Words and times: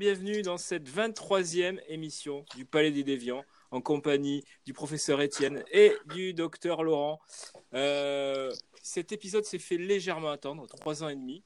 Bienvenue 0.00 0.40
dans 0.40 0.56
cette 0.56 0.88
23e 0.88 1.78
émission 1.88 2.46
du 2.56 2.64
Palais 2.64 2.90
des 2.90 3.04
Déviants 3.04 3.44
en 3.70 3.82
compagnie 3.82 4.42
du 4.64 4.72
professeur 4.72 5.20
Étienne 5.20 5.62
et 5.72 5.92
du 6.06 6.32
docteur 6.32 6.82
Laurent. 6.82 7.20
Euh, 7.74 8.50
cet 8.82 9.12
épisode 9.12 9.44
s'est 9.44 9.58
fait 9.58 9.76
légèrement 9.76 10.30
attendre, 10.30 10.66
trois 10.68 11.04
ans 11.04 11.10
et 11.10 11.16
demi. 11.16 11.44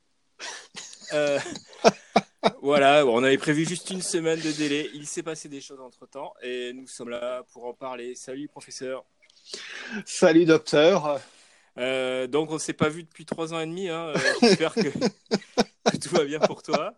Euh, 1.15 1.41
voilà, 2.63 3.05
on 3.05 3.25
avait 3.25 3.39
prévu 3.39 3.67
juste 3.67 3.91
une 3.91 4.03
semaine 4.03 4.39
de 4.39 4.53
délai. 4.53 4.89
Il 4.95 5.09
s'est 5.09 5.25
passé 5.25 5.49
des 5.49 5.61
choses 5.61 5.81
entre 5.81 6.07
temps 6.07 6.33
et 6.41 6.73
nous 6.75 6.87
sommes 6.87 7.11
là 7.11 7.43
pour 7.53 7.65
en 7.65 7.75
parler. 7.75 8.15
Salut 8.15 8.47
professeur. 8.47 9.05
Salut 10.07 10.45
docteur. 10.45 11.21
Euh, 11.77 12.29
donc 12.29 12.53
on 12.53 12.55
ne 12.55 12.59
s'est 12.61 12.73
pas 12.73 12.89
vu 12.89 13.03
depuis 13.03 13.27
trois 13.27 13.53
ans 13.53 13.59
et 13.59 13.67
demi. 13.67 13.89
Hein. 13.89 14.13
J'espère 14.41 14.75
que, 14.75 14.91
que 14.91 15.97
tout 15.97 16.15
va 16.15 16.25
bien 16.25 16.39
pour 16.39 16.63
toi. 16.63 16.95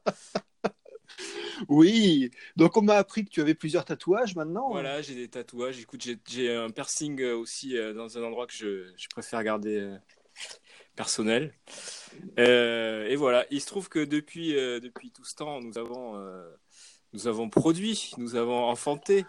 Oui, 1.69 2.31
donc 2.57 2.77
on 2.77 2.83
m'a 2.83 2.97
appris 2.97 3.25
que 3.25 3.31
tu 3.31 3.41
avais 3.41 3.55
plusieurs 3.55 3.85
tatouages 3.85 4.35
maintenant. 4.35 4.71
Voilà, 4.71 5.03
j'ai 5.03 5.15
des 5.15 5.29
tatouages. 5.29 5.79
Écoute, 5.79 6.07
j'ai 6.27 6.55
un 6.55 6.71
piercing 6.71 7.21
euh, 7.21 7.37
aussi 7.37 7.77
euh, 7.77 7.93
dans 7.93 8.19
un 8.19 8.23
endroit 8.23 8.47
que 8.47 8.55
je, 8.55 8.93
je 8.97 9.09
préfère 9.09 9.43
garder 9.43 9.79
euh, 9.79 9.97
personnel. 10.95 11.55
et 12.37 13.17
voilà, 13.17 13.47
il 13.51 13.61
se 13.61 13.67
trouve 13.67 13.89
que 13.89 14.05
depuis, 14.05 14.53
depuis 14.53 15.11
tout 15.11 15.25
ce 15.25 15.35
temps, 15.35 15.61
nous 15.61 15.77
avons, 15.79 16.15
nous 17.13 17.27
avons 17.27 17.51
produit, 17.51 18.13
nous 18.17 18.35
avons 18.35 18.65
enfanté, 18.65 19.27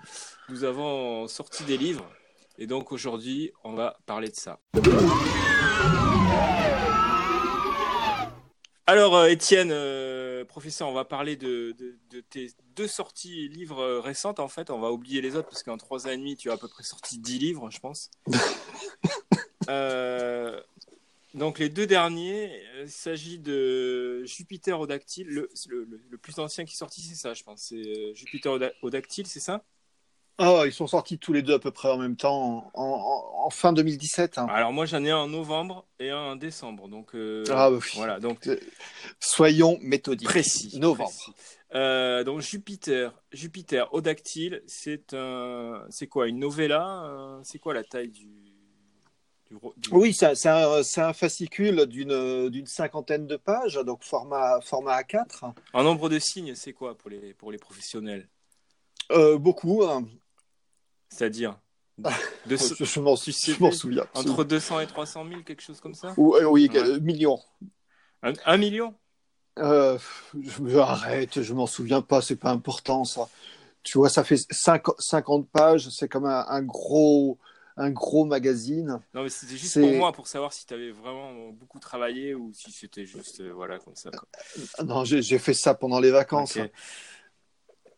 nous 0.50 0.64
avons 0.64 1.28
sorti 1.28 1.64
des 1.66 1.78
livres. 1.78 2.10
Et 2.58 2.68
donc 2.68 2.92
aujourd'hui, 2.92 3.52
on 3.64 3.73
va 3.73 3.98
parler 4.06 4.30
de 4.30 4.36
ça. 4.36 4.60
Alors, 8.86 9.26
Étienne 9.26 9.72
professeur, 10.46 10.88
on 10.88 10.94
va 10.94 11.06
parler 11.06 11.36
de, 11.36 11.76
tes 12.30 12.52
deux 12.76 12.88
sorties 12.88 13.48
livres 13.50 13.80
euh, 13.80 14.00
récentes. 14.00 14.40
En 14.40 14.48
fait, 14.48 14.70
on 14.70 14.80
va 14.80 14.92
oublier 14.92 15.22
les 15.22 15.36
autres 15.36 15.50
parce 15.50 15.64
qu'en 15.64 15.78
trois 15.78 16.08
ans 16.08 16.12
et 16.12 16.18
demi, 16.18 16.36
tu 16.36 16.50
as 16.50 16.54
à 16.54 16.58
peu 16.58 16.68
près 16.68 16.84
sorti 16.84 17.20
dix 17.20 17.40
livres, 17.40 17.70
je 17.72 17.80
pense. 17.80 18.12
Euh, 19.70 20.62
donc, 21.34 21.60
les 21.60 21.68
deux 21.68 21.86
derniers, 21.86 22.64
euh, 22.76 22.84
il 22.84 22.90
s'agit 22.90 23.38
de 23.38 24.24
Jupiter 24.24 24.80
au 24.80 24.88
dactyle. 24.88 25.28
Le, 25.28 25.50
le, 25.68 26.18
plus 26.18 26.40
ancien 26.40 26.64
qui 26.64 26.74
est 26.74 26.78
sorti, 26.78 27.02
c'est 27.02 27.16
ça, 27.16 27.34
je 27.34 27.44
pense. 27.44 27.64
C'est 27.64 28.16
Jupiter 28.16 28.58
au 28.82 28.90
dactyle, 28.90 29.28
c'est 29.28 29.42
ça? 29.42 29.66
Oh, 30.40 30.64
ils 30.66 30.74
sont 30.74 30.86
sortis 30.86 31.18
tous 31.18 31.34
les 31.34 31.42
deux 31.42 31.56
à 31.56 31.60
peu 31.60 31.72
près 31.72 31.90
en 31.90 31.98
même 31.98 32.16
temps, 32.16 32.70
en, 32.76 33.50
fin 33.50 33.74
2017. 33.74 34.38
Hein. 34.38 34.46
Alors 34.50 34.72
moi 34.72 34.86
j'en 34.86 35.04
ai 35.04 35.10
un 35.10 35.18
en 35.18 35.28
novembre 35.28 35.88
et 36.00 36.12
un 36.12 36.18
en 36.18 36.36
décembre, 36.36 36.88
donc 36.90 37.16
euh, 37.16 37.44
ah, 37.50 37.72
bah 37.72 37.80
voilà. 37.96 38.20
Donc 38.20 38.48
euh, 38.48 38.60
soyons 39.20 39.80
méthodiques. 39.82 40.28
Précis. 40.28 40.78
Novembre. 40.78 41.34
Euh, 41.74 42.24
donc 42.24 42.42
Jupiter, 42.42 43.14
Jupiter 43.32 43.92
au 43.94 44.02
dactyle, 44.02 44.62
c'est 44.68 45.14
un, 45.14 45.84
c'est 45.90 46.08
quoi 46.08 46.28
une 46.28 46.40
novella 46.40 47.40
C'est 47.44 47.58
quoi 47.58 47.74
la 47.74 47.84
taille 47.84 48.10
du, 48.10 48.30
Oui, 49.92 50.14
c'est 50.14 50.46
un, 50.46 50.82
un, 50.98 51.14
fascicule 51.14 51.88
d'une 51.88 52.68
cinquantaine 52.68 53.26
de 53.26 53.38
pages, 53.38 53.80
donc 53.86 54.04
format 54.04 54.62
format 54.62 55.02
A4. 55.02 55.52
En 55.74 55.84
nombre 55.84 56.10
de 56.10 56.20
signes, 56.20 56.54
c'est 56.54 56.74
quoi 56.74 56.96
pour 56.96 57.10
les 57.10 57.34
pour 57.34 57.52
les 57.52 57.58
professionnels? 57.58 58.30
Beaucoup. 59.10 59.84
Hein. 59.84 60.06
C'est-à-dire 61.10 61.58
Je 62.46 63.60
m'en 63.60 63.72
souviens. 63.72 64.06
Entre 64.14 64.44
200 64.44 64.82
et 64.82 64.88
300 64.88 65.26
000, 65.28 65.42
quelque 65.42 65.62
chose 65.62 65.82
comme 65.82 65.94
ça 65.94 66.14
Oui, 66.18 66.44
oui 66.44 66.70
ouais. 66.73 67.00
million. 67.00 67.40
Un, 68.23 68.58
million 68.58 68.94
euh, 69.60 69.98
je, 70.40 70.78
Arrête, 70.78 71.42
je 71.42 71.54
m'en 71.54 71.67
souviens 71.67 72.02
pas, 72.02 72.22
c'est 72.22 72.36
pas 72.36 72.52
important 72.52 73.04
ça. 73.04 73.30
Tu 73.84 73.98
vois, 73.98 74.10
ça 74.10 74.23
fait 74.23 74.38
50 74.52 75.50
pages, 75.50 75.90
c'est 75.90 76.10
comme 76.10 76.26
un, 76.26 76.62
gros 76.62 77.38
un 77.78 77.92
gros 77.92 78.26
magazine. 78.26 79.00
Non, 79.14 79.23
mais 79.23 79.30
c'était 79.30 79.56
juste 79.56 79.80
pour 79.80 79.94
moi, 79.94 80.12
pour 80.12 80.28
savoir 80.28 80.52
si 80.52 80.66
tu 80.66 80.73
avais 80.73 80.92
vraiment 80.92 81.52
beaucoup 81.52 81.80
travaillé 81.80 82.34
ou 82.34 82.52
si 82.54 82.72
c'était 82.72 83.06
juste, 83.06 83.40
euh, 83.40 83.54
voilà, 83.54 83.80
comme 83.80 83.96
ça. 83.96 84.10
Non, 84.84 85.06
j'ai 85.06 85.40
fait 85.40 85.54
ça 85.54 85.73
pendant 85.73 86.00
les 86.00 86.12
vacances. 86.12 86.58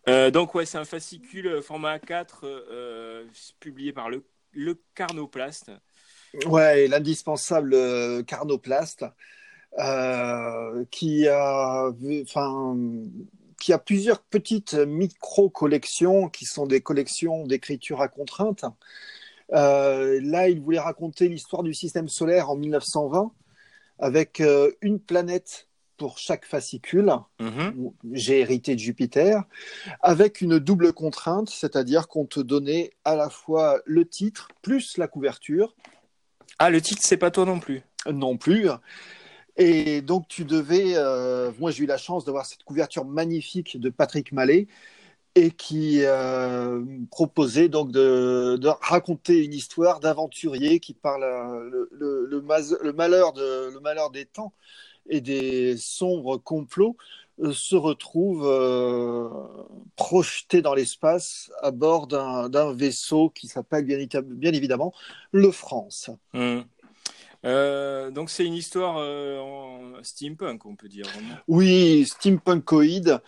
Euh, 0.09 0.31
donc 0.31 0.55
ouais, 0.55 0.65
c'est 0.65 0.77
un 0.77 0.85
fascicule 0.85 1.47
euh, 1.47 1.61
format 1.61 1.97
A4 1.97 2.39
euh, 2.43 3.25
publié 3.59 3.93
par 3.93 4.09
le, 4.09 4.23
le 4.53 4.81
Carnoplast. 4.95 5.71
Ouais, 6.45 6.87
l'indispensable 6.87 7.75
Carnoplast 8.25 9.05
qui 10.91 11.27
a, 11.27 11.91
enfin, 12.23 12.77
qui 13.59 13.73
a 13.73 13.77
plusieurs 13.79 14.21
petites 14.21 14.73
micro-collections 14.73 16.29
qui 16.29 16.45
sont 16.45 16.67
des 16.67 16.81
collections 16.81 17.45
d'écriture 17.47 18.01
à 18.01 18.07
contrainte. 18.09 18.65
là, 19.49 20.49
il 20.49 20.61
voulait 20.61 20.79
raconter 20.79 21.29
l'histoire 21.29 21.63
du 21.63 21.73
système 21.73 22.09
solaire 22.09 22.49
en 22.51 22.55
1920 22.57 23.31
avec 23.99 24.41
une 24.81 24.99
planète 24.99 25.68
pour 25.99 26.17
chaque 26.17 26.45
fascicule. 26.45 27.11
Mhm. 27.39 27.91
J'ai 28.13 28.39
hérité 28.39 28.73
de 28.73 28.79
Jupiter, 28.79 29.43
avec 30.01 30.41
une 30.41 30.57
double 30.57 30.93
contrainte, 30.93 31.49
c'est-à-dire 31.49 32.07
qu'on 32.07 32.25
te 32.25 32.39
donnait 32.39 32.91
à 33.05 33.15
la 33.15 33.29
fois 33.29 33.81
le 33.85 34.07
titre 34.07 34.47
plus 34.63 34.97
la 34.97 35.07
couverture. 35.07 35.75
Ah, 36.57 36.71
le 36.71 36.81
titre, 36.81 37.01
c'est 37.03 37.17
pas 37.17 37.29
toi 37.29 37.45
non 37.45 37.59
plus 37.59 37.83
Non 38.11 38.37
plus. 38.37 38.69
Et 39.57 40.01
donc, 40.01 40.27
tu 40.29 40.45
devais. 40.45 40.93
Euh, 40.95 41.51
moi, 41.59 41.69
j'ai 41.69 41.83
eu 41.83 41.87
la 41.87 41.97
chance 41.97 42.23
d'avoir 42.23 42.45
cette 42.45 42.63
couverture 42.63 43.03
magnifique 43.03 43.79
de 43.79 43.89
Patrick 43.89 44.31
Mallet 44.31 44.67
et 45.35 45.51
qui 45.51 45.99
euh, 46.03 46.83
proposait 47.11 47.69
donc 47.69 47.91
de, 47.91 48.59
raconter 48.81 49.43
une 49.43 49.53
histoire 49.53 49.99
d'aventurier 49.99 50.79
qui 50.79 50.93
parle 50.93 51.23
euh, 51.23 51.87
le, 51.91 52.25
le, 52.25 52.93
malheur 52.93 53.33
de, 53.33 53.71
le 53.73 53.79
malheur 53.79 54.09
des 54.11 54.25
temps 54.25 54.53
et 55.09 55.21
des 55.21 55.75
sombres 55.77 56.37
complots 56.37 56.95
euh, 57.41 57.53
se 57.53 57.75
retrouvent 57.75 58.47
euh, 58.47 59.29
projetés 59.95 60.61
dans 60.61 60.73
l'espace 60.73 61.51
à 61.61 61.71
bord 61.71 62.07
d'un 62.07 62.73
vaisseau 62.73 63.29
qui 63.29 63.47
s'appelle 63.47 63.85
bien, 63.85 63.97
bien, 64.23 64.51
évidemment 64.51 64.93
le 65.31 65.51
France. 65.51 66.09
Mmh. 66.33 66.59
Euh, 67.45 68.11
donc 68.11 68.29
c'est 68.29 68.45
une 68.45 68.55
histoire 68.55 68.97
en 68.97 70.03
steampunk, 70.03 70.65
on 70.65 70.75
peut 70.75 70.89
dire. 70.89 71.05
Oui, 71.47 72.05
steampunkoïde, 72.05 73.21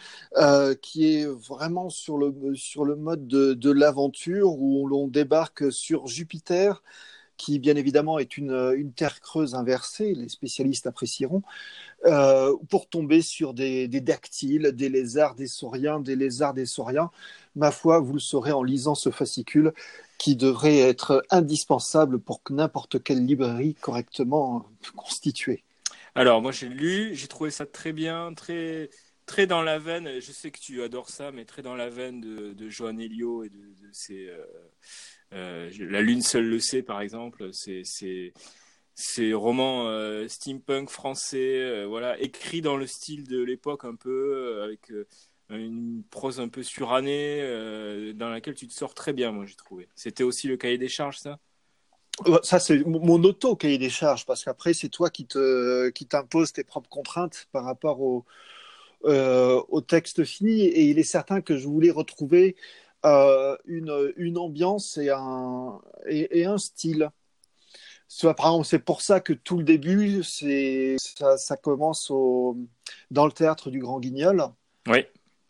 qui 0.82 1.16
est 1.16 1.26
vraiment 1.26 1.90
sur 1.90 2.18
le, 2.18 2.34
sur 2.56 2.84
le 2.84 2.98
mode 2.98 3.28
de, 3.28 3.54
de 3.54 3.72
l'aventure 3.72 4.52
où 4.60 4.88
l'on 4.88 5.08
débarque 5.08 5.72
sur 5.72 6.08
Jupiter 6.08 6.84
qui 7.42 7.58
bien 7.58 7.76
évidemment 7.76 8.20
est 8.20 8.38
une, 8.38 8.92
terre 8.96 9.20
creuse 9.20 9.56
inversée, 9.56 10.14
les 10.14 10.30
spécialistes 10.30 10.86
apprécieront, 10.86 11.42
euh, 12.06 12.56
pour 12.70 12.88
tomber 12.88 13.24
sur 13.24 13.56
des, 13.56 13.88
des, 13.88 14.00
dactyles, 14.00 14.74
des 14.74 14.90
lézards, 14.90 15.34
des 15.34 15.48
sauriens, 15.48 16.00
des 16.00 16.16
lézards, 16.16 16.54
des 16.54 16.68
sauriens. 16.68 17.10
Ma 17.56 17.72
foi, 17.72 18.00
vous 18.00 18.14
le 18.14 18.20
saurez 18.20 18.52
en 18.52 18.62
lisant 18.62 18.94
ce 18.94 19.10
fascicule 19.10 19.74
qui 20.20 20.36
devrait 20.36 20.78
être 20.78 21.24
indispensable 21.32 22.20
pour 22.20 22.42
n'importe 22.52 23.02
quelle 23.02 23.26
librairie 23.26 23.74
correctement 23.74 24.68
constituée. 24.96 25.64
Alors, 26.14 26.44
moi 26.44 26.52
j'ai 26.52 26.70
lu, 26.70 27.16
j'ai 27.16 27.28
trouvé 27.28 27.50
ça 27.50 27.66
très 27.66 27.92
bien, 27.92 28.36
très, 28.36 28.92
très 29.26 29.48
dans 29.48 29.64
la 29.64 29.80
veine, 29.80 30.20
je 30.20 30.32
sais 30.32 30.52
que 30.52 30.60
tu 30.60 30.84
adores 30.84 31.10
ça, 31.10 31.32
mais 31.32 31.46
très 31.46 31.64
dans 31.64 31.76
la 31.76 31.90
veine 31.90 32.22
de, 32.22 32.54
de 32.54 32.70
Joan 32.70 33.00
Elio 33.00 33.44
et 33.44 33.50
de, 33.50 33.90
ses, 33.94 34.28
euh, 34.28 34.46
la 35.32 36.02
Lune 36.02 36.22
seule 36.22 36.48
le 36.48 36.60
sait, 36.60 36.84
par 36.84 37.02
exemple. 37.02 37.50
C'est 37.54 37.84
ces 38.94 39.34
romans 39.34 39.88
euh, 39.88 40.28
steampunk 40.28 40.90
français, 40.90 41.60
euh, 41.62 41.86
voilà, 41.88 42.20
écrits 42.20 42.62
dans 42.62 42.78
le 42.78 42.86
style 42.86 43.28
de 43.28 43.42
l'époque 43.42 43.86
un 43.86 43.96
peu, 43.96 44.62
avec 44.64 44.92
une 45.50 46.04
prose 46.12 46.40
un 46.40 46.50
peu 46.50 46.62
surannée, 46.62 47.42
dans 48.14 48.30
laquelle 48.30 48.54
tu 48.54 48.68
te 48.68 48.74
sors 48.74 48.94
très 48.94 49.14
bien, 49.14 49.32
moi 49.32 49.46
j'ai 49.46 49.56
trouvé. 49.56 49.88
C'était 49.96 50.24
aussi 50.24 50.48
le 50.48 50.58
cahier 50.58 50.78
des 50.78 50.90
charges, 50.90 51.18
ça? 51.18 51.40
Ça, 52.44 52.60
c'est 52.60 52.84
mon 52.86 53.24
auto 53.24 53.56
cahier 53.56 53.78
des 53.78 53.90
charges, 53.90 54.26
parce 54.26 54.44
qu'après, 54.44 54.74
c'est 54.74 54.90
toi 54.90 55.10
qui 55.10 55.26
te 55.26 55.90
qui 55.90 56.06
t'imposes 56.06 56.52
tes 56.52 56.64
propres 56.64 56.90
contraintes 56.90 57.48
par 57.52 57.64
rapport 57.64 58.02
au, 58.02 58.26
au 59.04 59.82
texte 59.82 60.24
fini. 60.26 60.62
Et 60.64 60.84
il 60.90 61.00
est 61.00 61.04
certain 61.04 61.42
que 61.42 61.58
je 61.58 61.68
voulais 61.68 61.90
retrouver 61.92 62.56
euh, 63.06 63.58
une, 63.66 64.14
une, 64.18 64.38
ambiance 64.38 64.98
et 64.98 65.10
un, 65.10 65.80
et, 66.08 66.46
un 66.46 66.58
style. 66.58 67.10
C'est 68.08 68.80
pour 68.80 69.02
ça 69.02 69.20
que 69.20 69.34
tout 69.34 69.58
le 69.58 69.64
début, 69.64 70.22
ça, 70.24 71.38
ça 71.38 71.58
commence 71.58 72.12
au, 72.12 72.58
dans 73.10 73.26
le 73.26 73.32
théâtre 73.32 73.72
du 73.72 73.80
Grand 73.80 74.00
Guignol. 74.00 74.44
Oui. 74.88 75.06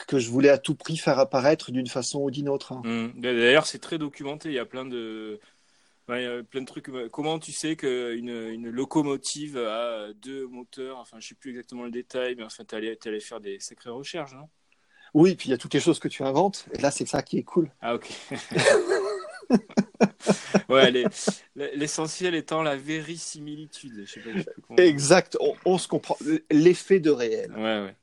Que 0.08 0.20
je 0.20 0.30
voulais 0.30 0.50
à 0.50 0.58
tout 0.58 0.76
prix 0.76 0.98
faire 0.98 1.20
apparaître 1.20 1.72
d'une 1.72 1.88
façon 1.88 2.22
ou 2.22 2.32
d'une 2.32 2.50
autre. 2.50 2.74
Mmh. 2.86 3.20
D'ailleurs, 3.20 3.68
c'est 3.68 3.80
très 3.80 3.98
documenté. 3.98 4.50
Il 4.50 4.56
y 4.56 4.60
a 4.60 4.66
plein 4.66 4.86
de, 4.86 5.40
plein 6.06 6.62
de 6.62 6.66
trucs. 6.66 6.90
Comment 7.12 7.40
tu 7.40 7.52
sais 7.52 7.76
qu'une 7.76 8.30
une 8.30 8.70
locomotive 8.70 9.58
a 9.58 10.14
deux 10.14 10.48
moteurs? 10.48 10.98
Enfin, 10.98 11.18
je 11.20 11.30
sais 11.30 11.36
plus 11.36 11.52
exactement 11.52 11.84
le 11.84 11.92
détail, 11.92 12.36
mais 12.36 12.44
enfin, 12.44 12.64
tu 12.66 12.76
allais, 12.76 12.98
allais, 13.06 13.20
faire 13.20 13.40
des 13.40 13.60
sacrées 13.60 13.90
recherches, 13.90 14.34
non? 14.34 14.50
Oui, 15.14 15.36
puis 15.36 15.50
il 15.50 15.52
y 15.52 15.54
a 15.54 15.58
toutes 15.58 15.74
les 15.74 15.80
choses 15.80 16.00
que 16.00 16.08
tu 16.08 16.24
inventes. 16.24 16.66
Et 16.74 16.78
là, 16.78 16.92
c'est 16.92 17.06
ça 17.06 17.22
qui 17.22 17.38
est 17.38 17.44
cool. 17.44 17.70
Ah, 17.82 17.96
ok. 17.96 18.10
ouais, 20.70 21.04
l'essentiel 21.56 22.36
étant 22.36 22.64
la 22.64 22.78
vérisimilitude. 22.78 24.06
Je 24.06 24.12
sais 24.12 24.22
pas, 24.22 24.84
exact, 24.84 25.38
on, 25.66 25.78
se 25.78 25.88
comprend. 25.88 26.18
L'effet 26.50 27.00
de 27.00 27.12
réel. 27.12 27.52
Ouais, 27.52 27.82
ouais. 27.82 27.96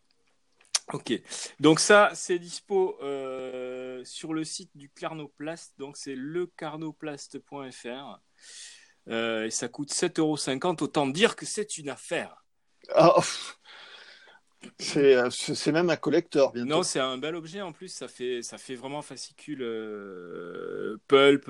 Ok, 0.95 1.13
donc 1.61 1.81
ça, 1.81 2.13
c'est 2.15 2.39
dispo 2.39 2.97
euh, 3.03 4.03
sur 4.05 4.33
le 4.33 4.43
site 4.43 4.71
du 4.75 4.89
Carnoplast, 4.89 5.75
donc 5.79 5.99
c'est 5.99 6.15
lecarnoplast.fr. 6.15 8.21
Euh, 9.09 9.45
et 9.45 9.51
ça 9.51 9.69
coûte 9.69 9.93
7,50€. 9.93 10.83
Autant 10.83 11.07
dire 11.07 11.37
que 11.37 11.45
c'est 11.45 11.77
une 11.77 11.91
affaire. 11.91 12.43
Oh, 12.97 13.21
c'est 14.79 15.73
même 15.73 15.91
un 15.91 15.97
collector. 15.97 16.53
Non, 16.57 16.83
c'est 16.83 17.01
un 17.01 17.19
bel 17.19 17.35
objet 17.35 17.61
en 17.61 17.73
plus. 17.73 17.89
Ça 17.89 18.09
fait, 18.09 18.43
ça 18.43 18.59
fait 18.59 18.75
vraiment 18.75 19.03
fascicule 19.03 19.63
euh, 19.63 20.97
pulp, 21.09 21.47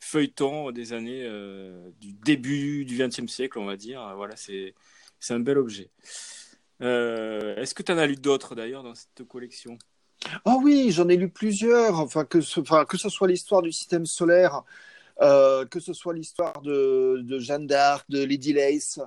feuilleton 0.00 0.70
des 0.70 0.92
années 0.92 1.28
du 2.00 2.12
début 2.12 2.84
du 2.84 2.96
XXe 2.96 3.26
siècle, 3.26 3.58
on 3.58 3.64
va 3.64 3.76
dire. 3.76 4.12
Voilà, 4.16 4.36
c'est 4.36 4.74
un 5.30 5.40
bel 5.40 5.58
objet. 5.58 5.90
Euh, 6.82 7.54
est-ce 7.56 7.74
que 7.74 7.82
tu 7.82 7.92
en 7.92 7.98
as 7.98 8.06
lu 8.06 8.16
d'autres 8.16 8.54
d'ailleurs 8.54 8.82
dans 8.82 8.94
cette 8.94 9.26
collection? 9.28 9.78
Ah 10.44 10.56
oui, 10.62 10.90
j'en 10.90 11.08
ai 11.08 11.16
lu 11.16 11.28
plusieurs. 11.28 11.98
Enfin, 11.98 12.24
que 12.24 12.40
ce, 12.40 12.60
enfin, 12.60 12.84
que 12.84 12.96
ce 12.96 13.08
soit 13.08 13.28
l'histoire 13.28 13.62
du 13.62 13.72
système 13.72 14.06
solaire, 14.06 14.62
euh, 15.20 15.64
que 15.66 15.80
ce 15.80 15.92
soit 15.92 16.14
l'histoire 16.14 16.60
de, 16.62 17.24
Jeanne 17.38 17.66
d'Arc, 17.66 18.04
de 18.08 18.24
Lady 18.24 18.52
Lace. 18.52 19.00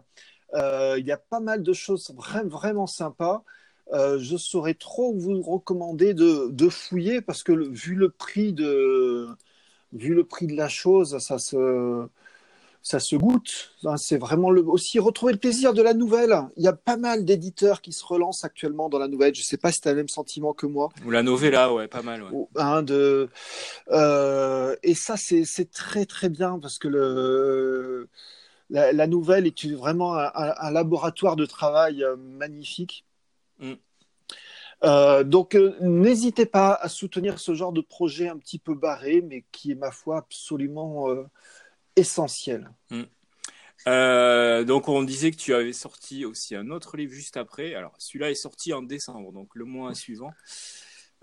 Euh, 0.56 0.96
il 1.00 1.06
y 1.06 1.12
a 1.12 1.18
pas 1.18 1.40
mal 1.40 1.64
de 1.64 1.74
choses 1.74 2.12
vraiment, 2.16 2.50
vraiment 2.50 2.88
sympas. 2.88 3.44
je 3.92 4.38
saurais 4.38 4.74
trop 4.74 5.14
vous 5.14 5.42
recommander 5.42 6.14
de, 6.14 6.50
de 6.52 6.70
fouiller 6.70 7.22
parce 7.22 7.44
que 7.44 7.52
vu 7.52 7.96
le 7.96 8.10
prix 8.10 8.54
de 8.54 9.28
vu 9.94 10.14
le 10.14 10.24
prix 10.26 10.48
de 10.48 10.56
la 10.56 10.68
chose, 10.70 11.18
ça 11.20 11.40
se 11.40 12.08
ça 12.86 13.00
se 13.00 13.16
goûte. 13.16 13.74
Hein, 13.84 13.98
c'est 13.98 14.18
vraiment 14.18 14.52
le... 14.52 14.62
aussi 14.62 15.00
retrouver 15.00 15.34
le 15.34 15.40
plaisir 15.40 15.74
de 15.74 15.82
la 15.82 15.96
nouvelle. 15.96 16.36
Il 16.56 16.64
y 16.64 16.68
a 16.68 16.74
pas 16.74 16.98
mal 16.98 17.26
d'éditeurs 17.26 17.82
qui 17.82 17.92
se 17.92 18.06
relancent 18.06 18.44
actuellement 18.44 18.90
dans 18.90 19.00
la 19.00 19.08
nouvelle. 19.08 19.34
Je 19.34 19.42
ne 19.42 19.46
sais 19.46 19.58
pas 19.58 19.72
si 19.72 19.82
tu 19.82 19.88
as 19.88 19.92
le 19.92 19.98
même 19.98 20.08
sentiment 20.08 20.54
que 20.54 20.68
moi. 20.68 20.90
Ou 21.04 21.10
la 21.10 21.24
novella, 21.24 21.74
ouais, 21.74 21.88
pas 21.88 22.04
mal. 22.04 22.22
Ouais. 22.22 22.84
de... 22.84 23.28
Euh, 23.90 24.76
et 24.84 24.94
ça, 24.94 25.16
c'est 25.18 25.72
très 25.72 26.06
très 26.06 26.30
bien 26.30 26.60
parce 26.60 26.78
que 26.78 26.88
le... 26.88 28.08
la, 28.70 29.08
nouvelle 29.08 29.48
est 29.48 29.66
vraiment 29.74 30.16
un, 30.16 30.72
laboratoire 30.72 31.36
de 31.36 31.46
travail 31.46 32.04
euh, 32.04 32.16
magnifique. 32.16 33.06
Mm. 33.60 33.74
Euh, 34.84 35.24
donc, 35.24 35.56
n'hésitez 35.82 36.46
pas 36.46 36.74
à 36.74 36.90
soutenir 36.90 37.40
ce 37.40 37.54
genre 37.54 37.72
de 37.72 37.82
projet 37.82 38.28
un 38.28 38.38
petit 38.38 38.60
peu 38.60 38.76
barré, 38.76 39.22
mais 39.22 39.46
qui 39.52 39.72
est, 39.72 39.76
ma 39.76 39.92
foi, 39.92 40.18
absolument 40.18 41.08
essentiel. 41.96 42.72
Mm. 42.90 43.04
Euh, 43.88 44.64
donc 44.64 44.88
on 44.90 45.04
disait 45.04 45.30
que 45.32 45.36
tu 45.38 45.54
avais 45.54 45.74
sorti 45.74 46.26
aussi 46.26 46.56
un 46.56 46.72
autre 46.72 46.98
livre 46.98 47.14
juste 47.14 47.38
après. 47.38 47.76
Alors 47.76 47.94
celui-là 48.00 48.32
est 48.32 48.36
sorti 48.36 48.74
en 48.74 48.82
décembre, 48.82 49.32
donc 49.32 49.50
le 49.54 49.66
mois 49.66 49.94
suivant. 49.94 50.32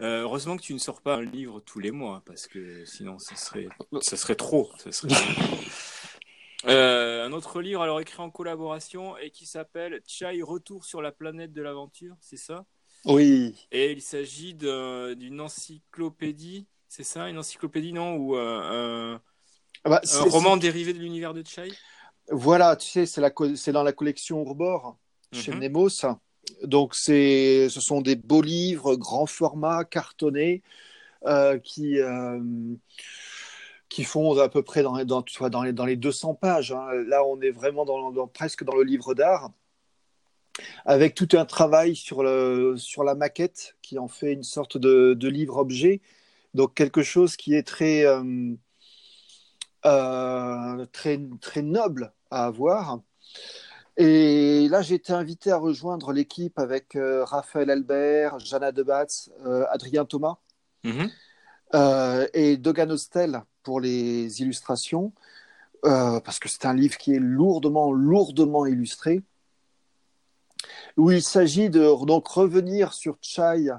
Euh, 0.00 0.22
heureusement 0.22 0.56
que 0.56 0.62
tu 0.62 0.72
ne 0.72 0.78
sors 0.78 1.02
pas 1.02 1.16
un 1.16 1.22
livre 1.22 1.60
tous 1.60 1.78
les 1.78 1.90
mois, 1.90 2.22
parce 2.24 2.46
que 2.46 2.84
sinon 2.84 3.18
ça 3.18 3.36
serait, 3.36 3.68
ça 4.00 4.16
serait 4.16 4.36
trop. 4.36 4.70
Euh, 6.66 7.26
un 7.26 7.32
autre 7.32 7.60
livre 7.60 7.82
alors 7.82 8.00
écrit 8.00 8.22
en 8.22 8.30
collaboration 8.30 9.16
et 9.16 9.30
qui 9.30 9.46
s'appelle 9.46 10.00
Chai 10.06 10.42
Retour 10.42 10.84
sur 10.84 11.02
la 11.02 11.12
planète 11.12 11.52
de 11.52 11.62
l'aventure, 11.62 12.14
c'est 12.20 12.36
ça? 12.36 12.64
Oui. 13.04 13.54
Et 13.72 13.90
il 13.90 14.00
s'agit 14.00 14.54
d'une 14.54 15.40
encyclopédie, 15.40 16.66
c'est 16.88 17.02
ça? 17.02 17.28
Une 17.28 17.38
encyclopédie, 17.38 17.92
non? 17.92 18.14
Ou 18.16 18.36
un 18.36 19.20
ah 19.84 19.88
bah, 19.88 20.00
un 20.12 20.22
roman 20.30 20.56
dérivé 20.56 20.92
de 20.92 20.98
l'univers 20.98 21.34
de 21.34 21.42
Chai? 21.44 21.72
Voilà, 22.30 22.76
tu 22.76 22.88
sais, 22.88 23.06
c'est 23.06 23.72
dans 23.72 23.82
la 23.82 23.92
collection 23.92 24.44
Urbor 24.44 24.96
chez 25.32 25.52
mhm. 25.52 25.58
Nemos. 25.58 26.06
Donc, 26.62 26.94
ce 26.94 27.68
sont 27.68 28.00
des 28.00 28.16
beaux 28.16 28.42
livres, 28.42 28.94
grand 28.96 29.26
format, 29.26 29.84
cartonnés, 29.84 30.62
euh, 31.24 31.58
qui, 31.58 31.98
euh, 31.98 32.40
qui 33.92 34.04
font 34.04 34.38
à 34.38 34.48
peu 34.48 34.62
près 34.62 34.82
dans, 34.82 35.04
dans, 35.04 35.22
dans, 35.50 35.62
les, 35.62 35.74
dans 35.74 35.84
les 35.84 35.96
200 35.96 36.34
pages. 36.34 36.72
Hein. 36.72 36.86
Là, 37.08 37.26
on 37.26 37.38
est 37.42 37.50
vraiment 37.50 37.84
dans, 37.84 38.26
presque 38.26 38.64
dans 38.64 38.74
le 38.74 38.84
livre 38.84 39.12
d'art, 39.12 39.50
avec 40.86 41.14
tout 41.14 41.28
un 41.34 41.44
travail 41.44 41.94
sur, 41.94 42.22
le, 42.22 42.74
sur 42.78 43.04
la 43.04 43.14
maquette 43.14 43.76
qui 43.82 43.98
en 43.98 44.08
fait 44.08 44.32
une 44.32 44.44
sorte 44.44 44.78
de, 44.78 45.12
de 45.12 45.28
livre-objet. 45.28 46.00
Donc, 46.54 46.72
quelque 46.72 47.02
chose 47.02 47.36
qui 47.36 47.54
est 47.54 47.66
très. 47.66 48.06
Euh, 48.06 48.54
euh, 49.84 50.86
très, 50.92 51.20
très 51.40 51.60
noble 51.60 52.14
à 52.30 52.46
avoir. 52.46 53.00
Et 53.98 54.68
là, 54.70 54.80
j'ai 54.80 54.94
été 54.94 55.12
invité 55.12 55.50
à 55.50 55.58
rejoindre 55.58 56.12
l'équipe 56.12 56.58
avec 56.58 56.96
euh, 56.96 57.24
Raphaël 57.24 57.68
Albert, 57.68 58.38
Jana 58.38 58.72
Debatz, 58.72 59.30
Adrien 59.68 60.06
Thomas 60.06 60.36
mhm. 60.84 61.10
et 62.32 62.56
Dogan 62.56 62.92
Hostel 62.92 63.42
pour 63.62 63.80
les 63.80 64.40
illustrations, 64.42 65.12
parce 65.82 66.38
que 66.38 66.48
c'est 66.48 66.64
un 66.64 66.74
livre 66.74 66.96
qui 66.96 67.14
est 67.14 67.18
lourdement, 67.18 67.92
lourdement 67.92 68.66
illustré, 68.66 69.22
où 70.96 71.10
il 71.10 71.22
s'agit 71.22 71.70
de 71.70 72.04
donc 72.06 72.28
revenir 72.28 72.92
sur 72.92 73.18
Chai 73.20 73.72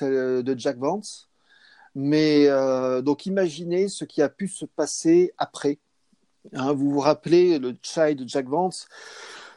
de 0.00 0.54
Jack 0.56 0.78
Vance, 0.78 1.30
mais 1.94 2.46
euh, 2.46 3.02
donc 3.02 3.26
imaginez 3.26 3.88
ce 3.88 4.04
qui 4.04 4.22
a 4.22 4.28
pu 4.28 4.48
se 4.48 4.64
passer 4.64 5.32
après. 5.38 5.78
Hein, 6.54 6.72
vous 6.72 6.90
vous 6.90 7.00
rappelez 7.00 7.58
le 7.58 7.76
Chai 7.82 8.14
de 8.14 8.26
Jack 8.26 8.46
Vance? 8.48 8.88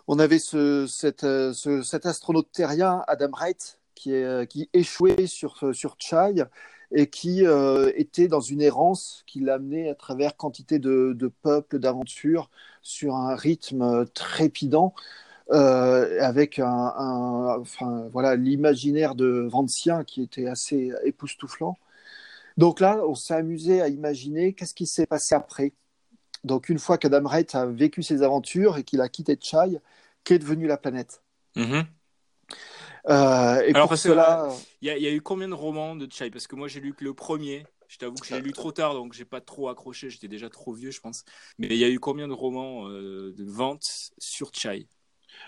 On 0.07 0.19
avait 0.19 0.39
ce, 0.39 0.85
cet, 0.88 1.24
euh, 1.24 1.53
ce, 1.53 1.81
cet 1.81 2.06
astronaute 2.06 2.51
terrien, 2.51 3.03
Adam 3.07 3.30
Wright, 3.31 3.80
qui, 3.95 4.12
est, 4.12 4.24
euh, 4.24 4.45
qui 4.45 4.69
échouait 4.74 5.27
sur, 5.27 5.74
sur 5.74 5.95
Chai 5.99 6.33
et 6.94 7.07
qui 7.07 7.44
était 7.95 8.28
dans 8.28 8.40
une 8.40 8.62
errance 8.62 9.23
qui 9.26 9.40
l'amenait 9.40 9.90
à 9.90 9.95
travers 9.95 10.38
quantité 10.38 10.80
de, 10.80 11.31
peuples, 11.42 11.80
d'aventures, 11.80 12.50
sur 12.81 13.16
un 13.16 13.35
rythme 13.35 14.06
trépidant. 14.14 14.94
Euh, 15.52 16.21
avec 16.21 16.57
un, 16.57 16.94
enfin, 17.59 18.07
voilà 18.14 18.35
l'imaginaire 18.38 19.14
de 19.14 19.45
Vancien 19.52 20.04
qui 20.06 20.21
était 20.21 20.47
assez 20.47 20.92
époustouflant. 21.04 21.78
Donc 22.57 22.80
là, 22.80 23.02
on 23.07 23.16
s'est 23.16 23.33
amusé 23.33 23.81
à 23.81 23.90
imaginer 23.90 24.54
qu'est-ce 24.54 24.73
qui 24.73 24.85
s'est 24.85 25.06
passé 25.06 25.35
après. 25.35 25.73
Donc 26.44 26.69
une 26.69 26.80
fois 26.80 26.97
qu'Adam 26.97 27.23
Wright 27.23 27.56
a 27.56 27.66
vécu 27.66 28.04
ses 28.04 28.21
aventures 28.21 28.78
et 28.78 28.83
qu'il 28.83 29.02
a 29.02 29.09
quitté 29.09 29.38
Chai, 29.40 29.80
qu'est 30.23 30.40
devenue 30.40 30.68
la 30.68 30.78
planète 30.78 31.21
mm-hmm. 31.56 31.85
Euh, 33.10 33.62
et 33.62 33.74
Alors, 33.74 33.90
pour 33.90 33.98
cela, 33.98 34.50
il 34.81 34.88
y, 34.88 35.07
a 35.07 35.12
eu 35.12 35.22
combien 35.22 35.48
de 35.48 35.54
romans 35.54 35.95
de 35.95 36.07
Chai 36.12 36.30
Parce 36.30 36.48
que 36.48 36.56
moi, 36.56 36.68
j'ai 36.68 36.80
lu 36.80 36.94
que 36.94 37.04
le 37.04 37.14
premier. 37.14 37.66
Je 37.88 37.98
t'avoue 37.98 38.16
que 38.16 38.26
j'ai 38.26 38.42
lu 38.42 38.54
trop 38.54 38.72
tard, 38.72 38.94
donc 38.94 39.14
j'ai 39.14 39.26
pas 39.26 39.42
trop 39.42 39.69
accroché. 39.69 40.10
J'étais 40.10 40.28
déjà 40.28 40.50
trop 40.50 40.74
vieux, 40.74 40.92
je 40.92 41.00
pense. 41.00 41.26
Mais 41.60 41.68
il 41.68 41.78
y 41.78 41.83
a 41.83 41.90
eu 41.90 42.00
combien 42.00 42.28
de 42.28 42.33
romans 42.33 42.90
euh, 42.90 43.33
de 43.38 43.44
vente 43.44 44.12
sur 44.18 44.52
Chai 44.54 44.88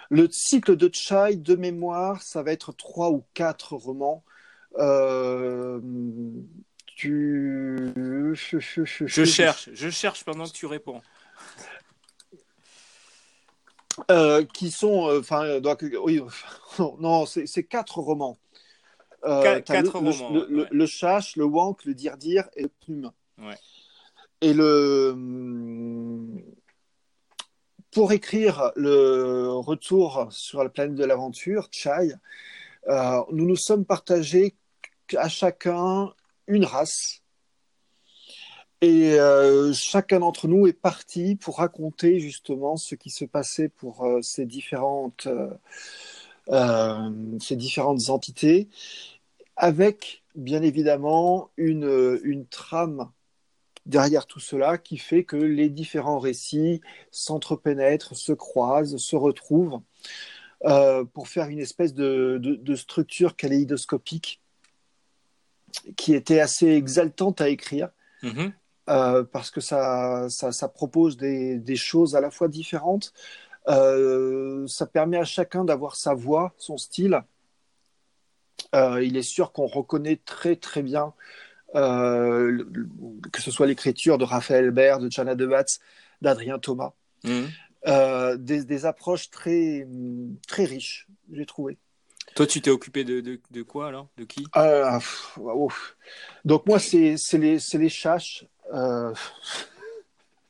Le 0.09 0.29
cycle 0.29 0.75
de 0.75 0.89
Chai, 0.93 1.37
de 1.37 1.55
mémoire, 1.55 2.21
ça 2.21 2.43
va 2.43 2.51
être 2.51 2.71
trois 2.73 3.09
ou 3.09 3.23
quatre 3.33 3.73
romans. 3.75 4.23
Euh, 4.77 5.79
tu... 6.85 7.93
Je 8.35 9.25
cherche, 9.25 9.69
je 9.73 9.89
cherche 9.89 10.23
pendant 10.23 10.45
que 10.45 10.53
tu 10.53 10.65
réponds. 10.65 11.01
Euh, 14.11 14.43
qui 14.45 14.69
sont, 14.69 15.09
euh, 15.09 15.19
enfin, 15.19 15.45
euh, 15.45 15.75
oui, 16.03 16.21
non, 16.99 17.25
c'est 17.25 17.63
quatre 17.63 17.99
romans. 17.99 18.37
quatre 19.23 19.81
le, 19.81 19.89
romans. 19.89 20.29
Le, 20.31 20.67
le, 20.69 20.85
chash, 20.85 21.35
le 21.37 21.45
wank, 21.45 21.85
le 21.85 21.95
dire-dire 21.95 22.47
et 22.55 22.63
le 22.63 22.69
plume. 22.69 23.11
Ouais. 23.39 23.57
Et 24.41 24.53
le. 24.53 25.11
Hum, 25.13 26.41
pour 27.91 28.11
écrire 28.11 28.71
le 28.75 29.49
retour 29.51 30.27
sur 30.29 30.63
la 30.63 30.69
planète 30.69 30.95
de 30.95 31.05
l'aventure, 31.05 31.69
Chai, 31.71 32.11
nous 32.87 33.45
nous 33.45 33.55
sommes 33.55 33.85
partagés 33.85 34.55
à 35.15 35.29
chacun 35.29 36.13
une 36.47 36.65
race. 36.65 37.21
Et 38.81 39.13
euh, 39.19 39.73
chacun 39.73 40.19
d'entre 40.19 40.47
nous 40.47 40.67
est 40.67 40.73
parti 40.73 41.35
pour 41.35 41.57
raconter 41.57 42.19
justement 42.19 42.75
ce 42.75 42.95
qui 42.95 43.09
se 43.09 43.25
passait 43.25 43.69
pour 43.69 44.05
euh, 44.05 44.21
ces, 44.21 44.45
différentes, 44.45 45.27
euh, 46.49 47.09
ces 47.39 47.55
différentes 47.55 48.09
entités, 48.09 48.67
avec 49.55 50.23
bien 50.35 50.61
évidemment 50.61 51.49
une, 51.55 52.19
une 52.23 52.45
trame 52.45 53.09
derrière 53.85 54.25
tout 54.25 54.41
cela 54.41 54.77
qui 54.77 54.97
fait 54.97 55.23
que 55.23 55.37
les 55.37 55.69
différents 55.69 56.19
récits 56.19 56.81
s'entrepénètrent, 57.11 58.15
se 58.15 58.33
croisent, 58.33 58.97
se 58.97 59.15
retrouvent 59.15 59.79
pour 61.13 61.27
faire 61.27 61.47
une 61.47 61.59
espèce 61.59 61.93
de, 61.93 62.39
de, 62.41 62.75
structure 62.75 63.35
kaléidoscopique 63.35 64.41
qui 65.95 66.15
était 66.15 66.39
assez 66.39 66.69
exaltante 66.69 67.39
à 67.39 67.49
écrire. 67.49 67.89
Mhm. 68.23 68.51
Euh, 68.89 69.23
parce 69.23 69.51
que 69.51 69.61
ça, 69.61 70.27
ça, 70.29 70.51
ça 70.51 70.67
propose 70.67 71.17
des, 71.17 71.57
des 71.57 71.75
choses 71.75 72.15
à 72.15 72.21
la 72.21 72.31
fois 72.31 72.47
différentes. 72.47 73.13
Euh, 73.67 74.67
ça 74.67 74.85
permet 74.85 75.17
à 75.17 75.25
chacun 75.25 75.65
d'avoir 75.65 75.95
sa 75.95 76.13
voix, 76.13 76.53
son 76.57 76.77
style. 76.77 77.23
Euh, 78.73 79.03
il 79.03 79.17
est 79.17 79.23
sûr 79.23 79.51
qu'on 79.51 79.67
reconnaît 79.67 80.19
très 80.25 80.55
très 80.55 80.83
bien 80.83 81.13
le- 81.73 82.63
que 83.33 83.41
ce 83.41 83.51
soit 83.51 83.67
l'écriture 83.67 84.17
de 84.17 84.23
Raphaël 84.23 84.71
Bert, 84.71 84.99
de 84.99 85.11
Jana 85.11 85.35
Debatz, 85.35 85.79
d'Adrien 86.21 86.57
Thomas. 86.57 86.93
Euh, 87.87 88.37
des, 88.37 88.63
des 88.63 88.85
approches 88.85 89.29
très, 89.29 89.87
très 90.47 90.65
riches, 90.65 91.07
j'ai 91.33 91.45
trouvé. 91.45 91.77
Toi, 92.33 92.47
tu 92.47 92.61
t'es 92.61 92.71
occupé 92.71 93.03
de, 93.03 93.21
de, 93.21 93.39
de 93.51 93.61
quoi 93.61 93.87
alors? 93.87 94.07
De 94.17 94.23
qui? 94.23 94.45
Euh. 94.55 94.99
Donc 96.43 96.65
moi, 96.65 96.79
c'est 96.79 97.17
les, 97.33 97.59
c'est 97.59 97.77
les 97.77 97.89
chaches. 97.89 98.45
Euh, 98.73 99.13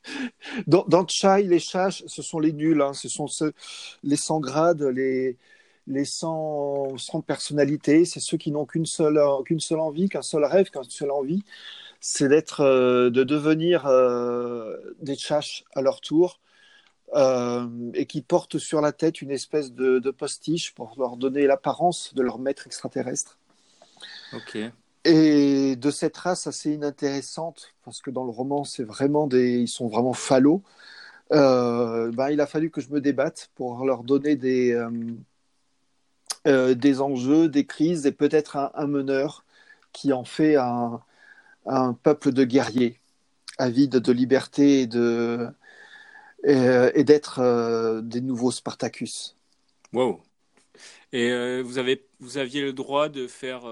Dans, 0.68 1.08
Chai, 1.08 1.44
les 1.44 1.60
chaches, 1.60 2.04
ce 2.08 2.22
sont 2.22 2.40
les 2.40 2.54
nuls. 2.54 2.82
hein. 2.82 2.94
Ce 2.94 3.10
sont 3.10 3.28
ceux- 3.28 3.54
les 4.04 4.16
sans 4.16 4.40
grade, 4.40 4.82
les, 4.84 5.38
les 5.88 6.06
sans, 6.06 6.96
personnalité. 7.26 8.06
C'est 8.06 8.20
ceux 8.20 8.38
qui 8.38 8.52
n'ont 8.52 8.66
qu'une 8.66 8.86
seule, 8.86 9.20
qu'une 9.46 9.60
seule 9.60 9.80
envie, 9.80 10.10
qu'un 10.10 10.22
seul 10.22 10.44
rêve, 10.46 10.70
qu'une 10.70 10.84
seule 10.84 11.12
envie. 11.12 11.44
C'est 12.00 12.28
d'être, 12.30 12.62
euh, 12.62 13.10
de 13.10 13.24
devenir 13.24 13.88
euh, 13.88 14.76
des 15.02 15.16
chaches 15.18 15.64
à 15.74 15.82
leur 15.82 16.02
tour. 16.02 16.40
et 17.94 18.06
qui 18.08 18.22
portent 18.22 18.58
sur 18.58 18.82
la 18.82 18.92
tête 18.92 19.22
une 19.22 19.32
espèce 19.32 19.72
de, 19.72 20.00
de 20.00 20.12
postiche 20.12 20.74
pour 20.74 20.96
leur 20.98 21.18
donner 21.18 21.48
l'apparence 21.48 22.14
de 22.14 22.22
leur 22.22 22.40
maître 22.40 22.68
extraterrestre. 22.68 23.38
Ok. 24.34 24.58
Et 25.06 25.76
de 25.76 25.92
cette 25.92 26.18
race 26.18 26.48
assez 26.48 26.74
inintéressante, 26.74 27.76
parce 27.84 28.02
que 28.02 28.10
dans 28.10 28.24
le 28.24 28.32
roman, 28.32 28.64
c'est 28.64 28.84
vraiment 28.84 29.28
des, 29.28 29.60
ils 29.60 29.68
sont 29.68 29.88
vraiment 29.88 30.14
falots. 30.14 30.64
ben, 31.30 32.30
il 32.32 32.42
a 32.42 32.48
fallu 32.48 32.72
que 32.72 32.82
je 32.82 32.90
me 32.90 33.00
débatte 33.02 33.52
pour 33.54 33.86
leur 33.86 34.04
donner 34.04 34.36
des, 34.36 34.72
euh, 34.74 34.90
euh, 36.48 36.74
des 36.74 37.02
enjeux, 37.02 37.50
des 37.50 37.66
crises 37.68 38.08
et 38.08 38.12
peut-être 38.12 38.58
un, 38.58 38.88
meneur 38.88 39.46
qui 39.94 40.12
en 40.12 40.24
fait 40.26 40.56
un, 40.56 41.00
un 41.68 41.94
peuple 41.94 42.32
de 42.32 42.44
guerriers, 42.44 43.00
avides 43.60 43.98
de 43.98 44.12
liberté 44.12 44.82
et 44.82 44.88
de 44.88 45.48
et, 46.44 47.04
d'être 47.04 48.02
des 48.02 48.22
nouveaux 48.22 48.52
Spartacus. 48.52 49.36
Wow. 49.94 50.22
Et 51.14 51.62
vous 51.62 51.78
avez, 51.78 52.06
vous 52.20 52.38
aviez 52.38 52.62
le 52.62 52.74
droit 52.74 53.10
de 53.10 53.26
faire, 53.28 53.66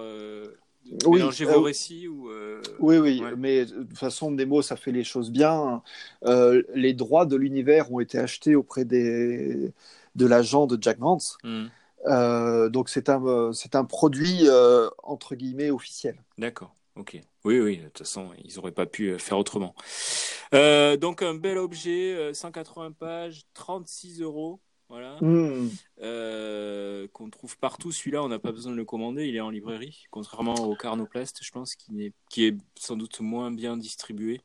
Oui, 1.06 1.20
mélanger 1.20 1.46
euh, 1.48 1.54
vos 1.54 1.62
récits 1.62 2.08
ou 2.08 2.30
euh, 2.30 2.62
Oui, 2.80 2.98
oui, 2.98 3.22
Ouais. 3.22 3.36
mais 3.38 3.66
de 3.66 3.84
toute 3.84 3.98
façon, 3.98 4.32
Nemo, 4.32 4.62
ça 4.62 4.75
fait 4.75 4.92
les 4.92 5.04
choses 5.04 5.32
bien. 5.32 5.82
Euh, 6.25 6.62
les 6.75 6.94
droits 6.94 7.25
de 7.25 7.36
l'univers 7.36 7.92
ont 7.92 8.00
été 8.00 8.18
achetés 8.20 8.56
auprès 8.56 8.86
des, 8.86 9.72
de 10.16 10.25
l'agent 10.25 10.68
de 10.68 10.78
Jack 10.82 11.00
Vance. 11.00 11.38
hmm, 11.44 11.66
Euh, 12.08 12.68
donc, 12.70 12.90
c'est 12.90 13.08
un, 13.08 13.24
euh, 13.25 13.54
c'est 13.54 13.75
un 13.75 13.86
produit, 13.86 14.42
euh, 14.50 14.90
entre 15.04 15.36
guillemets, 15.36 15.72
officiel. 15.72 16.18
D'accord. 16.38 16.75
Ok. 16.98 17.20
Oui, 17.46 17.60
oui. 17.62 17.78
De 17.78 17.84
toute 17.86 18.00
façon, 18.00 18.30
ils 18.44 18.56
n'auraient 18.56 18.72
pas 18.74 18.86
pu 18.86 19.08
euh, 19.12 19.18
faire 19.18 19.38
autrement. 19.38 19.74
Euh, 20.54 20.98
donc 20.98 21.22
un 21.22 21.34
bel 21.34 21.58
objet, 21.58 22.13
euh, 22.13 22.34
180 22.34 22.92
pages, 22.92 23.44
36 23.54 24.22
euros. 24.22 24.60
Voilà. 24.94 25.18
Hmm. 25.22 25.72
Euh, 26.04 27.08
qu'on 27.14 27.28
trouve 27.32 27.58
partout. 27.58 27.92
Celui-là, 27.92 28.22
on 28.22 28.28
n'a 28.28 28.38
pas 28.38 28.52
besoin 28.52 28.74
de 28.74 28.78
le 28.78 28.86
commander, 28.86 29.26
il 29.26 29.36
est 29.36 29.40
en 29.40 29.50
librairie, 29.50 30.04
contrairement 30.12 30.54
au 30.54 30.76
Carnoplast, 30.76 31.40
je 31.42 31.50
pense, 31.50 31.74
qui 31.74 32.04
est, 32.04 32.14
qui 32.30 32.46
est 32.46 32.56
sans 32.78 32.96
doute 32.96 33.20
moins 33.20 33.50
bien 33.50 33.76
distribué. 33.76 34.42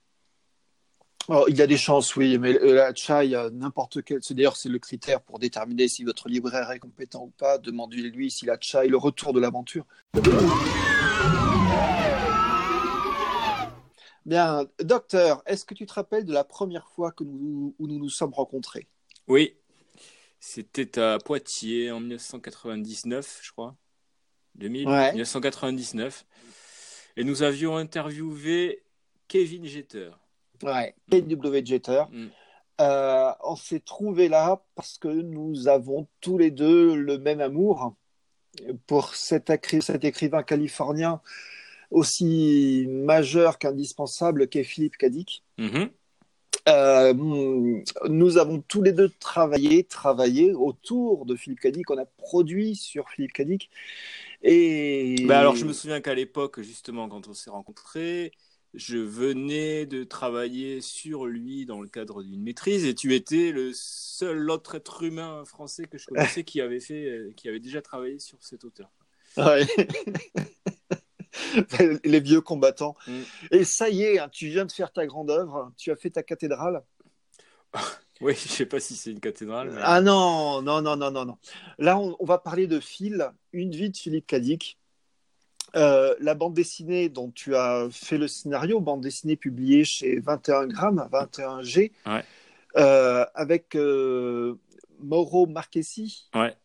Alors, 1.29 1.51
il 1.51 1.57
y 1.59 1.61
a 1.61 1.67
des 1.67 1.77
chances, 1.77 2.17
oui, 2.17 2.39
mais 2.39 2.59
euh, 2.63 2.75
la 2.77 2.95
chai, 2.95 3.37
n'importe 3.53 4.03
quel. 4.03 4.21
C'est 4.23 4.33
d'ailleurs 4.33 4.57
c'est 4.57 4.71
le 4.71 4.79
critère 4.79 5.21
pour 5.21 5.39
déterminer 5.39 5.87
si 5.87 6.03
votre 6.03 6.31
libraire 6.31 6.71
est 6.71 6.79
compétent 6.79 7.25
ou 7.25 7.33
pas. 7.37 7.59
Demandez-lui 7.59 8.31
si 8.31 8.47
la 8.47 8.57
chai, 8.59 8.89
le 8.89 8.97
retour 8.97 9.35
de 9.35 9.41
l'aventure. 9.41 9.85
Bien, 14.25 14.65
docteur, 14.83 15.43
est-ce 15.45 15.67
que 15.67 15.75
tu 15.75 15.85
te 15.85 15.93
rappelles 15.93 16.25
de 16.25 16.33
la 16.33 16.45
première 16.45 16.89
fois 16.89 17.13
que 17.13 17.23
nous, 17.23 17.75
où 17.79 17.87
nous 17.87 17.99
nous 17.99 18.09
sommes 18.09 18.33
rencontrés? 18.33 18.89
Oui, 19.27 19.55
c'était 20.41 20.99
à 20.99 21.19
Poitiers 21.19 21.91
en 21.91 22.01
1999, 22.01 23.41
je 23.43 23.53
crois. 23.53 23.77
2000, 24.57 24.89
Ouais. 24.89 25.13
1999. 25.13 26.25
Et 27.17 27.25
nous 27.25 27.43
avions 27.43 27.77
interviewé 27.77 28.83
Kevin 29.29 29.67
Jeter. 29.67 30.11
Ouais. 30.63 30.95
KW 31.11 31.65
Jeter. 31.65 32.05
Mm. 32.11 32.27
Euh, 32.81 33.33
on 33.43 33.57
s'est 33.57 33.81
trouvé 33.81 34.29
là 34.29 34.63
parce 34.77 34.99
que 34.99 35.09
nous 35.09 35.67
avons 35.67 36.07
tous 36.21 36.39
les 36.39 36.51
deux 36.53 36.95
le 36.95 37.19
même 37.19 37.41
amour 37.41 37.97
pour 38.87 39.15
cet, 39.17 39.51
écri- 39.51 39.81
cet 39.83 40.05
écrivain 40.05 40.43
californien 40.45 41.21
aussi 41.91 42.87
majeur 42.89 43.59
qu'indispensable 43.59 44.49
qu'est 44.49 44.65
Philippe 44.65 44.97
Cadic. 44.97 45.43
Mhm. 45.59 45.91
Euh, 46.69 47.15
nous 48.09 48.39
avons 48.39 48.61
tous 48.61 48.83
les 48.83 48.93
deux 48.93 49.11
travaillé, 49.21 49.85
travaillé 49.85 50.53
autour 50.53 51.27
de 51.27 51.35
Philippe 51.35 51.61
Cadic. 51.61 51.91
On 51.91 51.99
a 51.99 52.05
produit 52.05 52.77
sur 52.77 53.09
Philippe 53.09 53.33
Cadic. 53.33 53.71
Et 54.43 55.25
Bah 55.27 55.41
alors, 55.41 55.57
je 55.57 55.65
me 55.65 55.73
souviens 55.73 56.01
qu'à 56.01 56.15
l'époque, 56.15 56.61
justement, 56.61 57.09
quand 57.09 57.29
on 57.29 57.35
s'est 57.35 57.51
rencontrés, 57.51 58.33
je 58.75 58.99
venais 58.99 59.87
de 59.87 60.05
travailler 60.05 60.81
sur 60.81 61.27
lui 61.27 61.65
dans 61.65 61.81
le 61.81 61.89
cadre 61.89 62.23
d'une 62.23 62.43
maîtrise 62.43 62.85
et 62.85 62.95
tu 62.95 63.15
étais 63.15 63.51
le 63.51 63.73
seul 63.75 64.51
autre 64.51 64.75
être 64.75 65.03
humain 65.03 65.45
français 65.45 65.87
que 65.87 65.99
je 65.99 66.07
connaissais 66.07 66.45
qui 66.45 66.61
avait 66.61 66.81
fait, 66.81 67.07
euh, 67.07 67.33
qui 67.35 67.49
avait 67.49 67.61
déjà 67.61 67.81
travaillé 67.81 68.19
sur 68.19 68.39
cet 68.43 68.65
auteur. 68.65 68.91
Ouais. 69.37 69.67
les 72.05 72.21
vieux 72.21 72.41
combattants. 72.41 72.95
Mm. 73.07 73.21
Et 73.53 73.65
ça 73.65 73.89
y 73.89 74.03
est, 74.03 74.19
hein, 74.19 74.29
tu 74.31 74.49
viens 74.49 74.65
de 74.65 74.73
faire 74.73 74.93
ta 74.93 75.07
grande 75.07 75.31
œuvre, 75.31 75.73
tu 75.77 75.91
as 75.91 75.97
fait 75.97 76.11
ta 76.11 76.23
cathédrale. 76.23 76.83
Oui, 78.21 78.33
je 78.35 78.49
sais 78.49 78.67
pas 78.67 78.81
si 78.81 78.97
c'est 78.97 79.13
une 79.13 79.21
cathédrale. 79.21 79.71
mais- 79.71 79.81
Ah 79.85 80.01
non, 80.01 80.61
non, 80.61 80.83
non, 80.83 80.97
non, 80.97 81.13
non, 81.13 81.25
non. 81.25 81.39
Là, 81.79 81.97
on, 82.01 82.17
on 82.19 82.25
va 82.25 82.39
parler 82.39 82.67
de 82.67 82.81
Phil, 82.81 83.31
une 83.53 83.71
vie 83.71 83.91
de 83.91 83.97
Philippe 83.97 84.27
Cadic. 84.27 84.77
Euh, 85.77 86.17
la 86.19 86.35
bande 86.35 86.53
dessinée 86.55 87.11
dont 87.11 87.31
tu 87.31 87.55
as 87.55 87.87
fait 87.93 88.19
le 88.19 88.27
scénario, 88.27 88.81
bande 88.81 89.03
dessinée 89.03 89.37
publiée 89.37 89.85
chez 89.85 90.19
21 90.19 90.67
grammes, 90.67 91.09
21G, 91.13 91.93
Ouais. 92.07 92.25
euh, 92.77 93.25
avec 93.37 93.77
euh, 93.77 94.59
Mauro 94.99 95.47
Marchesi 95.47 96.29
Ouais. 96.35 96.57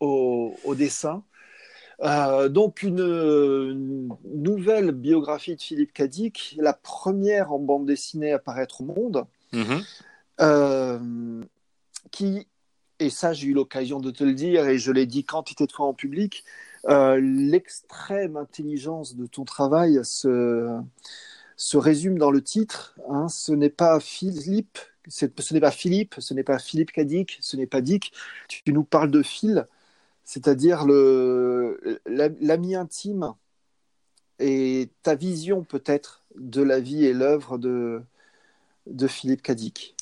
au, 0.00 0.56
au 0.64 0.74
dessin. 0.74 1.22
Euh, 2.02 2.48
donc 2.48 2.82
une, 2.82 2.98
une 3.00 4.16
nouvelle 4.42 4.92
biographie 4.92 5.54
de 5.56 5.60
Philippe 5.60 5.92
Cadic, 5.92 6.56
la 6.58 6.72
première 6.72 7.52
en 7.52 7.58
bande 7.58 7.86
dessinée 7.86 8.32
à 8.32 8.38
paraître 8.38 8.80
au 8.80 8.84
monde, 8.84 9.26
Mhm. 9.52 9.82
euh, 10.40 11.42
qui, 12.10 12.46
et 12.98 13.10
ça 13.10 13.32
j'ai 13.32 13.48
eu 13.48 13.52
l'occasion 13.52 14.00
de 14.00 14.10
te 14.10 14.24
le 14.24 14.32
dire 14.32 14.66
et 14.68 14.78
je 14.78 14.92
l'ai 14.92 15.06
dit 15.06 15.24
quantité 15.24 15.66
de 15.66 15.72
fois 15.72 15.86
en 15.86 15.94
public, 15.94 16.44
euh, 16.88 17.20
l'extrême 17.20 18.36
intelligence 18.36 19.14
de 19.16 19.26
ton 19.26 19.44
travail 19.44 20.00
se, 20.02 20.78
se 21.56 21.76
résume 21.76 22.16
dans 22.18 22.30
le 22.30 22.42
titre. 22.42 22.94
hein. 23.10 23.28
ce 23.28 23.52
n'est 23.52 23.68
pas 23.70 24.00
Philippe, 24.00 24.78
ce 25.08 25.26
n'est 25.52 25.60
pas 25.60 25.70
Philippe, 25.70 26.14
ce 26.18 26.32
n'est 26.32 26.44
pas 26.44 26.58
Philippe 26.58 26.92
Cadic, 26.92 27.38
ce 27.42 27.56
n'est 27.56 27.66
pas 27.66 27.80
Dick. 27.82 28.12
Tu 28.48 28.62
nous 28.72 28.84
parles 28.84 29.10
de 29.10 29.22
Phil, 29.22 29.66
c'est-à-dire 30.30 30.86
l'ami 32.06 32.76
intime 32.76 33.34
et 34.38 34.88
ta 35.02 35.16
vision 35.16 35.64
peut-être 35.64 36.24
de 36.36 36.62
la 36.62 36.78
vie 36.78 37.04
et 37.04 37.12
l'œuvre 37.12 37.58
de 37.58 38.00
de 38.86 39.08
Philippe 39.08 39.42
Cadic. 39.42 39.96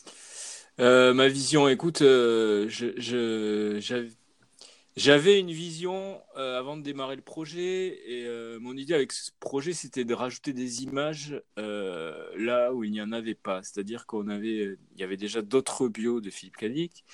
Euh, 0.80 1.14
ma 1.14 1.28
vision, 1.28 1.66
écoute, 1.66 2.02
euh, 2.02 2.68
j'avais, 4.96 5.40
une 5.40 5.50
vision 5.50 6.20
euh, 6.36 6.58
avant 6.58 6.76
de 6.76 6.82
démarrer 6.82 7.16
le 7.16 7.22
projet 7.22 7.98
et 8.06 8.28
mon 8.60 8.76
idée 8.76 8.92
avec 8.92 9.12
ce 9.12 9.30
projet, 9.40 9.72
c'était 9.72 10.04
de 10.04 10.12
rajouter 10.12 10.52
des 10.52 10.82
images 10.82 11.40
là 11.56 12.74
où 12.74 12.84
il 12.84 12.90
n'y 12.90 13.00
en 13.00 13.12
avait 13.12 13.34
pas. 13.34 13.62
C'est-à-dire 13.62 14.04
qu'on 14.04 14.28
avait, 14.28 14.76
il 14.94 15.00
y 15.00 15.04
avait 15.04 15.16
déjà 15.16 15.40
d'autres 15.40 15.88
bios 15.88 16.20
de 16.20 16.28
Philippe 16.28 16.58
Cadic. 16.58 17.06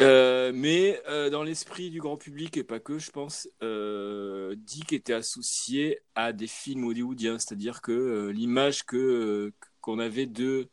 Euh, 0.00 0.50
mais 0.54 1.00
euh, 1.08 1.28
dans 1.28 1.42
l'esprit 1.42 1.90
du 1.90 2.00
grand 2.00 2.16
public 2.16 2.56
et 2.56 2.64
pas 2.64 2.80
que, 2.80 2.98
je 2.98 3.10
pense, 3.10 3.48
euh, 3.62 4.54
Dick 4.56 4.92
était 4.94 5.12
associé 5.12 6.00
à 6.14 6.32
des 6.32 6.46
films 6.46 6.84
hollywoodiens, 6.84 7.38
c'est-à-dire 7.38 7.82
que 7.82 7.92
euh, 7.92 8.32
l'image 8.32 8.84
que 8.86 8.96
euh, 8.96 9.52
qu'on 9.82 9.98
avait 9.98 10.26
de 10.26 10.68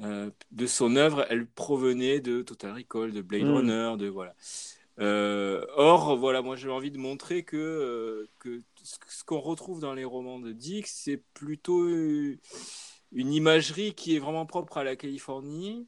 euh, 0.00 0.30
de 0.50 0.66
son 0.66 0.96
œuvre, 0.96 1.26
elle 1.30 1.46
provenait 1.46 2.20
de 2.20 2.42
Total 2.42 2.72
Recall, 2.72 3.12
de 3.12 3.22
Blade 3.22 3.44
Mm. 3.44 3.54
Runner, 3.54 3.94
de 3.98 4.08
voilà. 4.08 4.34
or, 4.98 6.16
voilà, 6.16 6.42
moi 6.42 6.56
j'ai 6.56 6.68
envie 6.68 6.90
de 6.90 6.98
montrer 6.98 7.44
que, 7.44 8.28
que 8.40 8.62
ce 8.82 9.24
qu'on 9.24 9.40
retrouve 9.40 9.80
dans 9.80 9.94
les 9.94 10.04
romans 10.04 10.40
de 10.40 10.52
Dick, 10.52 10.86
c'est 10.88 11.22
plutôt 11.34 11.86
une 11.88 13.32
imagerie 13.32 13.94
qui 13.94 14.16
est 14.16 14.18
vraiment 14.18 14.46
propre 14.46 14.78
à 14.78 14.84
la 14.84 14.96
Californie 14.96 15.86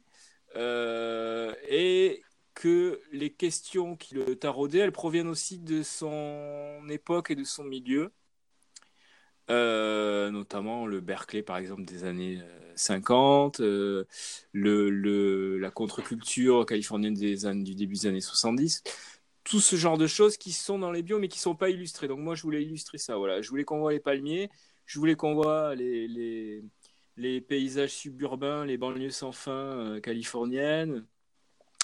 et 0.55 2.23
que 2.59 2.99
les 3.13 3.29
questions 3.29 3.95
qui 3.95 4.15
le 4.15 4.35
taraudaient, 4.35 4.79
elles 4.79 4.91
proviennent 4.91 5.29
aussi 5.29 5.59
de 5.59 5.81
son 5.81 6.81
époque 6.89 7.31
et 7.31 7.35
de 7.35 7.45
son 7.45 7.63
milieu. 7.63 8.11
Euh, 9.49 10.29
notamment 10.29 10.85
le 10.85 10.99
Berkeley, 10.99 11.41
par 11.41 11.55
exemple, 11.55 11.83
des 11.85 12.03
années 12.03 12.41
50, 12.75 13.61
euh, 13.61 14.03
le, 14.51 14.89
le, 14.89 15.57
la 15.57 15.71
contre-culture 15.71 16.65
californienne 16.65 17.13
des 17.13 17.45
années, 17.45 17.63
du 17.63 17.75
début 17.75 17.95
des 17.95 18.07
années 18.07 18.19
70. 18.19 18.83
Tout 19.45 19.61
ce 19.61 19.77
genre 19.77 19.97
de 19.97 20.05
choses 20.05 20.35
qui 20.35 20.51
sont 20.51 20.79
dans 20.79 20.91
les 20.91 21.01
bios, 21.01 21.17
mais 21.17 21.29
qui 21.29 21.37
ne 21.37 21.43
sont 21.43 21.55
pas 21.55 21.69
illustrées. 21.69 22.09
Donc 22.09 22.19
moi, 22.19 22.35
je 22.35 22.43
voulais 22.43 22.61
illustrer 22.61 22.97
ça. 22.97 23.15
Voilà. 23.15 23.41
Je 23.41 23.49
voulais 23.49 23.63
qu'on 23.63 23.79
voit 23.79 23.93
les 23.93 24.01
palmiers, 24.01 24.49
je 24.85 24.99
voulais 24.99 25.15
qu'on 25.15 25.33
voit 25.33 25.75
les, 25.75 26.61
paysages 27.47 27.91
suburbains, 27.93 28.65
les 28.65 28.77
banlieues 28.77 29.11
sans 29.11 29.31
fin 29.31 29.51
euh, 29.51 30.01
californiennes. 30.01 31.05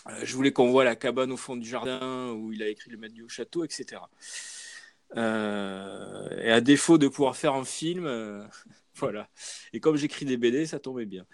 Euh, 0.08 0.22
je 0.24 0.36
voulais 0.36 0.52
qu'on 0.52 0.70
voit 0.70 0.84
la 0.84 0.96
cabane 0.96 1.32
au 1.32 1.38
fond 1.38 1.56
du 1.56 1.68
jardin 1.68 2.32
où 2.34 2.52
il 2.54 2.62
a 2.62 2.68
écrit 2.68 2.92
le 2.92 2.98
maître 2.98 3.14
du 3.14 3.28
château, 3.28 3.64
etc. 3.64 4.02
Euh, 5.16 6.30
et 6.42 6.52
à 6.52 6.62
défaut 6.62 6.98
de 6.98 7.08
pouvoir 7.08 7.36
faire 7.36 7.54
un 7.54 7.66
film, 7.66 8.06
euh, 8.06 8.44
voilà. 8.96 9.30
Et 9.74 9.80
comme 9.80 9.96
j'écris 9.96 10.26
des 10.26 10.38
BD, 10.38 10.66
ça 10.66 10.80
tombait 10.80 11.06
bien. 11.06 11.26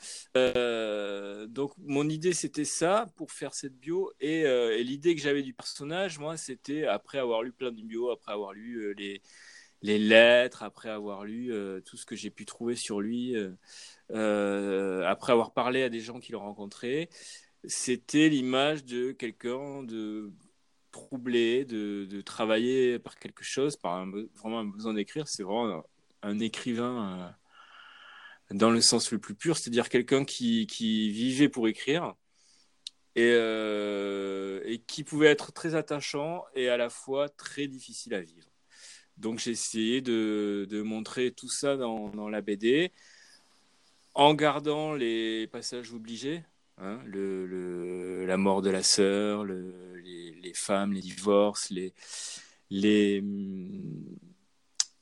donc 1.48 1.74
mon 1.78 2.08
idée 2.10 2.34
c'était 2.34 2.66
ça 2.66 3.08
pour 3.16 3.32
faire 3.32 3.54
cette 3.54 3.78
bio. 3.78 4.12
Et, 4.20 4.44
l'idée 4.84 5.16
que 5.16 5.22
j'avais 5.22 5.44
du 5.44 5.54
personnage, 5.54 6.20
moi, 6.20 6.38
c'était 6.38 6.86
après 6.86 7.20
avoir 7.20 7.44
lu 7.44 7.52
plein 7.52 7.72
de 7.72 7.82
bio, 7.82 8.10
après 8.10 8.32
avoir 8.32 8.54
lu 8.54 8.94
les, 8.96 9.22
les 9.82 10.00
lettres, 10.00 10.64
après 10.64 10.90
avoir 10.90 11.26
lu 11.26 11.52
tout 11.86 11.98
ce 11.98 12.06
que 12.06 12.16
j'ai 12.16 12.30
pu 12.30 12.46
trouver 12.46 12.76
sur 12.76 13.02
lui, 13.02 13.36
après 14.10 15.32
avoir 15.32 15.52
parlé 15.54 15.84
à 15.84 15.90
des 15.90 16.00
gens 16.00 16.20
qui 16.20 16.32
l'ont 16.32 16.40
rencontré 16.40 17.10
c'était 17.66 18.30
l'image 18.30 18.86
de 18.86 19.12
quelqu'un 19.12 19.84
de 19.84 20.32
troublé, 20.92 21.66
de, 21.66 22.06
de, 22.06 22.22
travailler 22.22 23.00
par 23.00 23.18
quelque 23.18 23.44
chose, 23.44 23.78
par 23.78 23.96
un, 23.96 24.10
vraiment 24.36 24.60
un 24.60 24.66
besoin 24.66 24.94
d'écrire. 24.94 25.28
C'est 25.28 25.44
vraiment 25.44 25.84
un, 26.22 26.40
écrivain 26.40 27.36
euh, 28.52 28.56
dans 28.56 28.72
le 28.72 28.82
sens 28.82 29.12
le 29.12 29.20
plus 29.20 29.36
pur, 29.36 29.58
c'est-à-dire 29.58 29.90
quelqu'un 29.90 30.26
qui, 30.26 30.68
qui, 30.68 31.12
vivait 31.12 31.50
pour 31.50 31.68
écrire 31.68 32.16
et, 33.16 33.32
euh, 33.34 34.62
et, 34.66 34.80
qui 34.80 35.04
pouvait 35.04 35.28
être 35.28 35.52
très 35.54 35.76
attachant 35.76 36.44
et 36.56 36.70
à 36.70 36.78
la 36.78 36.90
fois 36.90 37.30
très 37.30 37.68
difficile 37.68 38.14
à 38.14 38.22
vivre. 38.22 38.48
Donc 39.18 39.40
j'ai 39.40 39.52
essayé 39.52 40.02
de, 40.02 40.68
de, 40.70 40.82
montrer 40.82 41.32
tout 41.32 41.50
ça 41.50 41.78
dans, 41.78 42.10
dans 42.10 42.30
la 42.30 42.42
BD 42.42 42.92
en 44.16 44.34
gardant 44.34 44.94
les 44.94 45.48
passages 45.48 45.94
obligés 45.94 46.44
Hein, 46.84 47.00
le, 47.06 48.26
la 48.26 48.38
mort 48.38 48.64
de 48.64 48.72
la 48.72 48.82
sœur, 48.82 49.46
les, 49.46 50.32
les, 50.42 50.54
femmes, 50.56 50.94
les 50.94 51.02
divorces, 51.02 51.70
les, 51.70 51.94
les, 52.72 53.24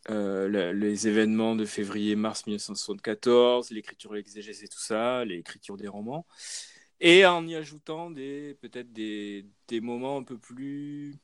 euh, 0.09 0.73
les 0.73 1.07
événements 1.07 1.55
de 1.55 1.63
février-mars 1.63 2.45
1974, 2.47 3.71
l'écriture 3.71 4.17
exégèse 4.17 4.61
et 4.61 4.67
tout 4.67 4.79
ça, 4.79 5.23
l'écriture 5.23 5.77
des 5.77 5.87
romans, 5.87 6.27
et 6.99 7.25
en 7.25 7.47
y 7.47 7.55
ajoutant 7.55 8.11
des 8.11 8.57
peut-être 8.61 8.91
des, 8.91 9.45
des, 9.69 9.79
moments 9.79 10.17
un 10.17 10.23
peu 10.23 10.37
plus 10.37 11.15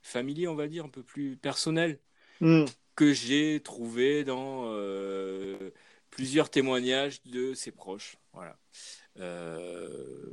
familiers, 0.00 0.46
on 0.46 0.54
va 0.54 0.68
dire, 0.68 0.84
un 0.84 0.90
peu 0.90 1.02
plus 1.02 1.36
personnels, 1.36 1.98
hmm. 2.40 2.66
que 2.94 3.12
j'ai 3.12 3.60
trouvé 3.60 4.22
dans 4.22 4.66
euh, 4.66 5.70
plusieurs 6.10 6.50
témoignages 6.50 7.20
de 7.24 7.52
ses 7.54 7.72
proches. 7.72 8.16
Voilà. 8.32 8.56
Euh, 9.18 10.32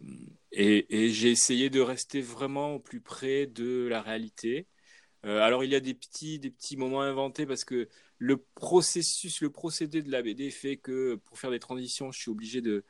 et, 0.52 1.10
j'ai 1.10 1.32
essayé 1.32 1.70
de 1.70 1.80
rester 1.82 2.22
vraiment 2.22 2.76
au 2.76 2.80
plus 2.80 3.02
près 3.02 3.46
de 3.48 3.88
la 3.88 4.02
réalité. 4.02 4.68
Euh, 5.26 5.42
alors 5.42 5.64
il 5.64 5.72
y 5.72 5.76
a 5.76 5.82
des 5.82 5.94
petits, 5.94 6.40
des 6.40 6.50
petits 6.50 6.78
moments 6.78 7.02
inventés 7.02 7.46
parce 7.46 7.66
que 7.66 7.90
le 8.18 8.38
processus, 8.56 9.42
le 9.42 9.50
procédé 9.50 10.02
de 10.02 10.12
la 10.12 10.22
BD 10.22 10.50
fait 10.52 10.78
que 10.78 11.16
pour 11.26 11.40
faire 11.40 11.52
des 11.52 11.60
transitions, 11.60 12.12
je 12.12 12.20
suis 12.20 12.32
obligé 12.32 12.62
de, 12.62 12.86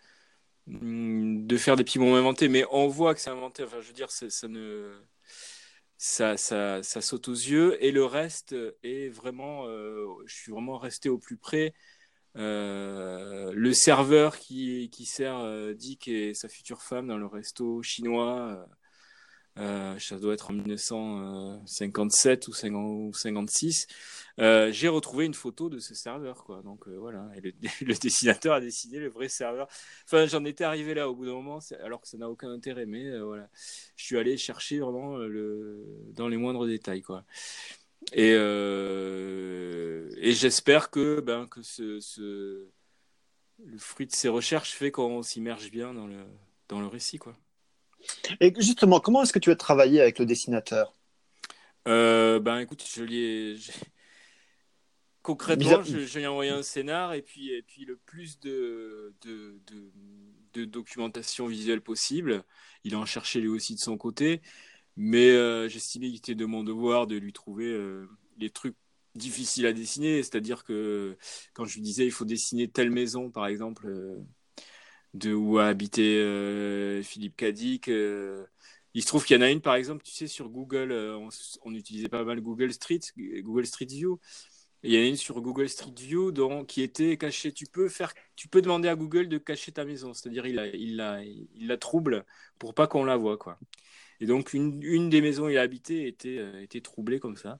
mm, 0.67 1.47
de 1.47 1.57
faire 1.57 1.75
des 1.75 1.83
petits 1.83 1.99
moments 1.99 2.17
inventés, 2.17 2.49
mais 2.49 2.65
on 2.71 2.87
voit 2.87 3.15
que 3.15 3.21
c'est 3.21 3.29
inventé. 3.31 3.63
Enfin, 3.63 3.81
je 3.81 3.87
veux 3.87 3.93
dire, 3.93 4.11
ça, 4.11 4.47
ne, 4.47 5.01
ça, 5.97 6.37
ça, 6.37 6.81
saute 7.01 7.27
aux 7.27 7.33
yeux 7.33 7.83
et 7.83 7.91
le 7.91 8.05
reste 8.05 8.55
est 8.83 9.09
vraiment, 9.09 9.67
euh, 9.67 10.05
je 10.25 10.35
suis 10.35 10.51
vraiment 10.51 10.77
resté 10.77 11.09
au 11.09 11.17
plus 11.17 11.37
près 11.37 11.73
euh, 12.35 13.51
le 13.53 13.73
serveur 13.73 14.37
qui, 14.37 14.89
qui 14.91 15.05
sert 15.05 15.37
euh, 15.39 15.73
Dick 15.73 16.07
et 16.07 16.33
sa 16.33 16.47
future 16.47 16.81
femme 16.81 17.07
dans 17.07 17.17
le 17.17 17.25
resto 17.25 17.81
chinois, 17.81 18.67
euh, 19.57 19.97
ça 19.99 20.19
doit 20.19 20.35
être 20.35 20.51
en 20.51 20.53
1957 20.53 22.47
ou 22.47 22.53
56. 22.53 23.87
j'ai 24.37 24.87
retrouvé 24.87 25.25
une 25.25 25.33
photo 25.33 25.69
de 25.69 25.79
ce 25.79 25.95
serveur, 25.95 26.43
quoi. 26.43 26.61
Donc 26.61 26.87
voilà, 26.87 27.29
le, 27.81 27.93
dessinateur 27.99 28.53
a 28.53 28.61
dessiné 28.61 28.99
le 28.99 29.09
vrai 29.09 29.27
serveur. 29.27 29.67
Enfin, 30.05 30.27
j'en 30.27 30.45
étais 30.45 30.63
arrivé 30.63 30.93
là 30.93 31.09
au 31.09 31.15
bout 31.15 31.25
d'un 31.25 31.33
moment, 31.33 31.59
alors 31.83 31.99
que 32.01 32.07
ça 32.07 32.17
n'a 32.17 32.29
aucun 32.29 32.49
intérêt, 32.49 32.85
mais 32.85 33.19
voilà, 33.19 33.49
je 33.95 34.05
suis 34.05 34.17
allé 34.17 34.37
chercher 34.37 34.79
vraiment 34.79 35.17
le, 35.17 35.83
dans 36.13 36.27
les 36.27 36.37
moindres 36.37 36.67
détails, 36.67 37.01
quoi. 37.01 37.25
Et, 38.13 38.33
euh, 38.33 40.09
et 40.17 40.33
j'espère 40.33 40.89
que, 40.89 41.19
ben, 41.19 41.47
que 41.47 41.61
ce, 41.61 41.99
ce, 41.99 42.67
le 43.65 43.77
fruit 43.77 44.07
de 44.07 44.11
ces 44.11 44.29
recherches 44.29 44.73
fait 44.73 44.91
qu'on 44.91 45.21
s'immerge 45.21 45.69
bien 45.71 45.93
dans 45.93 46.07
le, 46.07 46.17
dans 46.67 46.79
le 46.79 46.87
récit. 46.87 47.17
Quoi. 47.17 47.37
Et 48.39 48.53
justement, 48.57 48.99
comment 48.99 49.23
est-ce 49.23 49.33
que 49.33 49.39
tu 49.39 49.51
as 49.51 49.55
travaillé 49.55 50.01
avec 50.01 50.19
le 50.19 50.25
dessinateur? 50.25 50.95
Euh, 51.87 52.39
Ben 52.39 52.59
écoute, 52.59 52.83
je 52.93 53.03
l'ai. 53.03 53.57
Concrètement, 55.21 55.83
je, 55.83 55.97
lui 55.97 56.23
ai 56.23 56.27
envoyé 56.27 56.49
un 56.49 56.63
scénar 56.63 57.13
et 57.13 57.21
puis, 57.21 57.51
et 57.51 57.61
puis 57.61 57.85
le 57.85 57.97
plus 57.97 58.39
de, 58.39 59.13
de, 59.21 59.59
de, 59.67 59.91
de 60.53 60.65
documentation 60.65 61.45
visuelle 61.45 61.81
possible. 61.81 62.43
Il 62.83 62.95
a 62.95 62.97
en 62.97 63.05
cherché 63.05 63.41
lui 63.41 63.49
aussi 63.49 63.75
de 63.75 63.79
son 63.79 63.97
côté. 63.97 64.41
Mais 64.97 65.29
euh, 65.31 65.69
j'estimais 65.69 66.07
qu'il 66.07 66.17
était 66.17 66.35
de 66.35 66.45
mon 66.45 66.63
devoir 66.63 67.07
de 67.07 67.15
lui 67.15 67.33
trouver 67.33 67.67
euh, 67.67 68.07
les 68.37 68.49
trucs 68.49 68.75
difficiles 69.15 69.65
à 69.65 69.73
dessiner. 69.73 70.23
C'est-à-dire 70.23 70.63
que 70.63 71.17
quand 71.53 71.65
je 71.65 71.75
lui 71.75 71.81
disais 71.81 72.05
il 72.05 72.11
faut 72.11 72.25
dessiner 72.25 72.67
telle 72.67 72.91
maison, 72.91 73.31
par 73.31 73.47
exemple, 73.47 73.87
euh, 73.87 74.17
de 75.13 75.33
où 75.33 75.57
a 75.57 75.67
habité 75.67 77.01
Philippe 77.03 77.35
Cadic, 77.37 77.87
il 77.87 79.01
se 79.01 79.07
trouve 79.07 79.25
qu'il 79.25 79.35
y 79.37 79.39
en 79.39 79.41
a 79.43 79.49
une, 79.49 79.61
par 79.61 79.75
exemple, 79.75 80.03
tu 80.03 80.11
sais, 80.11 80.27
sur 80.27 80.49
Google, 80.49 80.91
on, 81.63 81.73
utilisait 81.73 82.09
pas 82.09 82.23
mal 82.23 82.41
Google 82.41 82.73
Street, 82.73 82.99
Google 83.17 83.65
Street 83.65 83.85
View. 83.85 84.19
il 84.83 84.93
y 84.93 84.97
en 84.97 85.01
a 85.01 85.05
une 85.05 85.15
sur 85.15 85.41
Google 85.41 85.69
Street 85.69 85.93
View 85.97 86.31
donc, 86.31 86.67
qui 86.67 86.81
était 86.81 87.17
cachée. 87.17 87.53
Tu 87.53 87.65
peux, 87.65 87.89
faire, 87.89 88.13
tu 88.35 88.47
peux 88.47 88.61
demander 88.61 88.89
à 88.89 88.95
Google 88.95 89.29
de 89.29 89.37
cacher 89.37 89.71
ta 89.71 89.85
maison. 89.85 90.13
C'est-à-dire, 90.13 90.45
il 90.47 90.95
la 90.97 91.77
trouble 91.77 92.25
pour 92.59 92.73
pas 92.73 92.87
qu'on 92.87 93.03
la 93.05 93.17
voit. 93.17 93.37
Quoi. 93.37 93.59
Et 94.21 94.25
donc, 94.25 94.53
une, 94.53 94.83
une 94.83 95.09
des 95.09 95.21
maisons 95.21 95.45
où 95.45 95.49
il 95.49 95.57
a 95.57 95.61
habité 95.61 96.07
était, 96.07 96.37
euh, 96.39 96.61
était 96.61 96.81
troublée 96.81 97.19
comme 97.19 97.37
ça. 97.37 97.59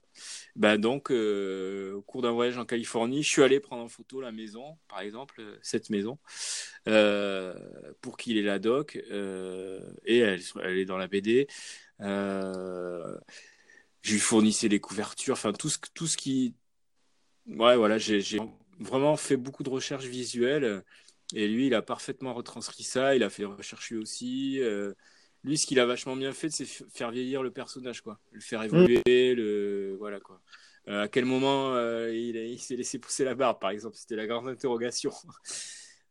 Bah, 0.56 0.76
donc, 0.76 1.10
euh, 1.10 1.94
au 1.94 2.02
cours 2.02 2.20
d'un 2.22 2.32
voyage 2.32 2.58
en 2.58 2.66
Californie, 2.66 3.22
je 3.22 3.28
suis 3.30 3.42
allé 3.42 3.60
prendre 3.60 3.82
en 3.82 3.88
photo 3.88 4.20
la 4.20 4.30
maison, 4.30 4.76
par 4.88 5.00
exemple, 5.00 5.36
euh, 5.40 5.58
cette 5.62 5.88
maison, 5.88 6.18
pour 8.02 8.16
qu'il 8.18 8.36
ait 8.36 8.42
la 8.42 8.58
doc. 8.58 8.96
et 8.96 10.18
elle, 10.18 10.40
elle, 10.62 10.78
est 10.78 10.84
dans 10.84 10.98
la 10.98 11.08
BD. 11.08 11.46
je 11.98 13.16
lui 14.04 14.18
fournissais 14.18 14.68
les 14.68 14.80
couvertures, 14.80 15.34
enfin, 15.34 15.52
tout 15.52 15.70
ce, 15.70 15.78
tout 15.94 16.06
ce 16.06 16.16
qui. 16.16 16.54
Ouais, 17.46 17.76
voilà, 17.76 17.98
j'ai 17.98 18.20
vraiment 18.78 19.16
fait 19.16 19.36
beaucoup 19.36 19.62
de 19.62 19.70
recherches 19.70 20.06
visuelles. 20.06 20.84
Et 21.34 21.48
lui, 21.48 21.68
il 21.68 21.74
a 21.74 21.82
parfaitement 21.82 22.34
retranscrit 22.34 22.82
ça. 22.82 23.14
Il 23.14 23.22
a 23.22 23.30
fait 23.30 23.42
des 23.42 23.46
recherches 23.46 23.90
lui 23.90 23.98
aussi 23.98 24.60
lui, 25.42 25.56
ce 25.56 25.66
qu'il 25.66 25.80
a 25.80 25.86
vachement 25.86 26.16
bien 26.16 26.32
fait, 26.32 26.50
c'est 26.50 26.66
faire 26.66 27.10
vieillir 27.10 27.42
le 27.42 27.50
personnage, 27.50 28.02
quoi. 28.02 28.18
Le 28.32 28.40
faire 28.40 28.62
évoluer, 28.62 29.34
le. 29.34 29.96
Voilà, 29.98 30.20
quoi. 30.20 30.40
Euh, 30.88 31.04
à 31.04 31.08
quel 31.08 31.24
moment 31.24 31.74
euh, 31.74 32.12
il, 32.12 32.58
s'est 32.58 32.76
laissé 32.76 32.98
pousser 32.98 33.24
la 33.24 33.34
barbe, 33.34 33.58
par 33.58 33.70
exemple? 33.70 33.96
C'était 33.96 34.16
la 34.16 34.26
grande 34.26 34.48
interrogation. 34.48 35.12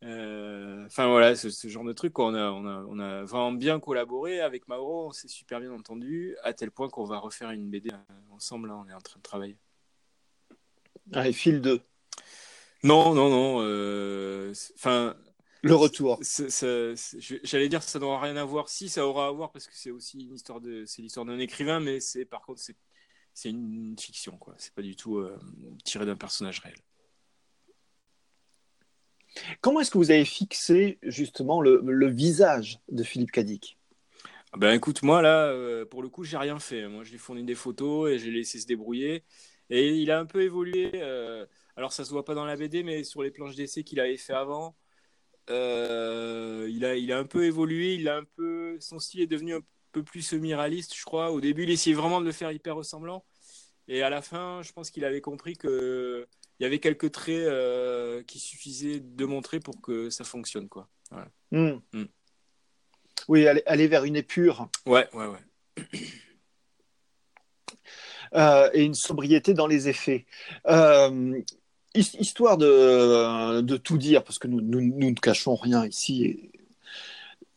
Euh, 0.02 0.86
enfin, 0.86 1.10
voilà, 1.10 1.36
ce, 1.36 1.68
genre 1.68 1.84
de 1.84 1.92
truc, 1.92 2.18
On, 2.20 2.34
a, 2.34 2.52
on, 2.52 2.66
a, 2.66 2.86
on 2.88 3.00
a 3.00 3.26
vraiment 3.26 3.52
bien 3.52 3.82
collaboré 3.82 4.40
avec 4.40 4.66
Mauro, 4.70 5.08
on 5.08 5.12
s'est 5.12 5.28
super 5.28 5.60
bien 5.60 5.74
entendu, 5.74 6.38
à 6.42 6.54
tel 6.54 6.72
point 6.72 6.88
qu'on 6.88 7.04
va 7.04 7.18
refaire 7.18 7.52
une 7.52 7.70
BD 7.70 7.90
ensemble, 8.32 8.70
là, 8.70 8.78
on 8.78 8.88
est 8.88 8.94
en 8.94 9.02
train 9.02 9.18
de 9.18 9.24
travailler. 9.24 9.58
Ah, 11.12 11.28
et 11.28 11.34
fil 11.34 11.60
2 11.60 11.82
Non, 12.84 13.14
non, 13.14 13.30
non. 13.30 14.52
Enfin 14.76 15.18
le 15.62 15.76
retour. 15.76 16.20
J'allais 17.44 17.70
dire 17.70 17.80
que 17.80 17.90
ça 17.90 18.00
n'aura 18.00 18.22
rien 18.22 18.38
à 18.38 18.46
voir. 18.46 18.70
Si, 18.70 18.90
ça 18.90 19.06
aura 19.06 19.28
à 19.28 19.32
voir 19.32 19.52
parce 19.52 19.68
que 19.68 19.76
c'est 19.76 19.92
aussi 19.92 20.22
une 20.22 20.36
histoire 20.36 20.62
de, 20.62 20.86
c'est 20.86 21.02
l'histoire 21.02 21.26
d'un 21.26 21.40
écrivain, 21.40 21.80
mais 21.80 22.00
c'est 22.00 22.26
par 22.26 22.42
contre 22.42 22.62
c'est, 22.62 22.76
c'est 23.34 23.50
une 23.50 23.96
fiction 24.00 24.38
quoi. 24.38 24.56
C'est 24.58 24.74
pas 24.74 24.82
du 24.82 24.96
tout 24.96 25.18
euh, 25.18 25.38
tiré 25.84 26.06
d'un 26.06 26.16
personnage 26.16 26.60
réel. 26.60 26.78
Comment 29.62 29.82
est-ce 29.82 29.92
que 29.92 29.98
vous 29.98 30.12
avez 30.12 30.26
fixé 30.26 30.98
justement 31.04 31.62
le, 31.62 31.82
le 31.84 32.08
visage 32.10 32.80
de 32.90 33.04
Philippe 33.04 33.32
Cadic? 33.32 33.78
Ah 34.52 34.58
Ben 34.58 34.74
écoute, 34.74 35.04
moi 35.04 35.22
là, 35.22 35.46
euh, 35.46 35.86
pour 35.86 36.02
le 36.02 36.10
coup, 36.10 36.24
j'ai 36.24 36.38
rien 36.38 36.58
fait. 36.58 36.88
Moi, 36.88 37.04
je 37.04 37.10
lui 37.10 37.18
ai 37.18 37.20
fourni 37.20 37.44
des 37.44 37.54
photos 37.54 38.10
et 38.10 38.18
j'ai 38.18 38.32
laissé 38.32 38.60
se 38.60 38.66
débrouiller. 38.66 39.24
Et 39.70 39.90
il 39.90 40.10
a 40.10 40.20
un 40.20 40.26
peu 40.26 40.42
évolué. 40.42 40.92
Euh, 40.96 41.46
alors 41.76 41.94
ça 41.94 42.04
se 42.04 42.10
voit 42.10 42.26
pas 42.26 42.34
dans 42.34 42.46
la 42.46 42.56
BD, 42.56 42.82
mais 42.84 43.04
sur 43.04 43.22
les 43.22 43.30
planches 43.30 43.56
d'essai 43.56 43.84
qu'il 43.84 44.00
avait 44.00 44.18
fait 44.18 44.34
avant, 44.34 44.76
euh, 45.50 46.68
il, 46.70 46.86
a, 46.86 46.96
il 46.96 47.12
a 47.12 47.18
un 47.18 47.26
peu 47.26 47.46
évolué, 47.46 47.96
il 47.96 48.08
a 48.08 48.18
un 48.18 48.24
peu, 48.24 48.78
son 48.80 49.00
style 49.00 49.22
est 49.22 49.28
devenu 49.28 49.56
un 49.56 49.62
peu 49.92 50.04
plus 50.04 50.22
semi-réaliste, 50.22 50.96
je 50.96 51.04
crois. 51.04 51.32
Au 51.32 51.42
début, 51.42 51.64
il 51.64 51.70
essayait 51.70 51.96
vraiment 51.96 52.22
de 52.22 52.26
le 52.26 52.32
faire 52.32 52.52
hyper 52.52 52.76
ressemblant. 52.76 53.26
Et 53.88 54.04
à 54.04 54.10
la 54.10 54.22
fin, 54.22 54.62
je 54.62 54.72
pense 54.72 54.92
qu'il 54.92 55.04
avait 55.04 55.22
compris 55.22 55.56
qu'il 55.56 56.28
y 56.60 56.66
avait 56.66 56.80
quelques 56.80 57.12
traits 57.12 57.36
euh, 57.36 58.22
qui 58.24 58.40
suffisaient 58.40 59.00
de 59.00 59.26
montrer 59.26 59.60
pour 59.60 59.82
que 59.82 60.10
ça 60.12 60.24
fonctionne. 60.24 60.70
Quoi. 60.70 60.88
Hmm. 61.52 61.80
Hmm. 61.94 62.06
Oui, 63.28 63.48
aller, 63.48 63.88
vers 63.88 64.06
une 64.06 64.16
épure. 64.16 64.70
Ouais, 64.86 65.08
ouais, 65.14 65.26
ouais. 65.26 65.90
Euh, 68.36 68.70
et 68.74 68.84
une 68.84 68.94
sobriété 68.94 69.56
dans 69.56 69.66
les 69.66 69.90
effets. 69.90 70.28
Euh, 70.68 71.42
histoire 72.00 72.58
de, 72.58 73.78
tout 73.78 73.98
dire, 73.98 74.24
parce 74.24 74.40
que 74.40 74.48
nous, 74.48 74.62
nous, 74.62 74.82
ne 74.82 75.16
cachons 75.16 75.56
rien 75.56 75.86
ici, 75.86 76.52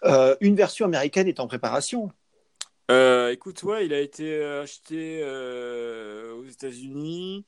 euh, 0.05 0.37
une 0.41 0.57
version 0.57 0.87
américaine 0.87 1.29
est 1.29 1.41
en 1.41 1.47
préparation. 1.47 2.11
écoute, 3.31 3.63
ouais, 3.63 3.87
il 3.87 3.95
a 3.95 4.01
été 4.01 4.43
acheté 4.45 5.23
aux 5.25 6.45
États-Unis, 6.45 7.45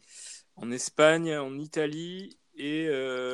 en 0.57 0.71
Espagne, 0.71 1.37
en 1.37 1.59
Italie 1.59 2.39
et 2.57 2.89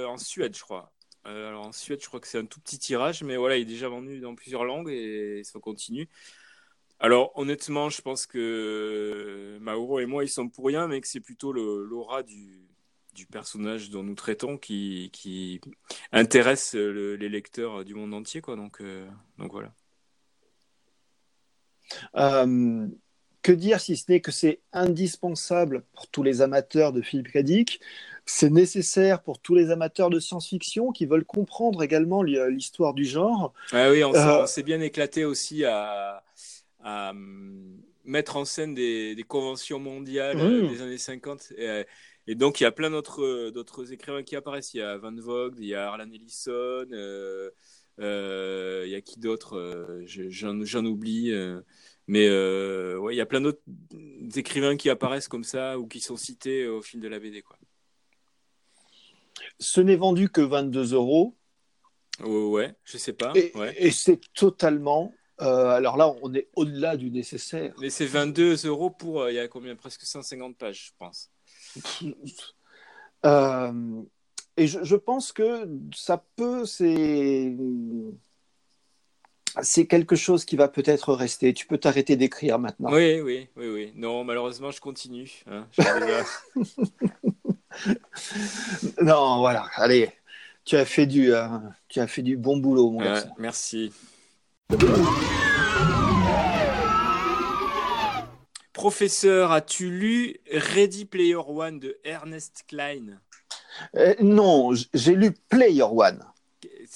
en 0.07 0.17
Suède, 0.17 0.57
je 0.57 0.63
crois. 0.63 0.93
alors 1.25 1.67
en 1.67 1.73
Suède, 1.73 2.01
je 2.03 2.09
crois 2.09 2.21
que 2.21 2.29
c'est 2.29 2.39
un 2.39 2.47
tout 2.47 2.61
petit 2.61 2.79
tirage, 2.79 3.23
mais 3.23 3.37
voilà, 3.37 3.57
il 3.57 3.63
est 3.63 3.65
déjà 3.65 3.89
vendu 3.89 4.21
dans 4.21 4.35
plusieurs 4.35 4.65
langues 4.65 4.91
et 4.91 5.43
ça 5.45 5.59
continue. 5.61 6.09
Alors 7.01 7.33
honnêtement, 7.39 7.89
je 7.89 8.03
pense 8.03 8.27
que 8.27 9.59
Mauro 9.61 10.01
et 10.01 10.07
moi, 10.07 10.23
ils 10.23 10.29
sont 10.29 10.49
pour 10.49 10.67
rien, 10.67 10.87
mais 10.87 11.01
que 11.01 11.09
c'est 11.09 11.21
plutôt 11.21 11.51
l'aura 11.53 12.23
du, 12.23 12.70
du, 13.21 13.27
personnage 13.27 13.91
dont 13.91 14.03
nous 14.03 14.15
traitons 14.15 14.57
qui, 14.57 15.11
qui 15.13 15.61
intéresse 16.13 16.75
les 16.75 17.29
lecteurs 17.29 17.85
du 17.85 17.95
monde 17.95 18.15
entier. 18.15 18.41
Quoi. 18.41 18.57
Donc, 18.57 18.81
euh, 18.81 19.09
donc 19.39 19.53
voilà. 19.53 19.73
Euh, 22.17 22.87
que 23.43 23.53
dire 23.53 23.81
si 23.81 23.97
ce 23.97 24.11
n'est 24.11 24.21
que 24.21 24.33
c'est 24.33 24.61
indispensable 24.73 25.85
pour 25.95 26.09
tous 26.09 26.23
les 26.23 26.41
amateurs 26.41 26.93
de 26.93 27.03
Philippe 27.03 27.33
Cadic 27.33 27.81
c'est 28.27 28.51
nécessaire 28.51 29.23
pour 29.23 29.41
tous 29.41 29.55
les 29.55 29.71
amateurs 29.71 30.09
de 30.09 30.21
science-fiction 30.21 30.93
qui 30.93 31.07
veulent 31.07 31.25
comprendre 31.25 31.83
également 31.83 32.23
l'histoire 32.23 32.95
du 32.95 33.05
genre. 33.05 33.53
Ah 33.73 33.91
oui, 33.91 34.05
on 34.05 34.13
s'est 34.47 34.61
euh, 34.61 34.65
bien 34.65 34.81
éclaté 34.81 35.25
aussi 35.25 35.65
à, 35.65 36.23
à 36.83 37.13
mettre 38.05 38.37
en 38.37 38.45
scène 38.45 38.75
des, 38.75 39.15
des 39.15 39.23
conventions 39.23 39.79
mondiales 39.79 40.39
euh, 40.39 40.69
des 40.69 40.83
années 40.83 40.99
50. 40.99 41.53
Et, 41.57 41.69
euh, 41.69 41.85
et, 42.27 42.35
donc, 42.35 42.61
il 42.61 42.65
y 42.65 42.67
a 42.67 42.73
plein 42.73 42.91
d'autres, 42.91 43.23
euh, 43.23 43.51
d'autres 43.51 43.93
écrivains 43.93 44.23
qui 44.23 44.37
apparaissent. 44.37 44.75
Il 44.75 44.79
y 44.79 44.83
a 44.83 44.97
Van 44.97 45.15
Vogt, 45.15 45.53
il 45.59 45.67
y 45.67 45.75
a 45.75 45.89
Harlan 45.89 46.11
Ellison, 46.11 46.87
euh, 46.93 48.83
il 48.87 48.91
y 48.91 48.95
a 48.95 49.01
qui 49.01 49.19
d'autre 49.19 50.01
j'en, 50.05 50.65
j'en 50.65 50.85
oublie. 50.85 51.33
mais 52.07 52.29
ouais, 52.29 53.15
il 53.15 53.17
y 53.19 53.21
a 53.21 53.27
plein 53.27 53.41
d'autres 53.41 53.63
écrivains 54.37 54.77
qui 54.77 54.91
apparaissent 54.91 55.29
comme 55.29 55.45
ça 55.45 55.79
ou 55.79 55.87
qui 55.87 56.01
sont 56.01 56.17
cités 56.17 56.67
au 56.67 56.83
fil 56.83 57.01
de 57.01 57.09
la 57.09 57.19
BD. 57.19 57.43
Quoi. 57.43 57.59
Ce 59.59 59.81
n'est 59.81 59.97
vendu 59.97 60.29
que 60.29 60.41
22 60.41 60.95
euros. 60.95 61.37
Oh, 62.23 62.51
ouais, 62.51 62.75
je 62.85 62.99
sais 62.99 63.13
pas. 63.13 63.33
Et, 63.35 63.53
ouais. 63.55 63.75
et 63.79 63.91
c'est 63.91 64.21
totalement 64.35 65.15
euh, 65.41 65.71
alors 65.71 65.97
là, 65.97 66.15
on 66.23 66.35
est 66.35 66.49
au-delà 66.55 66.97
du 66.97 67.11
nécessaire. 67.11 67.75
Mais 67.81 67.91
c'est 67.91 68.07
22 68.07 68.67
euros 68.67 68.91
pour, 68.91 69.23
euh, 69.23 69.33
il 69.33 69.37
y 69.37 69.39
a 69.39 69.49
combien? 69.49 69.75
Presque 69.75 70.03
150 70.03 70.57
pages, 70.57 70.89
je 70.89 70.93
pense. 70.99 71.31
Euh, 73.27 74.03
et 74.57 74.67
je, 74.67 74.97
pense 74.97 75.33
que 75.33 75.69
ça 75.95 76.25
peut, 76.37 76.65
c'est. 76.65 77.55
C'est 79.63 79.87
quelque 79.87 80.17
chose 80.17 80.45
qui 80.45 80.57
va 80.57 80.69
peut-être 80.69 81.13
rester. 81.13 81.53
Tu 81.53 81.67
peux 81.67 81.77
t'arrêter 81.77 82.17
d'écrire 82.17 82.59
maintenant. 82.59 82.91
Oui, 82.93 83.21
oui, 83.21 83.49
oui, 83.57 83.69
oui. 83.69 83.93
Non, 83.97 84.25
malheureusement, 84.25 84.71
je 84.71 84.81
continue. 84.81 85.43
Hein. 85.51 85.67
non, 89.03 89.41
voilà. 89.41 89.67
Allez, 89.75 90.13
tu 90.65 90.77
as 90.77 90.85
fait 90.85 91.07
du, 91.07 91.33
tu 91.89 92.01
as 92.01 92.07
fait 92.07 92.23
du 92.23 92.37
bon 92.37 92.59
boulot, 92.59 92.91
mon 92.91 93.01
garçon. 93.01 93.31
Merci. 93.39 93.93
Professeur, 98.81 99.53
as-tu 99.53 99.91
lu 99.91 100.39
Ready 100.51 101.05
Player 101.05 101.35
One 101.37 101.79
de 101.79 101.99
Ernest 102.03 102.65
Klein? 102.67 103.21
Euh, 103.95 104.15
Non, 104.21 104.73
j'ai 104.95 105.15
lu 105.15 105.33
Player 105.51 105.83
One. 105.83 106.25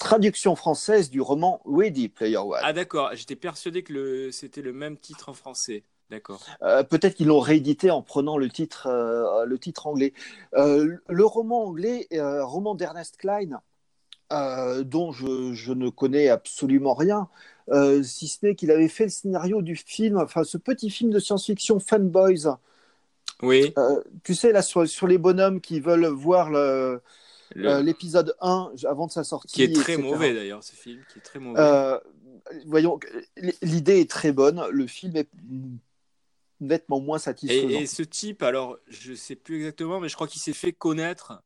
Traduction 0.00 0.56
française 0.56 1.10
du 1.10 1.20
roman 1.20 1.60
Ready 1.66 2.08
Player 2.08 2.38
One. 2.38 2.62
Ah 2.62 2.72
d'accord, 2.72 3.10
j'étais 3.12 3.36
persuadé 3.36 3.82
que 3.82 4.30
c'était 4.30 4.62
le 4.62 4.72
même 4.72 4.96
titre 4.96 5.28
en 5.28 5.34
français. 5.34 5.84
D'accord. 6.08 6.42
Euh, 6.62 6.84
peut-être 6.84 7.16
qu'ils 7.16 7.26
l'ont 7.26 7.38
réédité 7.38 7.90
en 7.90 8.00
prenant 8.00 8.38
le 8.38 8.48
titre, 8.48 8.86
euh, 8.86 9.44
le 9.44 9.58
titre 9.58 9.86
anglais. 9.86 10.14
le 10.54 11.24
roman 11.26 11.66
anglais, 11.66 12.08
roman 12.40 12.74
d'Ernest 12.74 13.18
Klein, 13.18 13.60
dont 14.84 15.12
je, 15.12 15.52
je, 15.52 15.72
ne 15.72 15.88
connais 15.88 16.28
absolument 16.28 16.94
rien, 16.94 17.28
euh, 17.70 18.02
si 18.02 18.28
ce 18.28 18.44
n'est 18.44 18.54
qu'il 18.54 18.70
avait 18.70 18.88
fait 18.88 19.04
le 19.04 19.10
scénario 19.10 19.62
du 19.62 19.76
film, 19.76 20.18
enfin 20.18 20.44
ce 20.44 20.58
petit 20.58 20.90
film 20.90 21.10
de 21.10 21.18
science-fiction 21.18 21.80
Fanboys. 21.80 22.56
Oui. 23.42 23.72
Euh, 23.78 24.02
tu 24.22 24.34
sais, 24.34 24.52
là, 24.52 24.62
sur, 24.62 24.86
sur, 24.88 25.06
les 25.06 25.18
bonhommes 25.18 25.60
qui 25.60 25.80
veulent 25.80 26.06
voir 26.06 26.50
le, 26.50 27.00
euh, 27.56 27.82
l'épisode 27.82 28.34
1 28.40 28.72
avant 28.84 29.06
de 29.06 29.12
sa 29.12 29.24
sortie. 29.24 29.54
Qui 29.54 29.62
est 29.64 29.74
très 29.74 29.96
mauvais 29.96 30.34
d'ailleurs, 30.34 30.62
ce 30.62 30.74
film, 30.74 31.00
qui 31.12 31.18
est 31.18 31.22
très 31.22 31.38
mauvais. 31.38 32.00
voyons, 32.66 32.98
l'idée 33.62 34.00
est 34.00 34.10
très 34.10 34.32
bonne, 34.32 34.62
le 34.70 34.86
film 34.86 35.16
est 35.16 35.28
nettement 36.60 37.00
moins 37.00 37.18
satisfaisant. 37.18 37.68
Et, 37.68 37.86
ce 37.86 38.02
type, 38.02 38.42
alors, 38.42 38.78
je 38.88 39.14
sais 39.14 39.36
plus 39.36 39.56
exactement, 39.56 40.00
mais 40.00 40.08
je 40.08 40.14
crois 40.14 40.28
qu'il 40.28 40.40
s'est 40.40 40.52
fait 40.52 40.72
connaître 40.72 41.42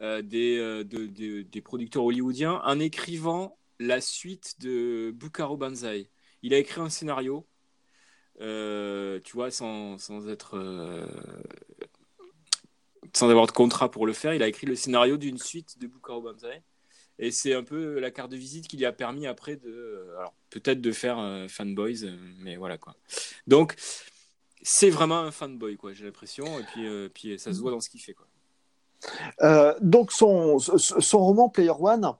des, 0.00 0.84
des 0.84 1.60
producteurs 1.60 2.04
hollywoodiens 2.04 2.60
en 2.64 2.78
écrivant 2.80 3.56
la 3.78 4.00
suite 4.00 4.60
de 4.60 5.10
Bukaro 5.12 5.56
Banzai. 5.56 6.08
Il 6.42 6.54
a 6.54 6.58
écrit 6.58 6.80
un 6.80 6.90
scénario, 6.90 7.46
euh, 8.40 9.20
tu 9.24 9.32
vois, 9.32 9.50
sans, 9.50 9.98
sans 9.98 10.28
être. 10.28 10.56
Euh, 10.56 11.06
sans 13.12 13.30
avoir 13.30 13.46
de 13.46 13.52
contrat 13.52 13.90
pour 13.90 14.06
le 14.06 14.12
faire. 14.12 14.34
Il 14.34 14.42
a 14.42 14.48
écrit 14.48 14.66
le 14.66 14.74
scénario 14.74 15.16
d'une 15.16 15.38
suite 15.38 15.78
de 15.78 15.86
Bukaro 15.86 16.20
Banzai. 16.20 16.62
Et 17.20 17.30
c'est 17.30 17.54
un 17.54 17.62
peu 17.62 18.00
la 18.00 18.10
carte 18.10 18.32
de 18.32 18.36
visite 18.36 18.66
qui 18.66 18.76
lui 18.76 18.86
a 18.86 18.92
permis 18.92 19.26
après 19.26 19.56
de. 19.56 20.08
Alors, 20.18 20.34
peut-être 20.50 20.80
de 20.80 20.92
faire 20.92 21.18
euh, 21.18 21.46
Fanboys, 21.48 22.10
mais 22.40 22.56
voilà 22.56 22.76
quoi. 22.76 22.96
Donc, 23.46 23.76
c'est 24.62 24.90
vraiment 24.90 25.20
un 25.20 25.30
fanboy, 25.30 25.76
quoi, 25.76 25.92
j'ai 25.92 26.04
l'impression. 26.04 26.58
Et 26.58 26.62
puis, 26.64 27.08
puis 27.10 27.38
ça 27.38 27.52
se 27.52 27.60
voit 27.60 27.70
dans 27.70 27.80
ce 27.80 27.90
qu'il 27.90 28.00
fait, 28.00 28.14
quoi. 28.14 28.26
Donc 29.80 30.12
son, 30.12 30.58
son, 30.58 31.18
roman 31.18 31.48
Player 31.48 31.72
One 31.78 32.12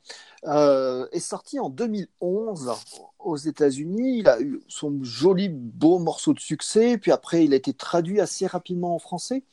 euh, 0.47 1.07
est 1.13 1.21
sorti 1.21 1.59
en 1.59 1.71
2011 1.71 2.73
aux 3.19 3.37
États-Unis. 3.37 4.19
Il 4.19 4.29
a 4.29 4.41
eu 4.41 4.61
son 4.69 5.03
joli, 5.03 5.49
beau 5.49 5.99
morceau 5.99 6.35
de 6.35 6.41
succès, 6.41 6.99
puis 6.99 7.13
après, 7.13 7.45
il 7.45 7.55
a 7.55 7.57
été 7.57 7.73
traduit 7.73 8.21
assez 8.21 8.47
rapidement 8.47 8.95
en 8.95 8.99
français. 8.99 9.45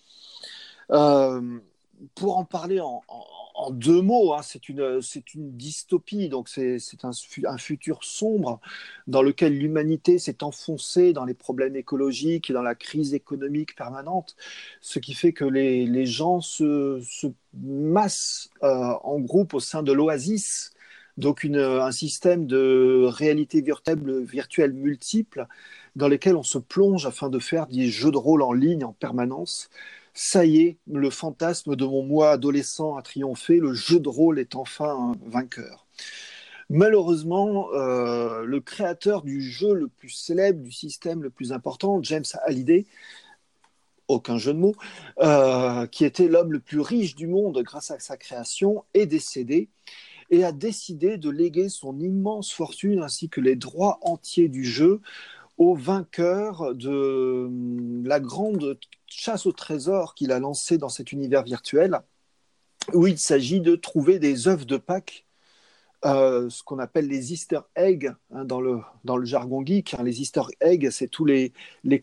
Euh, 0.91 1.59
pour 2.15 2.37
en 2.37 2.45
parler 2.45 2.79
en, 2.79 3.01
deux 3.71 4.01
mots, 4.01 4.33
hein, 4.33 4.41
c'est 4.41 4.69
une, 4.69 4.99
dystopie, 5.35 6.29
donc 6.29 6.49
c'est 6.49 6.79
un, 7.03 7.57
futur 7.57 8.03
sombre 8.03 8.59
dans 9.05 9.21
lequel 9.21 9.57
l'humanité 9.57 10.17
s'est 10.17 10.43
enfoncée 10.43 11.13
dans 11.13 11.25
les 11.25 11.35
problèmes 11.35 11.75
écologiques 11.75 12.49
et 12.49 12.53
dans 12.53 12.63
la 12.63 12.73
crise 12.73 13.13
économique 13.13 13.75
permanente, 13.75 14.35
ce 14.81 14.97
qui 14.97 15.13
fait 15.13 15.31
que 15.31 15.45
les, 15.45 16.05
gens 16.05 16.41
se, 16.41 16.99
se 17.03 17.27
massent 17.53 18.49
euh, 18.63 18.93
en 19.03 19.19
groupe 19.19 19.53
au 19.53 19.59
sein 19.59 19.83
de 19.83 19.91
l'oasis 19.91 20.71
donc 21.17 21.45
un 21.45 21.91
système 21.91 22.47
de 22.47 23.05
réalité 23.05 23.61
virtuelle, 23.61 24.23
virtuelle 24.23 24.73
multiple 24.73 25.47
dans 25.95 26.07
lequel 26.07 26.35
on 26.35 26.43
se 26.43 26.57
plonge 26.57 27.05
afin 27.05 27.29
de 27.29 27.39
faire 27.39 27.67
des 27.67 27.87
jeux 27.87 28.11
de 28.11 28.17
rôle 28.17 28.41
en 28.41 28.53
ligne 28.53 28.83
en 28.85 28.93
permanence. 28.93 29.69
Ça 30.13 30.45
y 30.45 30.61
est, 30.61 30.77
le 30.87 31.09
fantasme 31.09 31.75
de 31.75 31.85
mon 31.85 32.03
moi 32.03 32.31
adolescent 32.31 32.97
a 32.97 33.01
triomphé, 33.01 33.57
le 33.57 33.73
jeu 33.73 33.99
de 33.99 34.09
rôle 34.09 34.39
est 34.39 34.55
enfin 34.55 35.13
vainqueur. 35.25 35.87
Malheureusement, 36.69 37.67
euh, 37.73 38.43
le 38.45 38.59
créateur 38.61 39.23
du 39.23 39.41
jeu 39.41 39.73
le 39.73 39.87
plus 39.87 40.09
célèbre, 40.09 40.61
du 40.61 40.71
système 40.71 41.23
le 41.23 41.29
plus 41.29 41.51
important, 41.51 42.01
James 42.03 42.23
Hallyday, 42.45 42.85
aucun 44.07 44.37
jeu 44.37 44.53
de 44.53 44.59
mots, 44.59 44.75
euh, 45.19 45.85
qui 45.87 46.05
était 46.05 46.27
l'homme 46.27 46.53
le 46.53 46.59
plus 46.59 46.79
riche 46.79 47.15
du 47.15 47.27
monde 47.27 47.61
grâce 47.63 47.91
à 47.91 47.99
sa 47.99 48.17
création, 48.17 48.83
est 48.93 49.05
décédé 49.05 49.69
et 50.29 50.43
a 50.43 50.51
décidé 50.51 51.17
de 51.17 51.29
léguer 51.29 51.69
son 51.69 51.99
immense 51.99 52.51
fortune 52.51 53.01
ainsi 53.01 53.29
que 53.29 53.41
les 53.41 53.55
droits 53.55 53.99
entiers 54.01 54.49
du 54.49 54.63
jeu 54.63 55.01
au 55.57 55.75
vainqueur 55.75 56.73
de 56.73 57.49
la 58.05 58.19
grande 58.19 58.79
chasse 59.11 59.45
au 59.45 59.51
trésor 59.51 60.15
qu'il 60.15 60.31
a 60.31 60.39
lancée 60.39 60.77
dans 60.77 60.89
cet 60.89 61.11
univers 61.11 61.43
virtuel, 61.43 61.99
où 62.93 63.07
il 63.07 63.17
s'agit 63.17 63.61
de 63.61 63.75
trouver 63.75 64.19
des 64.19 64.47
œufs 64.47 64.65
de 64.65 64.77
Pâques 64.77 65.25
euh, 66.03 66.49
ce 66.49 66.63
qu'on 66.63 66.79
appelle 66.79 67.07
les 67.07 67.31
Easter 67.31 67.59
eggs 67.75 68.11
hein, 68.31 68.43
dans, 68.43 68.59
le, 68.59 68.81
jargon 69.23 69.63
geek. 69.63 69.93
Hein. 69.93 70.03
Les 70.03 70.21
Easter 70.21 70.41
eggs, 70.59 70.89
c'est 70.89 71.07
tous 71.07 71.25
les, 71.25 71.53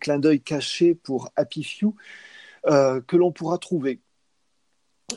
clins 0.00 0.20
d'œil 0.20 0.40
cachés 0.40 0.94
pour 0.94 1.30
Happy 1.34 1.64
Few 1.64 1.96
euh, 2.66 3.00
que 3.00 3.16
l'on 3.16 3.32
pourra 3.32 3.58
trouver. 3.58 4.00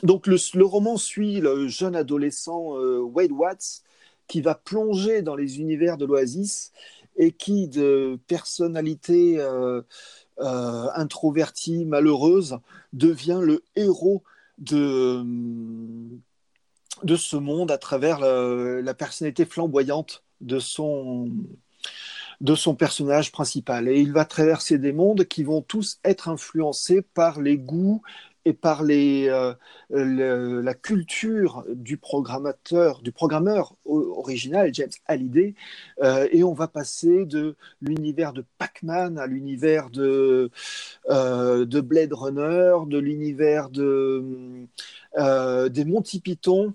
Donc 0.02 0.26
le, 0.26 0.36
le, 0.54 0.64
roman 0.64 0.96
suit 0.96 1.40
le 1.40 1.68
jeune 1.68 1.94
adolescent 1.94 2.76
euh, 2.76 2.98
Wade 2.98 3.30
Watts 3.30 3.82
qui 4.26 4.40
va 4.40 4.56
plonger 4.56 5.22
dans 5.22 5.36
les 5.36 5.60
univers 5.60 5.96
de 5.96 6.06
l'Oasis 6.06 6.72
et 7.16 7.30
qui, 7.30 7.68
de 7.68 8.18
personnalité 8.26 9.38
introvertie, 10.38 11.84
malheureuse, 11.84 12.58
devient 12.92 13.40
le 13.42 13.62
héros 13.76 14.22
de 14.58 15.24
de 17.02 17.16
ce 17.16 17.36
monde 17.36 17.70
à 17.70 17.78
travers 17.78 18.20
la, 18.20 18.94
personnalité 18.94 19.44
flamboyante 19.44 20.22
de 20.40 20.58
son, 20.58 21.30
de 22.40 22.54
son 22.54 22.74
personnage 22.74 23.32
principal. 23.32 23.88
Et 23.88 24.00
il 24.00 24.12
va 24.12 24.24
traverser 24.24 24.78
des 24.78 24.92
mondes 24.92 25.24
qui 25.24 25.42
vont 25.42 25.62
tous 25.62 25.98
être 26.04 26.28
influencés 26.28 27.02
par 27.02 27.40
les 27.40 27.58
goûts 27.58 28.02
et 28.44 28.52
par 28.52 28.82
les, 28.82 29.28
euh, 29.28 30.62
la 30.62 30.74
culture 30.74 31.64
du 31.68 31.96
programmateur, 31.96 33.02
du 33.02 33.12
programmeur 33.12 33.76
original, 33.84 34.72
James 34.72 34.90
Hallyday, 35.06 35.54
euh, 36.02 36.28
et 36.32 36.42
on 36.42 36.52
va 36.52 36.68
passer 36.68 37.24
de 37.24 37.56
l'univers 37.80 38.32
de 38.32 38.44
Pac-Man 38.58 39.18
à 39.18 39.26
l'univers 39.26 39.90
de, 39.90 40.50
euh, 41.08 41.64
de 41.64 41.80
Blade 41.80 42.12
Runner, 42.12 42.74
de 42.86 42.98
l'univers 42.98 43.70
de, 43.70 44.66
des 45.68 45.84
Monty 45.84 46.20
Python, 46.20 46.74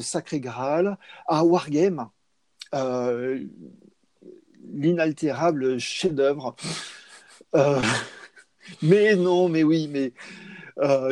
Sacré 0.00 0.40
Graal, 0.40 0.96
à 1.26 1.44
Wargame, 1.44 2.08
l'inaltérable 4.72 5.78
chef-d'œuvre. 5.78 6.56
Mais 8.82 9.16
non, 9.16 9.48
mais 9.48 9.62
oui, 9.62 9.88
mais 9.90 10.12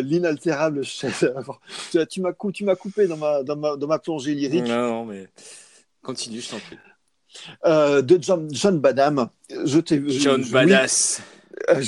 l'inaltérable 0.03 0.85
chef-d'œuvre. 0.85 1.61
Tu, 2.11 2.21
m'as 2.21 2.33
coupé 2.33 3.07
dans 3.07 3.17
ma, 3.17 3.43
dans 3.43 3.57
ma, 3.57 3.77
dans 3.77 3.87
ma 3.87 3.99
plongée 3.99 4.35
lyrique. 4.35 4.65
Non, 4.65 4.89
non, 4.89 5.05
mais 5.05 5.29
continue, 6.03 6.41
je 6.41 6.51
t'en 6.51 6.59
prie. 6.59 8.03
de 8.03 8.19
John, 8.23 8.49
John 8.53 8.79
Badham. 8.81 9.29
Je 9.51 9.81
John 10.21 10.45
Badass. 10.51 11.23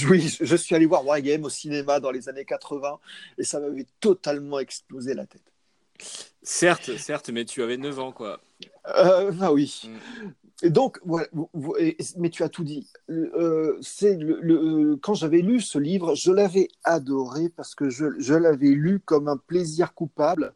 Oui, 0.08 0.36
je 0.40 0.56
suis 0.56 0.74
allé 0.74 0.86
voir 0.86 1.06
Wargame 1.06 1.44
au 1.44 1.50
cinéma 1.50 2.00
dans 2.00 2.10
les 2.10 2.28
années 2.28 2.44
80 2.44 2.98
et 3.36 3.44
ça 3.44 3.60
m'avait 3.60 3.86
totalement 4.00 4.58
explosé 4.58 5.14
la 5.14 5.26
tête. 5.26 5.42
Certes, 6.42 6.96
certes, 6.96 7.30
mais 7.30 7.44
tu 7.44 7.62
avais 7.62 7.76
9 7.76 7.98
ans, 7.98 8.12
quoi. 8.12 8.40
Euh, 8.96 9.32
ah 9.40 9.52
oui. 9.52 9.82
Mm. 9.84 10.28
Donc, 10.64 10.98
voilà, 11.04 11.28
mais 12.16 12.30
tu 12.30 12.42
as 12.42 12.48
tout 12.48 12.64
dit. 12.64 12.90
Euh, 13.10 13.78
c'est 13.80 14.16
le, 14.16 14.96
quand 14.96 15.14
j'avais 15.14 15.40
lu 15.40 15.60
ce 15.60 15.78
livre, 15.78 16.16
je 16.16 16.32
l'avais 16.32 16.68
adoré 16.82 17.48
parce 17.48 17.76
que 17.76 17.90
je, 17.90 18.18
je 18.18 18.34
l'avais 18.34 18.70
lu 18.70 18.98
comme 18.98 19.28
un 19.28 19.36
plaisir 19.36 19.94
coupable 19.94 20.52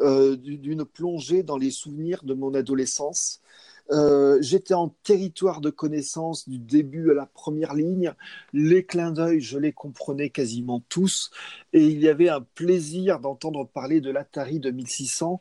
euh, 0.00 0.34
d'une 0.34 0.84
plongée 0.84 1.44
dans 1.44 1.56
les 1.56 1.70
souvenirs 1.70 2.24
de 2.24 2.34
mon 2.34 2.52
adolescence. 2.54 3.40
Euh, 3.90 4.38
j'étais 4.40 4.74
en 4.74 4.88
territoire 5.02 5.60
de 5.60 5.70
connaissance 5.70 6.48
du 6.48 6.58
début 6.58 7.10
à 7.10 7.14
la 7.14 7.26
première 7.26 7.74
ligne. 7.74 8.12
Les 8.52 8.84
clins 8.84 9.12
d'œil, 9.12 9.40
je 9.40 9.58
les 9.58 9.72
comprenais 9.72 10.30
quasiment 10.30 10.82
tous. 10.88 11.30
Et 11.72 11.86
il 11.86 12.00
y 12.00 12.08
avait 12.08 12.28
un 12.28 12.40
plaisir 12.40 13.20
d'entendre 13.20 13.66
parler 13.66 14.00
de 14.00 14.10
l'Atari 14.10 14.58
2600 14.58 15.40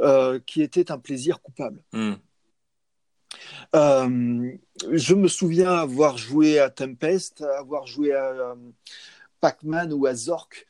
euh, 0.00 0.40
qui 0.44 0.62
était 0.62 0.90
un 0.90 0.98
plaisir 0.98 1.40
coupable. 1.40 1.80
Hmm. 1.92 2.14
Euh, 3.74 4.52
je 4.92 5.14
me 5.14 5.28
souviens 5.28 5.72
avoir 5.72 6.18
joué 6.18 6.58
à 6.58 6.70
Tempest, 6.70 7.42
avoir 7.58 7.86
joué 7.86 8.12
à 8.12 8.54
Pac-Man 9.40 9.92
ou 9.92 10.06
à 10.06 10.14
Zork. 10.14 10.66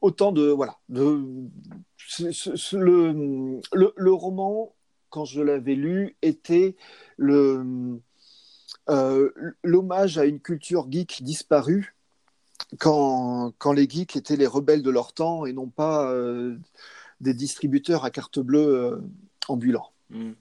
autant 0.00 0.32
de 0.32 0.48
voilà 0.48 0.78
le, 0.88 1.48
roman 4.12 4.74
quand 5.10 5.24
je 5.24 5.40
l'avais 5.40 5.76
lu, 5.76 6.16
était 6.22 6.74
euh, 8.90 9.30
l'hommage 9.62 10.18
à 10.18 10.24
une 10.24 10.40
culture 10.40 10.86
geek 10.90 11.22
disparue 11.22 11.94
quand, 12.78 13.52
les 13.74 13.88
geeks 13.88 14.16
étaient 14.16 14.36
les 14.36 14.46
rebelles 14.46 14.82
de 14.82 14.90
leur 14.90 15.12
temps 15.12 15.46
et 15.46 15.52
non 15.52 15.68
pas 15.68 16.10
euh, 16.10 16.56
des 17.20 17.34
distributeurs 17.34 18.04
à 18.04 18.10
carte 18.10 18.40
bleue 18.40 18.66
euh, 18.66 19.00
ambulants. 19.48 19.92
Mm. 20.10 20.32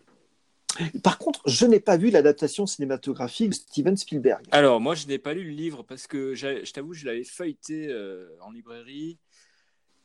Par 1.04 1.18
contre, 1.18 1.42
je 1.48 1.66
n'ai 1.66 1.80
pas 1.80 1.98
vu 1.98 2.10
l'adaptation 2.10 2.66
cinématographique 2.66 3.50
de 3.50 3.56
Steven 3.56 3.98
Spielberg. 3.98 4.46
Alors, 4.52 4.80
moi, 4.80 4.96
je 4.96 5.08
n'ai 5.08 5.20
pas 5.20 5.34
lu 5.34 5.44
le 5.44 5.52
livre 5.52 5.84
parce 5.84 6.08
que 6.08 6.36
je 6.36 6.72
t'avoue, 6.72 6.94
je 6.94 7.06
l'avais 7.06 7.24
feuilleté 7.24 7.94
en 8.42 8.52
librairie 8.52 9.20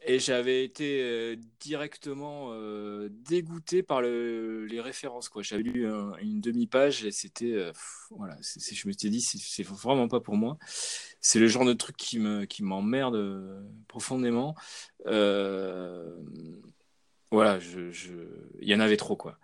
et 0.01 0.21
j'avais 0.21 0.65
été 0.65 1.03
euh, 1.03 1.37
directement 1.61 2.51
euh, 2.53 3.09
dégoûté 3.11 3.83
par 3.83 4.01
le, 4.01 4.65
les 4.65 4.81
références. 4.81 5.29
J'avais 5.41 5.63
lu 5.63 5.89
une 6.21 6.41
demi-page 6.41 7.05
et 7.05 7.11
c'était. 7.11 7.53
Euh, 7.53 7.73
voilà, 8.11 8.37
je 8.41 8.89
me 8.89 8.93
suis 8.93 9.11
dit, 9.11 9.21
c'est 9.21 9.67
vraiment 9.67 10.09
pas 10.09 10.21
pour 10.21 10.37
moi. 10.37 10.57
C'est 11.21 11.41
le 11.41 11.49
genre 11.49 11.65
de 11.65 11.73
truc 11.73 11.97
qui 11.97 12.19
me 12.21 12.45
qui 12.45 12.63
m'emmerde 12.63 13.67
profondément. 13.89 14.55
Voilà, 17.31 17.59
il 18.61 18.69
y 18.69 18.75
en 18.75 18.81
avait 18.81 18.97
trop. 18.97 19.17
quoi. 19.17 19.39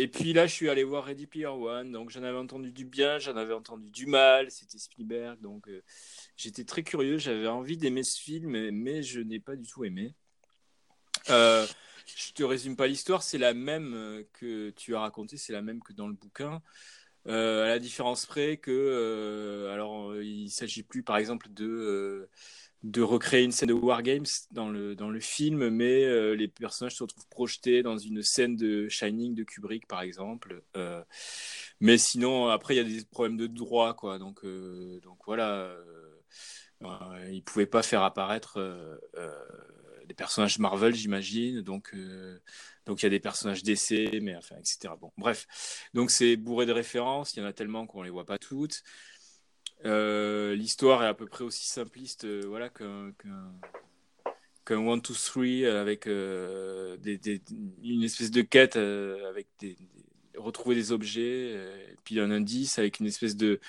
Et 0.00 0.08
puis 0.08 0.32
là, 0.32 0.46
je 0.46 0.54
suis 0.54 0.70
allé 0.70 0.82
voir 0.82 1.04
Ready 1.04 1.26
Player 1.26 1.44
One, 1.44 1.92
donc 1.92 2.08
j'en 2.08 2.22
avais 2.22 2.38
entendu 2.38 2.72
du 2.72 2.86
bien, 2.86 3.18
j'en 3.18 3.36
avais 3.36 3.52
entendu 3.52 3.90
du 3.90 4.06
mal, 4.06 4.50
c'était 4.50 4.78
Spielberg, 4.78 5.38
donc 5.42 5.68
euh, 5.68 5.82
j'étais 6.38 6.64
très 6.64 6.82
curieux, 6.82 7.18
j'avais 7.18 7.48
envie 7.48 7.76
d'aimer 7.76 8.02
ce 8.02 8.18
film, 8.18 8.70
mais, 8.70 9.02
je 9.02 9.20
n'ai 9.20 9.40
pas 9.40 9.56
du 9.56 9.68
tout 9.68 9.84
aimé. 9.84 10.14
Euh, 11.28 11.66
je 12.06 12.32
te 12.32 12.42
résume 12.42 12.76
pas 12.76 12.86
l'histoire, 12.86 13.22
c'est 13.22 13.36
la 13.36 13.52
même 13.52 13.92
euh, 13.92 14.22
que 14.32 14.70
tu 14.70 14.96
as 14.96 15.00
raconté, 15.00 15.36
c'est 15.36 15.52
la 15.52 15.60
même 15.60 15.82
que 15.82 15.92
dans 15.92 16.08
le 16.08 16.14
bouquin. 16.14 16.62
à 17.26 17.66
la 17.66 17.78
différence 17.78 18.24
près 18.24 18.56
que, 18.56 19.68
alors, 19.70 20.16
il 20.16 20.48
s'agit 20.48 20.82
plus, 20.82 21.02
par 21.02 21.18
exemple, 21.18 21.48
de 21.50 22.30
de 22.82 23.02
recréer 23.02 23.44
une 23.44 23.52
scène 23.52 23.68
de 23.68 23.74
Wargames 23.74 24.24
dans 24.52 24.70
le, 24.70 24.96
dans 24.96 25.10
le 25.10 25.20
film, 25.20 25.68
mais 25.68 26.04
euh, 26.04 26.34
les 26.34 26.48
personnages 26.48 26.94
se 26.94 27.02
retrouvent 27.02 27.28
projetés 27.28 27.82
dans 27.82 27.98
une 27.98 28.22
scène 28.22 28.56
de 28.56 28.88
Shining 28.88 29.34
de 29.34 29.44
Kubrick, 29.44 29.86
par 29.86 30.00
exemple. 30.00 30.62
Euh, 30.76 31.04
mais 31.80 31.98
sinon, 31.98 32.48
après, 32.48 32.74
il 32.74 32.78
y 32.78 32.80
a 32.80 32.84
des 32.84 33.04
problèmes 33.04 33.36
de 33.36 33.46
droit, 33.46 33.94
quoi. 33.94 34.18
Donc, 34.18 34.44
euh, 34.44 34.98
donc 35.02 35.18
voilà, 35.26 35.74
ils 37.28 37.36
ne 37.36 37.40
pouvaient 37.42 37.66
pas 37.66 37.82
faire 37.82 38.02
apparaître 38.02 38.58
des 40.06 40.14
personnages 40.14 40.58
Marvel, 40.58 40.94
j'imagine. 40.94 41.60
Donc, 41.60 41.94
donc 42.86 43.02
il 43.02 43.04
y 43.04 43.06
a 43.06 43.10
des 43.10 43.20
personnages 43.20 43.62
d'essai, 43.62 44.20
mais 44.22 44.34
enfin, 44.36 44.56
etc. 44.56 44.94
Bon, 44.98 45.12
bref. 45.18 45.46
Donc 45.94 46.10
c'est 46.10 46.36
bourré 46.36 46.66
de 46.66 46.72
références, 46.72 47.34
il 47.34 47.40
y 47.40 47.42
en 47.42 47.46
a 47.46 47.52
tellement 47.52 47.86
qu'on 47.86 48.00
ne 48.00 48.04
les 48.04 48.10
voit 48.10 48.24
pas 48.24 48.38
toutes. 48.38 48.82
Euh, 49.86 50.54
l'histoire 50.54 51.02
est 51.02 51.06
à 51.06 51.14
peu 51.14 51.26
près 51.26 51.44
aussi 51.44 51.66
simpliste 51.66 52.24
euh, 52.24 52.42
voilà, 52.46 52.68
qu'un 52.68 53.12
qu 53.18 54.74
1, 54.74 54.96
2, 54.98 55.00
3 55.00 55.44
avec 55.80 56.06
euh, 56.06 56.96
une 57.82 58.02
espèce 58.02 58.30
de 58.30 58.42
quête 58.42 58.76
avec 58.76 59.46
retrouver 60.36 60.74
des 60.74 60.92
objets, 60.92 61.52
et 61.52 61.96
puis 62.04 62.20
un 62.20 62.30
indice 62.30 62.78
avec 62.78 63.00
une 63.00 63.06
espèce 63.06 63.36
de, 63.36 63.60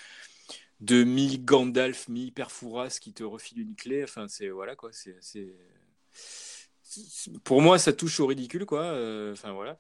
mi-Gandalf, 0.82 2.08
mi-Perfouras 2.08 2.98
qui 3.02 3.14
te 3.14 3.24
refile 3.24 3.62
une 3.62 3.76
clé. 3.76 4.04
Enfin, 4.04 4.28
c'est 4.28 4.50
voilà 4.50 4.76
quoi, 4.76 4.92
c'est 4.92 5.48
pour 7.44 7.62
moi 7.62 7.80
ça 7.80 7.94
touche 7.94 8.20
au 8.20 8.28
ridicule 8.28 8.66
quoi. 8.66 8.92
Enfin 9.32 9.54
voilà. 9.54 9.78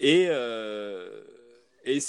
Et, 0.00 0.24
et 1.84 2.00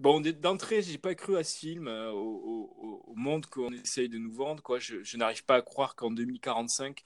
Bon, 0.00 0.20
d'entrée, 0.22 0.80
j'ai 0.80 0.96
pas 0.96 1.14
cru 1.14 1.36
à 1.36 1.44
ce 1.44 1.58
film, 1.58 1.86
euh, 1.86 2.10
au, 2.10 3.12
monde 3.16 3.44
qu'on 3.44 3.70
essaye 3.70 4.08
de 4.08 4.16
nous 4.16 4.32
vendre. 4.32 4.62
Quoi. 4.62 4.78
Je, 4.78 5.16
n'arrive 5.18 5.44
pas 5.44 5.56
à 5.56 5.62
croire 5.62 5.94
qu'en 5.94 6.10
2045, 6.10 7.04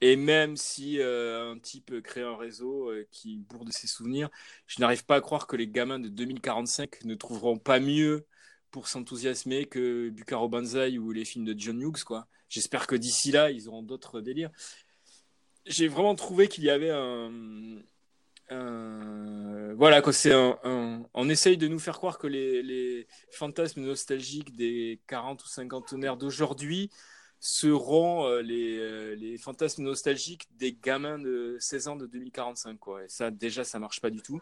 Et 0.00 0.14
même 0.14 0.56
si 0.56 1.00
un 1.02 1.58
type 1.60 2.00
crée 2.02 2.22
un 2.22 2.36
réseau 2.36 2.92
qui 3.10 3.36
bourre 3.38 3.64
de 3.64 3.72
ses 3.72 3.88
souvenirs, 3.88 4.30
je 4.68 4.80
n'arrive 4.80 5.04
pas 5.04 5.16
à 5.16 5.20
croire 5.20 5.48
que 5.48 5.56
les 5.56 5.66
gamins 5.66 5.98
de 5.98 6.08
2045 6.08 7.04
ne 7.04 7.16
trouveront 7.16 7.58
pas 7.58 7.80
mieux 7.80 8.26
pour 8.70 8.86
s'enthousiasmer 8.86 9.66
que 9.66 10.10
Bucaro 10.10 10.48
Banzai 10.48 10.98
ou 10.98 11.10
les 11.10 11.24
films 11.24 11.44
de 11.44 11.54
John 11.58 11.80
Hughes. 11.80 12.04
quoi. 12.04 12.28
J'espère 12.48 12.86
que 12.86 12.94
d'ici 12.94 13.32
là, 13.32 13.50
ils 13.50 13.68
auront 13.68 13.82
d'autres 13.82 14.20
délires. 14.20 14.52
J'ai 15.66 15.88
vraiment 15.88 16.14
trouvé 16.14 16.46
qu'il 16.46 16.62
y 16.62 16.70
avait 16.70 16.90
un, 16.90 17.82
voilà, 19.76 20.02
quoi, 20.02 20.12
c'est 20.12 20.32
un, 20.32 21.02
on 21.14 21.28
essaye 21.28 21.56
de 21.56 21.68
nous 21.68 21.78
faire 21.78 21.96
croire 21.96 22.18
que 22.18 22.26
les, 22.26 23.06
fantasmes 23.30 23.82
nostalgiques 23.82 24.54
des 24.54 25.00
40 25.06 25.42
ou 25.42 25.48
50 25.48 25.88
tonnerres 25.88 26.16
d'aujourd'hui 26.16 26.90
seront 27.40 28.26
euh, 28.28 28.40
les, 28.40 28.78
euh, 28.78 29.14
les, 29.16 29.36
fantasmes 29.36 29.82
nostalgiques 29.82 30.46
des 30.56 30.72
gamins 30.72 31.18
de 31.18 31.56
16 31.58 31.88
ans 31.88 31.96
de 31.96 32.06
2045. 32.06 32.78
Quoi. 32.78 33.04
Et 33.04 33.08
ça, 33.08 33.32
déjà, 33.32 33.64
ça 33.64 33.80
marche 33.80 34.00
pas 34.00 34.10
du 34.10 34.22
tout. 34.22 34.40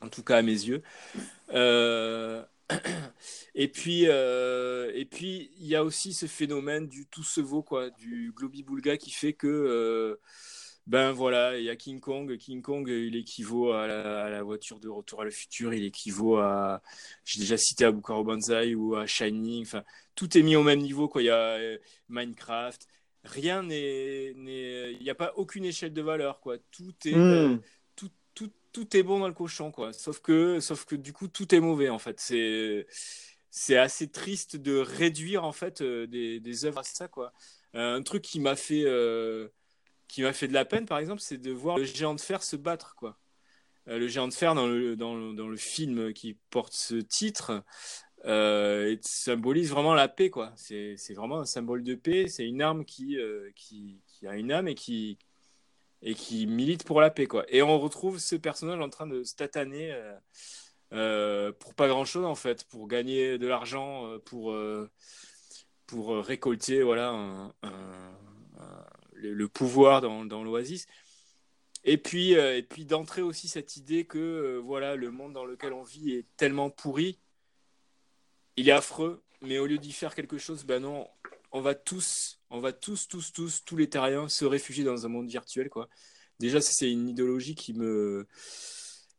En 0.00 0.08
tout 0.08 0.24
cas, 0.24 0.38
à 0.38 0.42
mes 0.42 0.50
yeux. 0.50 0.82
Euh, 1.50 2.44
et 3.54 3.68
puis, 3.68 4.04
et 4.04 5.08
puis, 5.08 5.52
il 5.60 5.66
y 5.66 5.76
a 5.76 5.84
aussi 5.84 6.12
ce 6.12 6.26
phénomène 6.26 6.88
du 6.88 7.06
tout 7.06 7.22
se 7.22 7.40
vaut, 7.40 7.62
quoi, 7.62 7.90
du 7.90 8.32
globi-boulga 8.34 8.96
qui 8.96 9.12
fait 9.12 9.34
que 9.34 10.18
ben 10.86 11.12
voilà, 11.12 11.58
il 11.58 11.64
y 11.64 11.70
a 11.70 11.76
King 11.76 11.98
Kong. 11.98 12.36
King 12.36 12.60
Kong, 12.60 12.88
il 12.88 13.16
équivaut 13.16 13.72
à 13.72 13.86
la, 13.86 14.42
voiture 14.42 14.78
de 14.80 14.88
Retour 14.88 15.22
à 15.22 15.24
le 15.24 15.30
futur. 15.30 15.72
Il 15.72 15.84
équivaut 15.84 16.36
à, 16.36 16.82
j'ai 17.24 17.40
déjà 17.40 17.56
cité 17.56 17.86
à 17.86 17.92
Bukaro 17.92 18.22
Banzai 18.22 18.74
ou 18.74 18.94
à 18.94 19.06
Shining. 19.06 19.62
Enfin, 19.62 19.82
tout 20.14 20.36
est 20.36 20.42
mis 20.42 20.56
au 20.56 20.62
même 20.62 20.80
niveau. 20.80 21.08
Quoi. 21.08 21.22
Il 21.22 21.26
y 21.26 21.30
a 21.30 21.56
euh, 21.56 21.78
Minecraft. 22.10 22.86
Rien 23.24 23.62
n'est, 23.62 24.32
il 24.32 24.98
n'y 25.00 25.10
a 25.10 25.14
pas 25.14 25.32
aucune 25.36 25.64
échelle 25.64 25.94
de 25.94 26.02
valeur. 26.02 26.40
Quoi. 26.40 26.58
Tout 26.70 26.94
est, 27.06 27.16
hmm. 27.16 27.62
tout, 27.96 28.10
tout, 28.34 28.50
tout, 28.72 28.94
est 28.94 29.02
bon 29.02 29.20
dans 29.20 29.28
le 29.28 29.34
cochon. 29.34 29.70
Quoi. 29.72 29.94
Sauf 29.94 30.20
que, 30.20 30.60
sauf 30.60 30.84
que 30.84 30.96
du 30.96 31.14
coup, 31.14 31.28
tout 31.28 31.54
est 31.54 31.60
mauvais 31.60 31.88
en 31.88 31.98
fait. 31.98 32.20
C'est, 32.20 32.86
c'est 33.50 33.78
assez 33.78 34.10
triste 34.10 34.56
de 34.56 34.76
réduire 34.76 35.44
en 35.44 35.52
fait 35.52 35.80
euh, 35.80 36.06
des, 36.06 36.40
des 36.40 36.64
œuvres 36.66 36.80
à 36.80 36.82
ça. 36.82 37.08
Quoi. 37.08 37.32
Euh, 37.74 37.96
un 37.96 38.02
truc 38.02 38.20
qui 38.20 38.38
m'a 38.38 38.54
fait 38.54 38.84
qui 40.14 40.22
m'a 40.22 40.32
fait 40.32 40.46
de 40.46 40.52
la 40.52 40.64
peine, 40.64 40.86
par 40.86 40.98
exemple, 40.98 41.20
c'est 41.20 41.38
de 41.38 41.50
voir 41.50 41.76
le 41.76 41.84
géant 41.84 42.14
de 42.14 42.20
fer 42.20 42.44
se 42.44 42.54
battre, 42.54 42.94
quoi. 42.94 43.18
Euh, 43.88 43.98
le 43.98 44.06
géant 44.06 44.28
de 44.28 44.32
fer 44.32 44.54
dans 44.54 44.68
le, 44.68 44.94
dans, 44.94 45.32
dans 45.32 45.48
le 45.48 45.56
film 45.56 46.12
qui 46.12 46.38
porte 46.50 46.72
ce 46.72 46.94
titre 46.94 47.64
euh, 48.24 48.96
symbolise 49.02 49.70
vraiment 49.70 49.92
la 49.92 50.06
paix, 50.06 50.30
quoi. 50.30 50.52
C'est 50.54 50.96
vraiment 51.16 51.40
un 51.40 51.44
symbole 51.44 51.82
de 51.82 51.96
paix. 51.96 52.28
C'est 52.28 52.46
une 52.46 52.62
arme 52.62 52.84
qui, 52.84 53.18
euh, 53.18 53.50
qui, 53.56 54.02
qui, 54.06 54.28
a 54.28 54.36
une 54.36 54.52
âme 54.52 54.68
et 54.68 54.76
qui, 54.76 55.18
et 56.00 56.14
qui 56.14 56.46
milite 56.46 56.84
pour 56.84 57.00
la 57.00 57.10
paix, 57.10 57.26
quoi. 57.26 57.44
Et 57.48 57.62
on 57.62 57.80
retrouve 57.80 58.20
ce 58.20 58.36
personnage 58.36 58.78
en 58.78 58.90
train 58.90 59.08
de 59.08 59.24
se 59.24 59.34
tataner 59.34 60.00
euh, 60.92 61.50
pour 61.58 61.74
pas 61.74 61.88
grand-chose, 61.88 62.24
en 62.24 62.36
fait, 62.36 62.62
pour 62.68 62.86
gagner 62.86 63.36
de 63.36 63.48
l'argent, 63.48 64.16
pour, 64.26 64.56
pour 65.88 66.16
récolter, 66.18 66.84
voilà, 66.84 67.08
un 67.08 68.14
le, 69.14 69.48
pouvoir 69.48 70.00
dans, 70.00 70.44
l'Oasis. 70.44 70.86
Et 71.84 71.98
puis, 71.98 72.34
euh, 72.36 72.56
et 72.56 72.62
puis 72.62 72.84
d'entrer 72.84 73.22
aussi 73.22 73.48
cette 73.48 73.76
idée 73.76 74.04
que 74.04 74.18
euh, 74.18 74.58
voilà, 74.58 74.96
le 74.96 75.10
monde 75.10 75.32
dans 75.32 75.44
lequel 75.44 75.72
on 75.72 75.82
vit 75.82 76.12
est 76.12 76.26
tellement 76.36 76.70
pourri, 76.70 77.18
il 78.56 78.68
est 78.68 78.72
affreux, 78.72 79.22
mais 79.42 79.58
au 79.58 79.66
lieu 79.66 79.78
d'y 79.78 79.92
faire 79.92 80.14
quelque 80.14 80.38
chose, 80.38 80.64
ben 80.64 80.80
non, 80.80 81.06
on 81.52 81.60
va 81.60 81.74
tous, 81.74 82.40
on 82.50 82.60
va 82.60 82.72
tous, 82.72 83.06
tous, 83.08 83.32
tous, 83.32 83.64
tous 83.64 83.76
les 83.76 83.88
terriens 83.88 84.28
se 84.28 84.44
réfugier 84.44 84.84
dans 84.84 85.04
un 85.04 85.08
monde 85.08 85.28
virtuel, 85.28 85.68
quoi. 85.68 85.88
Déjà, 86.40 86.60
c'est 86.60 86.90
une 86.90 87.08
idéologie 87.08 87.54
qui 87.54 87.74
me, 87.74 88.26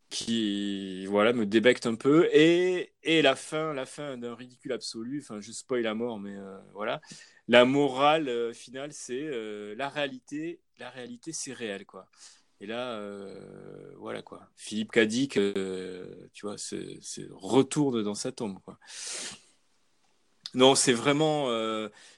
qui, 0.10 1.06
voilà, 1.08 1.34
me 1.34 1.46
débecte 1.46 1.86
un 1.86 1.96
peu. 1.96 2.30
Et, 2.32 2.94
et 3.04 3.22
la 3.22 3.36
fin, 3.36 3.74
la 3.74 3.86
fin 3.86 4.18
d'un 4.18 4.36
ridicule 4.36 4.72
absolu. 4.74 5.20
Enfin, 5.22 5.42
je 5.42 5.52
spoil 5.52 5.86
à 5.88 5.94
mort, 5.94 6.20
mais 6.20 6.36
euh, 6.36 6.58
voilà 6.74 7.02
la 7.48 7.64
morale 7.64 8.28
euh, 8.28 8.54
finale, 8.54 8.92
c'est 8.92 9.22
euh, 9.22 9.76
la 9.78 9.90
réalité. 9.90 10.62
La 10.80 10.90
réalité, 10.90 11.32
c'est 11.32 11.54
réel, 11.54 11.86
quoi. 11.86 12.08
Et 12.60 12.66
là, 12.66 13.00
voilà 13.98 14.22
quoi. 14.22 14.50
Philippe 14.56 14.92
Cadic, 14.92 15.34
tu 15.34 16.46
vois, 16.46 16.58
se, 16.58 17.32
retourne 17.32 18.02
dans 18.02 18.16
sa 18.16 18.32
tombe, 18.32 18.60
quoi. 18.64 18.80
Non, 20.54 20.74
c'est 20.74 20.94
vraiment, 20.94 21.50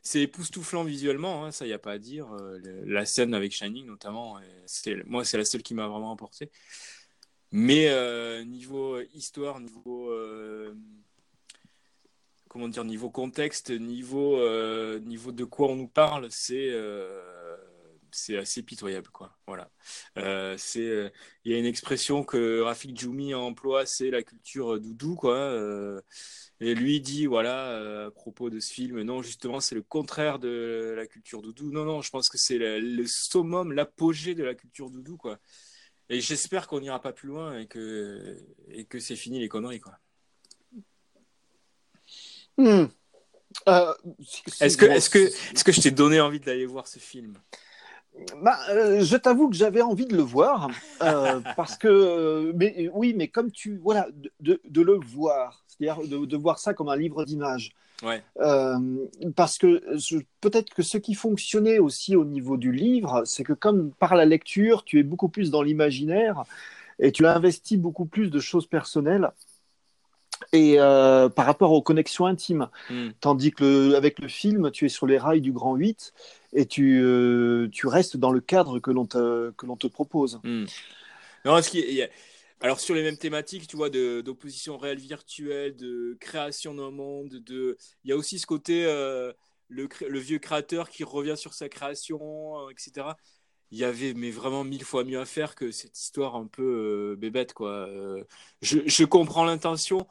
c'est 0.03 0.21
époustouflant 0.21 0.83
visuellement, 0.83 1.45
hein, 1.45 1.51
ça 1.51 1.65
y 1.65 1.73
a 1.73 1.79
pas 1.79 1.93
à 1.93 1.97
dire. 1.97 2.27
la 2.85 3.05
scène 3.05 3.33
avec 3.33 3.51
Shining 3.51 3.87
notamment, 3.87 4.39
moi 5.05 5.25
c'est 5.25 5.37
la 5.37 5.45
seule 5.45 5.63
qui 5.63 5.73
m'a 5.73 5.87
vraiment 5.87 6.11
emporté. 6.11 6.51
Mais 7.51 7.89
niveau 8.45 8.99
histoire, 9.13 9.59
niveau 9.59 10.11
comment 12.57 12.69
dire, 12.69 12.85
niveau 12.85 13.09
contexte, 13.09 13.69
niveau, 13.69 14.39
euh, 14.39 14.99
niveau 14.99 15.31
de 15.31 15.43
quoi 15.43 15.67
on 15.69 15.75
nous 15.75 15.87
parle, 15.87 16.27
c'est 16.31 16.69
euh, 16.71 17.55
c'est 18.11 18.37
assez 18.37 18.63
pitoyable, 18.63 19.09
quoi. 19.09 19.37
Voilà. 19.45 19.69
Euh, 20.17 20.55
c'est, 20.57 21.11
il 21.43 21.51
y 21.51 21.55
a 21.55 21.59
une 21.59 21.65
expression 21.65 22.23
que 22.23 22.61
Rafik 22.61 22.99
Djoumi 22.99 23.35
emploie, 23.35 23.85
c'est 23.85 24.09
la 24.09 24.23
culture 24.23 24.79
doudou, 24.79 25.15
quoi. 25.15 25.53
et 26.59 26.73
lui 26.73 26.99
dit, 26.99 27.27
voilà, 27.27 28.07
à 28.07 28.11
propos 28.11 28.49
de 28.49 28.59
ce 28.59 28.73
film, 28.73 29.01
non, 29.03 29.21
justement, 29.21 29.59
c'est 29.59 29.75
le 29.75 29.83
contraire 29.83 30.39
de 30.39 30.95
la 30.97 31.05
culture 31.05 31.41
doudou. 31.43 31.69
Non, 31.71 31.85
non, 31.85 32.01
je 32.01 32.09
pense 32.09 32.29
que 32.29 32.37
c'est 32.39 32.57
le, 32.57 32.79
le, 32.79 33.05
summum, 33.05 33.71
l'apogée 33.71 34.33
de 34.33 34.43
la 34.43 34.55
culture 34.55 34.89
doudou, 34.89 35.17
quoi. 35.17 35.37
Et 36.09 36.21
j'espère 36.21 36.67
qu'on 36.67 36.79
n'ira 36.79 37.01
pas 37.01 37.11
plus 37.11 37.27
loin 37.27 37.59
et 37.59 37.67
que, 37.67 38.37
et 38.69 38.85
que 38.85 38.99
c'est 38.99 39.15
fini 39.15 39.39
les 39.39 39.49
conneries, 39.49 39.81
quoi. 39.81 39.97
Hmm. 42.57 42.85
Euh, 43.67 43.93
est-ce 44.61 44.77
que, 44.77 44.85
est 44.85 45.09
que, 45.09 45.19
est 45.19 45.63
que 45.63 45.71
je 45.71 45.81
t'ai 45.81 45.91
donné 45.91 46.19
envie 46.19 46.39
d'aller 46.39 46.65
voir 46.65 46.87
ce 46.87 46.99
film? 46.99 47.37
Bah, 48.41 48.57
euh, 48.69 49.01
je 49.03 49.17
t'avoue 49.17 49.49
que 49.49 49.55
j'avais 49.55 49.81
envie 49.81 50.05
de 50.05 50.15
le 50.15 50.23
voir 50.23 50.69
euh, 51.01 51.39
parce 51.55 51.77
que, 51.77 52.51
mais 52.55 52.89
oui, 52.93 53.13
mais 53.15 53.27
comme 53.27 53.51
tu, 53.51 53.77
voilà, 53.77 54.07
de, 54.39 54.59
de 54.63 54.81
le 54.81 54.93
voir, 54.95 55.63
c'est-à-dire 55.67 56.07
de, 56.07 56.25
de, 56.25 56.37
voir 56.37 56.59
ça 56.59 56.73
comme 56.73 56.89
un 56.89 56.95
livre 56.95 57.25
d'images. 57.25 57.71
Ouais. 58.03 58.21
parce 59.35 59.57
que 59.57 59.81
peut-être 60.39 60.71
que 60.75 60.83
ce 60.83 60.99
qui 60.99 61.15
fonctionnait 61.15 61.79
aussi 61.79 62.15
au 62.15 62.25
niveau 62.25 62.55
du 62.55 62.71
livre, 62.71 63.23
c'est 63.25 63.43
que 63.43 63.53
comme 63.53 63.89
par 63.91 64.15
la 64.15 64.25
lecture, 64.25 64.83
tu 64.83 64.99
es 64.99 65.03
beaucoup 65.03 65.29
plus 65.29 65.49
dans 65.49 65.63
l'imaginaire 65.63 66.43
et 66.99 67.11
tu 67.11 67.25
investis 67.25 67.79
beaucoup 67.79 68.05
plus 68.05 68.29
de 68.29 68.39
choses 68.39 68.67
personnelles 68.67 69.31
et 70.53 70.75
euh, 70.77 71.29
par 71.29 71.45
rapport 71.45 71.71
aux 71.71 71.81
connexions 71.81 72.25
intimes. 72.25 72.69
Hmm. 72.89 73.09
Tandis 73.19 73.51
que 73.51 73.63
le, 73.63 73.95
avec 73.95 74.19
le 74.19 74.27
film, 74.27 74.71
tu 74.71 74.85
es 74.85 74.89
sur 74.89 75.07
les 75.07 75.17
rails 75.17 75.41
du 75.41 75.51
Grand 75.51 75.75
8 75.75 76.13
et 76.53 76.65
tu, 76.65 77.01
euh, 77.01 77.67
tu 77.71 77.87
restes 77.87 78.17
dans 78.17 78.31
le 78.31 78.39
cadre 78.39 78.79
que 78.79 78.91
l'on 78.91 79.05
te, 79.05 79.51
que 79.51 79.65
l'on 79.65 79.77
te 79.77 79.87
propose. 79.87 80.39
Hmm. 80.43 80.65
Non, 81.45 81.59
alors 82.59 82.79
sur 82.79 82.95
les 82.95 83.03
mêmes 83.03 83.17
thématiques, 83.17 83.67
tu 83.67 83.77
vois, 83.77 83.89
d'opposition 83.89 84.77
réelle 84.77 84.99
virtuelle, 84.99 85.75
de 85.75 86.17
création 86.19 86.73
d'un 86.73 86.91
monde, 86.91 87.35
de, 87.35 87.77
il 88.03 88.09
y 88.09 88.13
a 88.13 88.17
aussi 88.17 88.39
ce 88.39 88.47
côté 88.47 88.85
euh, 88.85 89.31
le, 89.67 89.87
vieux 90.19 90.39
créateur 90.39 90.89
qui 90.89 91.03
revient 91.03 91.37
sur 91.37 91.53
sa 91.53 91.69
création, 91.69 92.69
etc 92.69 93.13
il 93.71 93.77
y 93.77 93.83
avait 93.83 94.13
mais 94.13 94.31
vraiment 94.31 94.63
mille 94.63 94.83
fois 94.83 95.03
mieux 95.03 95.19
à 95.19 95.25
faire 95.25 95.55
que 95.55 95.71
cette 95.71 95.99
histoire 95.99 96.35
un 96.35 96.47
peu 96.47 97.13
euh, 97.13 97.15
bébête 97.15 97.53
quoi. 97.53 97.87
Euh, 97.87 98.23
je, 98.61 98.79
je, 98.85 99.03
comprends 99.03 99.45
l'intention, 99.45 100.07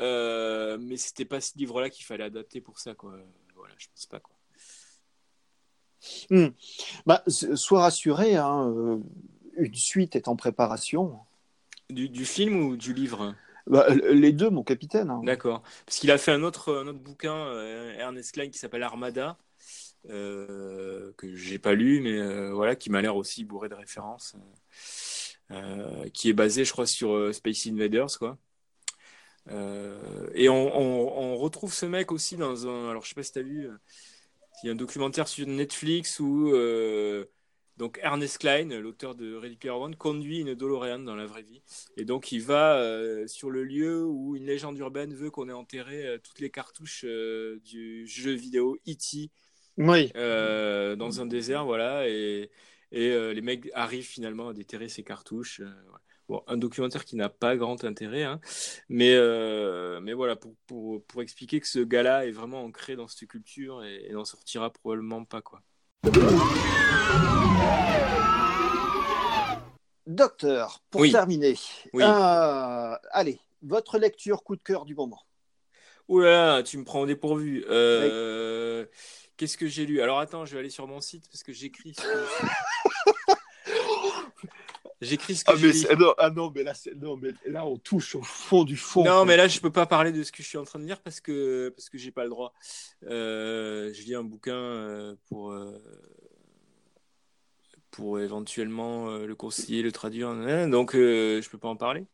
euh, 0.00 0.78
mais 0.80 0.96
c'était 0.96 1.24
pas 1.24 1.40
ce 1.40 1.56
livre-là 1.58 1.90
qu'il 1.90 2.04
fallait 2.04 2.24
adapter 2.24 2.60
pour 2.60 2.78
ça 2.78 2.94
quoi. 2.94 3.16
Voilà, 3.54 3.74
je 3.78 3.88
pense 3.88 4.06
pas 4.06 4.20
quoi. 4.20 4.33
Hmm. 6.30 6.48
Bah, 7.06 7.22
sois 7.28 7.82
rassuré, 7.82 8.36
hein, 8.36 8.72
euh, 8.76 8.98
une 9.56 9.74
suite 9.74 10.16
est 10.16 10.28
en 10.28 10.36
préparation. 10.36 11.18
Du, 11.90 12.08
du 12.08 12.24
film 12.24 12.62
ou 12.62 12.76
du 12.76 12.92
livre? 12.92 13.34
Bah, 13.66 13.86
les 13.88 14.32
deux, 14.32 14.50
mon 14.50 14.62
capitaine. 14.62 15.10
Hein. 15.10 15.20
D'accord. 15.24 15.62
Parce 15.86 15.98
qu'il 15.98 16.10
a 16.10 16.18
fait 16.18 16.32
un 16.32 16.42
autre, 16.42 16.74
un 16.74 16.86
autre 16.86 16.98
bouquin, 16.98 17.52
Ernest 17.98 18.32
Klein, 18.32 18.50
qui 18.50 18.58
s'appelle 18.58 18.82
Armada, 18.82 19.38
euh, 20.10 21.12
que 21.16 21.34
j'ai 21.34 21.58
pas 21.58 21.74
lu, 21.74 22.00
mais 22.00 22.18
euh, 22.18 22.52
voilà, 22.52 22.76
qui 22.76 22.90
m'a 22.90 23.00
l'air 23.00 23.16
aussi 23.16 23.42
bourré 23.42 23.70
de 23.70 23.74
références, 23.74 24.36
euh, 25.50 26.08
qui 26.10 26.28
est 26.28 26.34
basé, 26.34 26.64
je 26.64 26.72
crois, 26.72 26.86
sur 26.86 27.34
Space 27.34 27.66
Invaders, 27.66 28.18
quoi. 28.18 28.36
et 30.34 30.48
on, 30.50 30.78
on, 30.78 31.36
retrouve 31.36 31.72
ce 31.72 31.86
mec 31.86 32.12
aussi 32.12 32.36
dans 32.36 32.66
un. 32.68 32.90
Alors, 32.90 33.04
je 33.04 33.10
sais 33.10 33.14
pas 33.14 33.22
si 33.22 33.32
tu 33.32 33.38
as 33.38 33.42
vu, 33.42 33.70
il 34.64 34.66
y 34.66 34.70
a 34.70 34.72
un 34.72 34.76
documentaire 34.76 35.28
sur 35.28 35.46
Netflix 35.46 36.18
où 36.20 36.52
donc 37.76 37.98
Ernest 38.02 38.38
Klein, 38.38 38.68
l'auteur 38.80 39.14
de 39.14 39.34
Ready 39.34 39.56
Player 39.56 39.74
One, 39.74 39.96
conduit 39.96 40.40
une 40.40 40.54
DeLorean 40.54 41.00
dans 41.00 41.16
la 41.16 41.26
vraie 41.26 41.42
vie. 41.42 41.62
Et 41.96 42.04
donc 42.04 42.32
il 42.32 42.40
va 42.40 42.80
sur 43.26 43.50
le 43.50 43.64
lieu 43.64 44.04
où 44.04 44.36
une 44.36 44.46
légende 44.46 44.78
urbaine 44.78 45.12
veut 45.14 45.30
qu'on 45.30 45.48
ait 45.48 45.52
enterré 45.52 46.18
toutes 46.22 46.40
les 46.40 46.50
cartouches 46.50 47.04
du 47.04 48.06
jeu 48.06 48.32
vidéo 48.32 48.76
E.T 48.88 49.30
Oui. 49.76 50.12
euh, 50.16 50.96
dans 50.96 51.20
un 51.20 51.26
désert, 51.26 51.64
voilà, 51.64 52.08
et, 52.08 52.50
et 52.92 53.10
euh, 53.10 53.32
les 53.32 53.42
mecs 53.42 53.68
arrivent 53.74 54.06
finalement 54.06 54.48
à 54.48 54.54
déterrer 54.54 54.88
ces 54.88 55.02
cartouches. 55.02 55.60
euh, 55.60 55.64
ouais. 55.92 55.98
Bon, 56.28 56.42
un 56.46 56.56
documentaire 56.56 57.04
qui 57.04 57.16
n'a 57.16 57.28
pas 57.28 57.54
grand 57.54 57.84
intérêt, 57.84 58.22
hein, 58.22 58.40
mais, 58.88 59.14
euh, 59.14 60.00
mais 60.00 60.14
voilà, 60.14 60.36
pour, 60.36 60.54
pour, 60.66 61.04
pour 61.04 61.20
expliquer 61.20 61.60
que 61.60 61.68
ce 61.68 61.80
gars-là 61.80 62.26
est 62.26 62.30
vraiment 62.30 62.64
ancré 62.64 62.96
dans 62.96 63.06
cette 63.08 63.28
culture 63.28 63.84
et, 63.84 64.06
et 64.08 64.12
n'en 64.12 64.24
sortira 64.24 64.70
probablement 64.72 65.26
pas, 65.26 65.42
quoi. 65.42 65.60
Docteur, 70.06 70.80
pour 70.90 71.02
Oui. 71.02 71.12
terminer, 71.12 71.58
Oui. 71.92 72.04
euh, 72.04 72.96
allez, 73.10 73.38
votre 73.62 73.98
lecture 73.98 74.42
coup 74.42 74.56
de 74.56 74.62
cœur 74.62 74.86
du 74.86 74.94
moment. 74.94 75.22
Là, 76.08 76.62
tu 76.62 76.78
me 76.78 76.84
prends 76.84 77.00
au 77.00 77.06
dépourvu. 77.06 77.64
Euh, 77.68 78.86
Qu'est-ce 79.36 79.56
que 79.56 79.66
j'ai 79.66 79.84
lu? 79.84 80.00
Alors 80.00 80.20
attends, 80.20 80.44
je 80.44 80.52
vais 80.52 80.60
aller 80.60 80.70
sur 80.70 80.86
mon 80.86 81.00
site 81.00 81.28
parce 81.30 81.42
que 81.42 81.52
j'écris. 81.52 81.96
J'écris 85.04 85.36
ce 85.36 85.44
que 85.44 85.52
Ah, 85.52 85.56
mais 85.60 85.72
c'est- 85.72 85.94
non, 85.96 86.14
ah 86.18 86.30
non, 86.30 86.50
mais 86.54 86.62
là, 86.62 86.72
non, 86.96 87.16
mais 87.16 87.30
là, 87.46 87.64
on 87.66 87.76
touche 87.76 88.14
au 88.14 88.22
fond 88.22 88.64
du 88.64 88.76
fond. 88.76 89.04
Non, 89.04 89.24
mais 89.24 89.36
là, 89.36 89.46
je 89.48 89.60
peux 89.60 89.70
pas 89.70 89.86
parler 89.86 90.12
de 90.12 90.22
ce 90.22 90.32
que 90.32 90.42
je 90.42 90.48
suis 90.48 90.58
en 90.58 90.64
train 90.64 90.78
de 90.78 90.84
lire 90.84 91.00
parce 91.00 91.20
que 91.20 91.68
parce 91.76 91.88
que 91.88 91.98
j'ai 91.98 92.10
pas 92.10 92.24
le 92.24 92.30
droit. 92.30 92.52
Euh, 93.04 93.92
je 93.92 94.02
lis 94.02 94.14
un 94.14 94.24
bouquin 94.24 94.54
euh, 94.54 95.14
pour 95.28 95.52
euh, 95.52 95.70
pour 97.90 98.18
éventuellement 98.18 99.18
le 99.18 99.34
conseiller, 99.36 99.82
le 99.82 99.92
traduire, 99.92 100.34
donc 100.68 100.94
euh, 100.96 101.40
je 101.40 101.48
peux 101.48 101.58
pas 101.58 101.68
en 101.68 101.76
parler. 101.76 102.06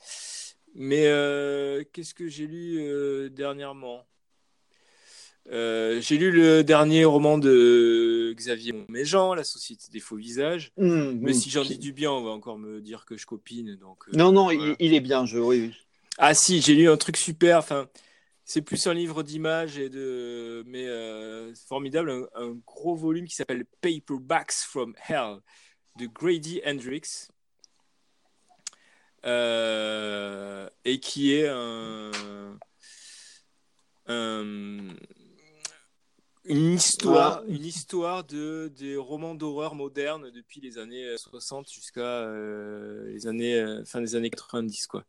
Mais 0.74 1.07
euh, 1.07 1.82
qu'est-ce 1.93 2.14
que 2.14 2.28
j'ai 2.28 2.47
lu 2.47 3.30
dernièrement? 3.30 4.07
Euh, 5.49 6.01
j'ai 6.01 6.16
lu 6.18 6.30
le 6.30 6.62
dernier 6.62 7.05
roman 7.05 7.38
de 7.38 8.32
Xavier 8.36 8.72
Méjean, 8.88 9.34
La 9.34 9.43
Société 9.45 9.86
des 9.91 9.99
faux 10.01 10.16
visages. 10.16 10.70
Hum, 10.76 11.18
Mais 11.20 11.32
hum, 11.32 11.38
si 11.38 11.51
j'en 11.51 11.64
dis 11.64 11.78
du 11.78 11.93
bien, 11.93 12.12
on 12.12 12.22
va 12.22 12.30
encore 12.30 12.59
me 12.59 12.80
dire 12.80 13.05
que 13.05 13.16
je 13.16 13.26
copine. 13.26 13.74
Donc, 13.76 14.05
euh, 14.09 14.12
Non, 14.16 14.30
non, 14.32 14.45
voilà. 14.45 14.76
il, 14.78 14.86
il 14.86 14.95
est 14.95 15.01
bien, 15.01 15.26
je. 15.26 15.38
Oui, 15.38 15.61
oui. 15.68 15.74
Ah 16.18 16.34
si, 16.34 16.61
j'ai 16.61 16.74
lu 16.74 16.88
un 16.88 16.97
truc 16.97 17.16
super. 17.16 17.59
Enfin, 17.59 17.88
c'est 18.45 18.62
plus 18.62 18.86
un 18.86 18.95
livre 18.95 19.22
d'images 19.22 19.78
et 19.78 19.88
de, 19.88 20.62
mais 20.66 20.86
euh, 20.86 21.53
formidable, 21.68 22.11
un, 22.11 22.26
un 22.34 22.57
gros 22.66 22.95
volume 22.95 23.26
qui 23.26 23.34
s'appelle 23.34 23.64
Paperbacks 23.80 24.53
from 24.53 24.95
Hell 25.09 25.36
de 25.99 26.07
Grady 26.07 26.61
Hendrix 26.66 27.28
et 30.84 31.01
qui 31.01 31.32
est 31.34 31.49
un, 31.49 32.11
un- 34.07 34.88
une 36.51 36.73
histoire, 36.73 37.43
une 37.49 37.65
histoire 37.65 38.25
de 38.25 38.73
des 38.77 38.97
romans 38.97 39.35
d'horreur 39.37 39.75
modernes 39.75 40.31
depuis 40.31 40.61
les 40.61 40.79
années 40.79 41.17
60 41.17 41.71
jusqu'à 41.71 42.01
euh, 42.01 43.09
les 43.09 43.29
années 43.29 43.55
euh, 43.55 43.85
fin 43.85 44.01
des 44.01 44.17
années 44.17 44.31
90 44.31 44.87
quoi. 44.87 45.05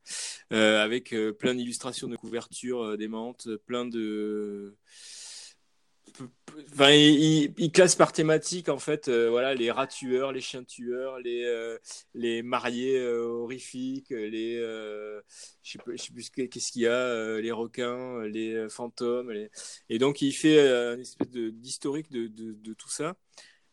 Euh, 0.53 0.83
avec 0.83 1.13
euh, 1.13 1.33
plein 1.33 1.55
d'illustrations 1.55 2.07
de 2.07 2.15
couverture 2.15 2.83
euh, 2.83 2.97
démentes, 2.97 3.47
plein 3.65 3.85
de 3.85 4.75
Enfin, 6.73 6.91
il, 6.91 7.71
classe 7.71 7.95
par 7.95 8.11
thématique 8.11 8.69
en 8.69 8.77
fait, 8.77 9.07
euh, 9.07 9.29
voilà, 9.29 9.53
les 9.55 9.71
rats 9.71 9.87
tueurs, 9.87 10.31
les 10.31 10.41
chiens 10.41 10.63
tueurs, 10.63 11.19
les 11.19 11.43
euh, 11.45 11.77
les 12.13 12.43
mariés 12.43 12.99
euh, 12.99 13.23
horrifiques, 13.25 14.09
les 14.09 14.57
je 15.63 15.71
sais 15.71 15.79
plus 15.79 16.23
ce 16.23 16.31
que- 16.31 16.41
qu'est-ce 16.43 16.71
qu'il 16.71 16.83
y 16.83 16.87
a, 16.87 17.39
les 17.39 17.51
requins, 17.51 18.23
les 18.23 18.67
fantômes, 18.69 19.31
et 19.89 19.97
donc 19.99 20.21
il 20.21 20.33
fait 20.33 20.59
une 20.59 21.01
espèce 21.01 21.29
d'historique 21.29 22.11
de, 22.11 22.27
de, 22.27 22.73
tout 22.73 22.89
ça. 22.89 23.15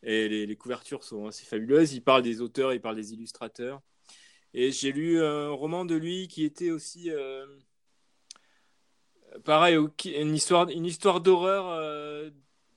Et 0.05 0.29
les, 0.29 0.47
les 0.47 0.57
couvertures 0.57 1.03
sont 1.05 1.27
assez 1.27 1.45
fabuleuses. 1.45 1.93
Il 1.93 2.03
parle 2.03 2.23
des 2.23 2.41
auteurs, 2.41 2.73
il 2.73 2.81
parle 2.81 2.97
des 2.97 3.13
illustrateurs. 3.15 3.83
Et 4.55 4.71
j'ai 4.73 4.93
lu 4.93 5.21
un 5.21 5.51
roman 5.51 5.85
de 5.85 5.95
lui 5.97 6.29
qui 6.29 6.45
était 6.45 6.71
aussi 6.71 7.11
pareil, 9.45 9.79
une 10.05 10.35
histoire, 10.35 10.69
une 10.69 10.85
histoire 10.85 11.21
d'horreur 11.21 11.69
euh, 11.69 12.31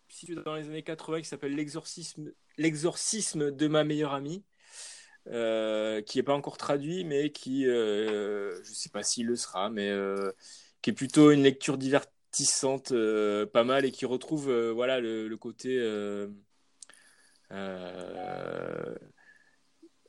située 0.09 0.35
dans 0.35 0.55
les 0.55 0.67
années 0.67 0.83
80 0.83 1.21
qui 1.21 1.27
s'appelle 1.27 1.55
L'exorcisme, 1.55 2.31
L'exorcisme 2.57 3.51
de 3.51 3.67
ma 3.67 3.83
meilleure 3.83 4.13
amie, 4.13 4.43
euh, 5.27 6.01
qui 6.01 6.17
n'est 6.17 6.23
pas 6.23 6.33
encore 6.33 6.57
traduit, 6.57 7.03
mais 7.03 7.31
qui, 7.31 7.67
euh, 7.67 8.61
je 8.63 8.69
ne 8.69 8.75
sais 8.75 8.89
pas 8.89 9.03
s'il 9.03 9.27
le 9.27 9.35
sera, 9.35 9.69
mais 9.69 9.91
qui 10.81 10.89
est 10.89 10.93
plutôt 10.93 11.31
une 11.31 11.43
lecture 11.43 11.77
divertissante, 11.77 12.93
pas 13.53 13.63
mal, 13.63 13.85
et 13.85 13.91
qui 13.91 14.05
retrouve 14.05 14.51
voilà, 14.71 14.99
le, 14.99 15.27
le 15.27 15.37
côté 15.37 15.79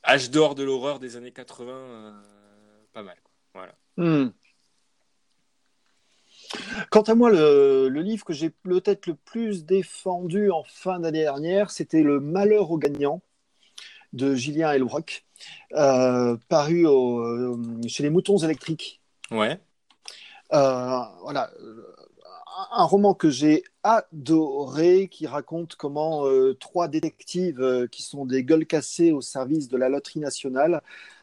âge 0.05 0.31
d'or 0.31 0.55
de 0.55 0.63
l'horreur 0.63 0.99
des 0.99 1.17
années 1.17 1.33
80, 1.33 1.73
euh, 1.73 2.13
pas 2.93 3.03
mal. 3.03 3.17
Voilà. 3.55 3.75
Hmm. 3.97 4.31
Quant 6.91 7.03
à 7.03 7.15
moi, 7.15 7.31
le, 7.31 7.89
le 7.89 8.03
livre 8.03 8.25
que 8.25 8.33
j'ai 8.33 8.51
peut-être 8.51 9.07
le 9.07 9.15
plus 9.15 9.65
défendu 9.65 10.51
en 10.51 10.65
fin 10.65 11.01
d'année 11.01 11.23
dernière, 11.23 11.71
c'était 11.71 12.03
Le 12.03 12.21
Malheur 12.21 12.71
aux 12.71 12.79
gagnants 12.79 13.23
de 14.13 14.35
Julien 14.35 14.73
Elbrock, 14.73 15.25
euh, 15.73 16.37
paru 16.49 16.87
au- 16.87 17.21
euh, 17.21 17.57
chez 17.87 18.03
les 18.03 18.11
Moutons 18.11 18.39
électriques. 18.39 19.01
Ouais. 19.31 19.59
Euh, 20.53 20.99
voilà, 21.23 21.51
un 22.73 22.85
roman 22.85 23.15
que 23.15 23.31
j'ai 23.31 23.65
adoré 23.83 25.09
qui 25.09 25.27
raconte 25.27 25.77
comment 25.77 26.25
trois 26.61 26.89
détectives 26.89 27.89
qui 27.91 28.03
sont 28.03 28.27
des 28.27 28.45
gueules 28.45 28.67
cassées 28.67 29.13
au 29.13 29.23
service 29.23 29.69
de 29.69 29.79
la 29.79 29.89
loterie 29.89 30.21
nationale 30.21 30.83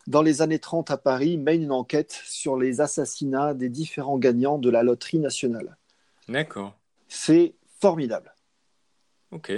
dans 0.10 0.22
les 0.22 0.42
années 0.42 0.60
30 0.60 0.92
à 0.92 0.98
Paris 0.98 1.38
mènent 1.38 1.64
une 1.64 1.72
enquête 1.72 2.20
sur 2.26 2.58
les 2.58 2.82
assassinats 2.82 3.54
des 3.54 3.70
différents 3.70 4.18
gagnants 4.18 4.58
de 4.58 4.70
la 4.70 4.84
loterie 4.84 5.20
nationale. 5.20 5.78
D'accord. 6.28 6.78
C'est 7.08 7.54
formidable. 7.80 8.34
Ok. 9.32 9.54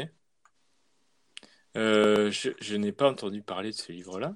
Euh, 1.78 2.30
je, 2.32 2.50
je 2.60 2.76
n'ai 2.76 2.92
pas 2.92 3.10
entendu 3.10 3.42
parler 3.42 3.72
de 3.72 3.76
ce 3.76 3.92
livre-là. 3.92 4.36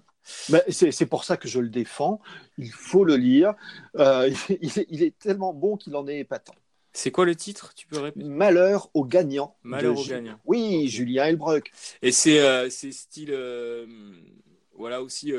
Ben, 0.49 0.61
c'est 0.69 1.05
pour 1.05 1.23
ça 1.23 1.37
que 1.37 1.47
je 1.47 1.59
le 1.59 1.69
défends. 1.69 2.19
Il 2.57 2.71
faut 2.71 3.03
le 3.03 3.15
lire. 3.17 3.53
Euh, 3.97 4.29
il, 4.61 4.79
est, 4.79 4.87
il 4.89 5.03
est 5.03 5.17
tellement 5.19 5.53
bon 5.53 5.75
qu'il 5.77 5.95
en 5.95 6.07
est 6.07 6.19
épatant. 6.19 6.55
C'est 6.93 7.11
quoi 7.11 7.25
le 7.25 7.35
titre? 7.35 7.73
Tu 7.75 7.87
peux 7.87 7.99
répéter? 7.99 8.25
Malheur 8.25 8.89
aux 8.93 9.03
gagnants. 9.03 9.57
Malheur 9.63 9.99
aux 9.99 10.03
Ju- 10.03 10.11
gagnants. 10.11 10.39
Oui, 10.45 10.87
Julien 10.87 11.25
Elbrock. 11.25 11.71
Et 12.01 12.13
c'est 12.13 12.39
euh, 12.39 12.69
style, 12.69 13.31
euh, 13.33 13.85
voilà 14.77 15.01
aussi 15.01 15.33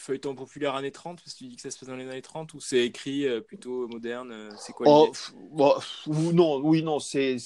feuilleton 0.00 0.34
populaire 0.34 0.74
années 0.74 0.90
30, 0.90 1.20
parce 1.22 1.34
que 1.34 1.38
tu 1.38 1.46
dis 1.46 1.56
que 1.56 1.62
ça 1.62 1.70
se 1.70 1.78
passe 1.78 1.88
dans 1.88 1.96
les 1.96 2.08
années 2.08 2.22
30, 2.22 2.54
ou 2.54 2.60
c'est 2.60 2.84
écrit 2.84 3.26
euh, 3.26 3.40
plutôt 3.40 3.86
moderne 3.86 4.32
euh, 4.32 4.50
C'est 4.58 4.72
quoi 4.72 4.86
Oh, 4.88 5.12
bon, 5.52 5.74
non, 6.32 6.60
oui, 6.64 6.82
non, 6.82 6.98
c'est 6.98 7.36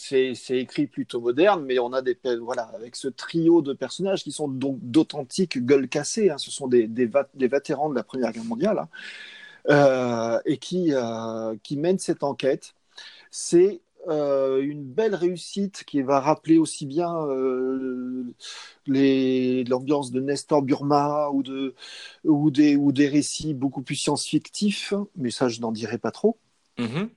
écrit 0.50 0.86
plutôt 0.86 1.20
moderne, 1.20 1.64
mais 1.64 1.78
on 1.80 1.92
a 1.92 2.00
des 2.00 2.16
voilà 2.40 2.62
avec 2.74 2.94
ce 2.96 3.08
trio 3.08 3.60
de 3.60 3.72
personnages 3.72 4.22
qui 4.22 4.30
sont 4.32 4.48
donc 4.48 4.78
d'authentiques 4.80 5.58
gueules 5.58 5.88
cassées. 5.88 6.30
hein. 6.30 6.38
ce 6.38 6.50
sont 6.50 6.68
des, 6.68 6.86
des, 6.86 7.10
des 7.34 7.48
vétérans 7.48 7.90
de 7.90 7.94
la 7.94 8.04
Première 8.04 8.32
Guerre 8.32 8.44
mondiale 8.44 8.78
hein, 8.78 8.88
euh, 9.68 10.40
et 10.44 10.58
qui 10.58 10.92
euh, 10.94 11.56
qui 11.62 11.76
mènent 11.76 11.98
cette 11.98 12.22
enquête. 12.22 12.74
C'est 13.30 13.80
euh, 14.08 14.62
une 14.62 14.84
belle 14.84 15.14
réussite 15.14 15.84
qui 15.84 16.02
va 16.02 16.20
rappeler 16.20 16.58
aussi 16.58 16.86
bien 16.86 17.14
euh, 17.26 18.24
l'ambiance 18.86 20.10
de 20.10 20.20
Nestor 20.20 20.62
Burma 20.62 21.30
ou, 21.30 21.42
de, 21.42 21.74
ou, 22.24 22.50
des, 22.50 22.76
ou 22.76 22.92
des 22.92 23.08
récits 23.08 23.54
beaucoup 23.54 23.82
plus 23.82 23.96
science-fictifs, 23.96 24.94
mais 25.16 25.30
ça 25.30 25.48
je 25.48 25.60
n'en 25.60 25.72
dirai 25.72 25.98
pas 25.98 26.10
trop. 26.10 26.38
Mhm. 26.78 27.10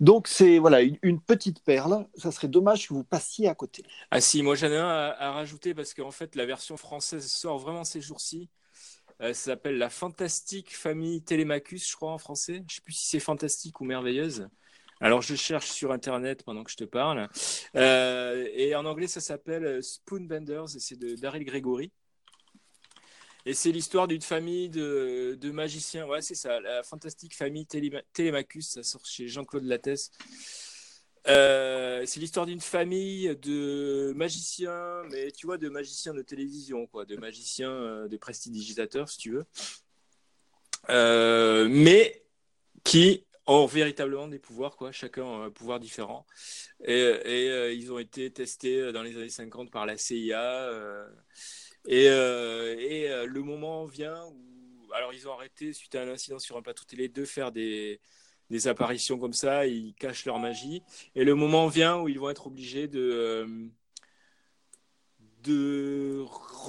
Donc 0.00 0.28
c'est 0.28 0.58
voilà 0.58 0.80
une, 0.82 0.98
une 1.02 1.20
petite 1.20 1.62
perle. 1.62 2.06
Ça 2.16 2.30
serait 2.30 2.48
dommage 2.48 2.88
que 2.88 2.94
vous 2.94 3.04
passiez 3.04 3.48
à 3.48 3.54
côté. 3.54 3.82
Ah 4.10 4.20
si, 4.20 4.42
moi 4.42 4.54
j'en 4.54 4.68
ai 4.68 4.76
un 4.76 4.88
à, 4.88 5.14
à 5.18 5.32
rajouter 5.32 5.74
parce 5.74 5.94
qu'en 5.94 6.10
fait 6.10 6.34
la 6.36 6.46
version 6.46 6.76
française 6.76 7.26
sort 7.26 7.58
vraiment 7.58 7.84
ces 7.84 8.00
jours-ci. 8.00 8.48
Euh, 9.20 9.34
ça 9.34 9.52
s'appelle 9.52 9.78
La 9.78 9.90
Fantastique 9.90 10.76
Famille 10.76 11.22
Télémachus, 11.22 11.90
je 11.90 11.96
crois 11.96 12.12
en 12.12 12.18
français. 12.18 12.62
Je 12.68 12.76
sais 12.76 12.80
plus 12.82 12.92
si 12.92 13.06
c'est 13.08 13.20
fantastique 13.20 13.80
ou 13.80 13.84
merveilleuse. 13.84 14.48
Alors 15.00 15.22
je 15.22 15.34
cherche 15.34 15.70
sur 15.70 15.92
internet 15.92 16.42
pendant 16.42 16.64
que 16.64 16.70
je 16.70 16.76
te 16.76 16.84
parle. 16.84 17.28
Euh, 17.76 18.48
et 18.52 18.74
en 18.74 18.84
anglais 18.84 19.06
ça 19.06 19.20
s'appelle 19.20 19.82
Spoonbenders 19.82 20.76
et 20.76 20.80
c'est 20.80 20.96
de 20.96 21.14
Daryl 21.14 21.44
Gregory. 21.44 21.92
Et 23.46 23.54
c'est 23.54 23.72
l'histoire 23.72 24.08
d'une 24.08 24.20
famille 24.20 24.68
de, 24.68 25.38
de 25.40 25.50
magiciens. 25.50 26.06
Ouais, 26.06 26.20
c'est 26.20 26.34
ça, 26.34 26.60
la 26.60 26.82
fantastique 26.82 27.34
famille 27.34 27.64
Téléma- 27.64 28.02
Télémachus. 28.12 28.68
Ça 28.68 28.82
sort 28.82 29.06
chez 29.06 29.26
Jean-Claude 29.26 29.64
Lattès. 29.64 30.10
Euh, 31.28 32.04
c'est 32.06 32.20
l'histoire 32.20 32.46
d'une 32.46 32.60
famille 32.60 33.34
de 33.36 34.12
magiciens, 34.14 35.02
mais 35.10 35.30
tu 35.30 35.46
vois, 35.46 35.58
de 35.58 35.68
magiciens 35.68 36.14
de 36.14 36.22
télévision, 36.22 36.86
quoi, 36.86 37.04
de 37.04 37.16
magiciens, 37.16 37.70
euh, 37.70 38.08
de 38.08 38.16
prestidigitateurs, 38.16 39.08
si 39.08 39.18
tu 39.18 39.32
veux. 39.32 39.46
Euh, 40.90 41.68
mais 41.70 42.22
qui 42.84 43.24
ont 43.48 43.66
véritablement 43.66 44.28
des 44.28 44.38
pouvoirs, 44.38 44.76
quoi. 44.76 44.92
Chacun 44.92 45.24
a 45.24 45.44
un 45.46 45.50
pouvoir 45.50 45.80
différent. 45.80 46.26
Et, 46.84 47.00
et 47.24 47.72
ils 47.72 47.92
ont 47.92 47.98
été 47.98 48.30
testés 48.30 48.92
dans 48.92 49.02
les 49.02 49.16
années 49.16 49.28
50 49.28 49.70
par 49.70 49.86
la 49.86 49.96
CIA. 49.96 50.70
et, 51.86 52.04
et 52.04 53.26
le 53.26 53.42
moment 53.42 53.84
vient 53.84 54.24
où, 54.26 54.92
alors 54.94 55.12
ils 55.12 55.28
ont 55.28 55.32
arrêté 55.32 55.72
suite 55.72 55.94
à 55.94 56.02
un 56.02 56.08
incident 56.08 56.38
sur 56.38 56.56
un 56.56 56.62
plateau 56.62 56.84
télé 56.84 57.08
de 57.08 57.24
faire 57.24 57.52
des 57.52 58.00
des 58.50 58.68
apparitions 58.68 59.18
comme 59.18 59.32
ça, 59.32 59.66
ils 59.66 59.94
cachent 59.94 60.24
leur 60.24 60.38
magie. 60.38 60.82
Et 61.14 61.24
le 61.24 61.34
moment 61.34 61.68
vient 61.68 62.00
où 62.00 62.08
ils 62.08 62.18
vont 62.18 62.30
être 62.30 62.46
obligés 62.46 62.88
euh, 62.94 63.68
de 65.42 65.87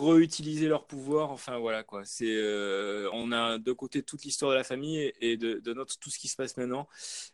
réutiliser 0.02 0.68
leur 0.68 0.86
pouvoir. 0.86 1.32
Enfin 1.32 1.58
voilà 1.58 1.84
quoi. 1.84 2.02
C'est, 2.06 2.26
euh, 2.28 3.10
on 3.14 3.32
a 3.32 3.58
de 3.58 3.72
côté 3.72 4.04
toute 4.04 4.24
l'histoire 4.24 4.52
de 4.52 4.58
la 4.58 4.64
famille 4.64 5.14
et 5.22 5.38
de, 5.38 5.60
de, 5.60 5.74
notre 5.74 5.98
tout 6.00 6.10
ce 6.10 6.20
qui 6.20 6.28
se 6.28 6.36
passe 6.36 6.58
maintenant. 6.58 6.88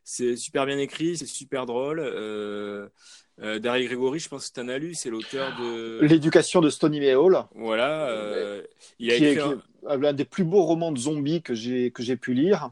C'est 0.03 0.36
super 0.36 0.66
bien 0.66 0.78
écrit, 0.78 1.18
c'est 1.18 1.26
super 1.26 1.66
drôle. 1.66 1.99
Euh, 1.99 2.88
euh 3.41 3.59
Daryl 3.59 3.88
Gregory, 3.88 4.20
je 4.20 4.30
pense 4.30 4.49
que 4.49 4.53
tu 4.53 4.61
en 4.61 4.70
as 4.70 4.78
lu, 4.78 4.93
c'est 4.95 5.09
l'auteur 5.09 5.55
de 5.59 5.99
L'éducation 6.01 6.61
de 6.61 6.70
Stony 6.70 7.13
Hall. 7.13 7.43
Voilà, 7.55 8.61
il 8.99 9.11
a 9.11 9.16
écrit 9.16 9.39
un... 9.88 10.13
des 10.13 10.26
plus 10.26 10.43
beaux 10.43 10.63
romans 10.63 10.91
de 10.91 10.99
zombies 10.99 11.41
que 11.41 11.53
j'ai 11.53 11.91
que 11.91 12.03
j'ai 12.03 12.16
pu 12.16 12.34
lire. 12.34 12.72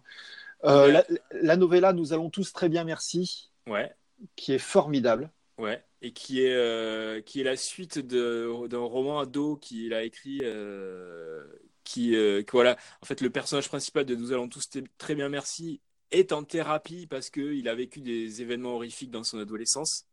Euh, 0.66 0.92
la, 0.92 1.04
la, 1.32 1.56
novella 1.58 1.94
Nous 1.94 2.14
allons 2.14 2.30
tous 2.30 2.54
très 2.54 2.70
bien, 2.70 2.84
merci. 2.84 3.52
Ouais. 3.68 3.92
Qui 4.36 4.54
est 4.54 4.60
formidable. 4.60 5.30
Ouais. 5.58 5.84
Et 6.04 6.12
qui 6.12 6.44
est, 6.44 6.54
euh, 6.54 7.22
qui 7.22 7.42
est 7.42 7.44
la 7.44 7.56
suite 7.56 7.98
d'un 7.98 8.80
roman 8.80 9.20
ado 9.20 9.58
qu'il 9.58 9.94
a 9.94 10.04
écrit. 10.04 10.40
Euh, 10.44 11.44
qui, 11.84 12.16
voilà, 12.52 12.78
en 13.02 13.06
fait, 13.06 13.22
le 13.22 13.30
personnage 13.30 13.68
principal 13.68 14.06
de 14.06 14.16
Nous 14.16 14.32
allons 14.32 14.48
tous 14.48 14.70
très 14.98 15.16
bien, 15.16 15.30
merci 15.30 15.82
est 16.12 16.32
en 16.32 16.44
thérapie 16.44 17.08
parce 17.08 17.32
qu'il 17.32 17.68
a 17.68 17.74
vécu 17.74 18.00
des 18.00 18.42
événements 18.42 18.76
horrifiques 18.76 19.10
dans 19.10 19.24
son 19.24 19.40
adolescence. 19.40 20.06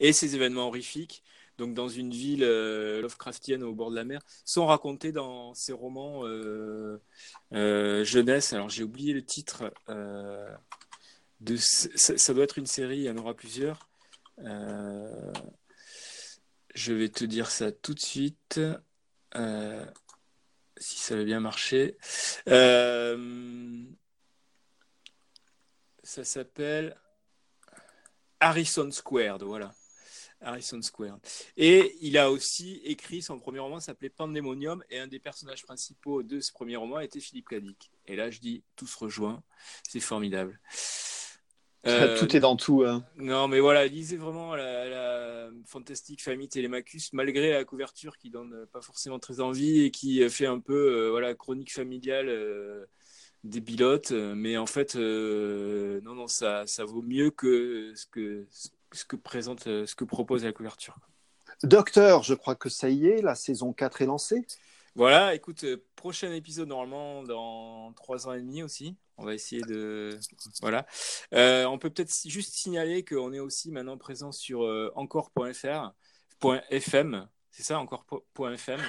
Et 0.00 0.12
ces 0.12 0.34
événements 0.34 0.66
horrifiques 0.66 1.22
donc 1.60 1.74
dans 1.74 1.88
une 1.88 2.10
ville 2.10 2.42
euh, 2.42 3.02
Lovecraftienne 3.02 3.62
au 3.62 3.74
bord 3.74 3.90
de 3.90 3.96
la 3.96 4.04
mer, 4.04 4.22
sont 4.46 4.66
racontés 4.66 5.12
dans 5.12 5.52
ses 5.52 5.74
romans 5.74 6.26
euh, 6.26 7.02
euh, 7.52 8.02
jeunesse. 8.02 8.54
Alors 8.54 8.70
j'ai 8.70 8.82
oublié 8.82 9.12
le 9.12 9.22
titre. 9.22 9.70
de, 11.40 11.56
ça, 11.56 12.34
doit 12.34 12.44
être 12.44 12.58
une 12.58 12.66
série, 12.66 12.98
il 12.98 13.04
y 13.04 13.10
en 13.10 13.16
aura 13.18 13.34
plusieurs. 13.34 13.89
Je 16.74 16.92
vais 16.92 17.08
te 17.08 17.24
dire 17.24 17.50
ça 17.50 17.72
tout 17.72 17.94
de 17.94 18.00
suite. 18.00 18.60
si 20.76 20.98
ça 20.98 21.16
va 21.16 21.24
bien 21.24 21.40
marcher. 21.40 21.96
ça 26.02 26.24
s'appelle 26.24 26.96
Harrison 28.40 28.90
Squared, 28.90 29.42
voilà. 29.42 29.74
Harrison 30.40 30.80
Square. 30.80 31.18
Et 31.56 31.96
il 32.00 32.16
a 32.16 32.30
aussi 32.30 32.80
écrit 32.84 33.22
son 33.22 33.38
premier 33.38 33.58
roman, 33.58 33.80
s'appelait 33.80 34.08
Pandemonium, 34.08 34.82
et 34.88 34.98
un 34.98 35.06
des 35.06 35.18
personnages 35.18 35.62
principaux 35.62 36.22
de 36.22 36.40
ce 36.40 36.52
premier 36.52 36.76
roman 36.76 37.00
était 37.00 37.20
Philippe 37.20 37.48
Cadic. 37.48 37.90
Et 38.06 38.16
là, 38.16 38.30
je 38.30 38.40
dis, 38.40 38.64
tout 38.76 38.86
se 38.86 38.98
rejoint, 38.98 39.42
c'est 39.86 40.00
formidable. 40.00 40.58
Euh, 41.86 42.16
tout 42.18 42.36
est 42.36 42.40
dans 42.40 42.56
tout. 42.56 42.84
Hein. 42.84 43.04
Non, 43.16 43.48
mais 43.48 43.60
voilà, 43.60 43.86
lisez 43.86 44.16
vraiment 44.16 44.54
la, 44.54 45.48
fantastique 45.66 46.22
famille 46.22 46.48
Télémachus, 46.48 47.12
malgré 47.12 47.52
la 47.52 47.64
couverture 47.64 48.16
qui 48.16 48.30
donne 48.30 48.66
pas 48.72 48.80
forcément 48.80 49.18
très 49.18 49.40
envie 49.40 49.84
et 49.84 49.90
qui 49.90 50.28
fait 50.30 50.46
un 50.46 50.58
peu 50.58 50.74
euh, 50.74 51.10
voilà 51.10 51.34
chronique 51.34 51.72
familiale 51.72 52.28
euh, 52.28 52.86
des 53.44 53.60
pilotes. 53.60 54.12
Mais 54.12 54.56
en 54.56 54.66
fait, 54.66 54.94
non, 54.94 56.14
non, 56.14 56.26
ça, 56.26 56.66
ça 56.66 56.84
vaut 56.84 57.02
mieux 57.02 57.30
que 57.30 57.92
ce 57.94 58.06
que 58.06 58.46
ce 58.92 59.04
que 59.04 59.16
présente, 59.16 59.66
euh, 59.66 59.86
ce 59.86 59.94
que 59.94 60.04
propose 60.04 60.44
la 60.44 60.52
couverture. 60.52 60.96
Docteur, 61.62 62.22
je 62.22 62.34
crois 62.34 62.54
que 62.54 62.68
ça 62.68 62.88
y 62.88 63.06
est, 63.06 63.22
la 63.22 63.34
saison 63.34 63.72
4 63.72 64.02
est 64.02 64.06
lancée. 64.06 64.46
Voilà, 64.94 65.34
écoute, 65.34 65.64
euh, 65.64 65.84
prochain 65.96 66.32
épisode 66.32 66.68
normalement 66.68 67.22
dans 67.22 67.92
3 67.92 68.28
ans 68.28 68.32
et 68.32 68.40
demi 68.40 68.62
aussi. 68.62 68.96
On 69.16 69.24
va 69.24 69.34
essayer 69.34 69.62
de. 69.62 70.18
Voilà. 70.60 70.86
Euh, 71.34 71.64
on 71.66 71.78
peut 71.78 71.90
peut-être 71.90 72.12
juste 72.26 72.54
signaler 72.54 73.04
qu'on 73.04 73.32
est 73.32 73.38
aussi 73.38 73.70
maintenant 73.70 73.98
présent 73.98 74.32
sur 74.32 74.60
encore.fr, 74.94 75.92
.fm, 76.70 77.28
c'est 77.50 77.64
ça, 77.64 77.80
encore.fm 77.80 78.80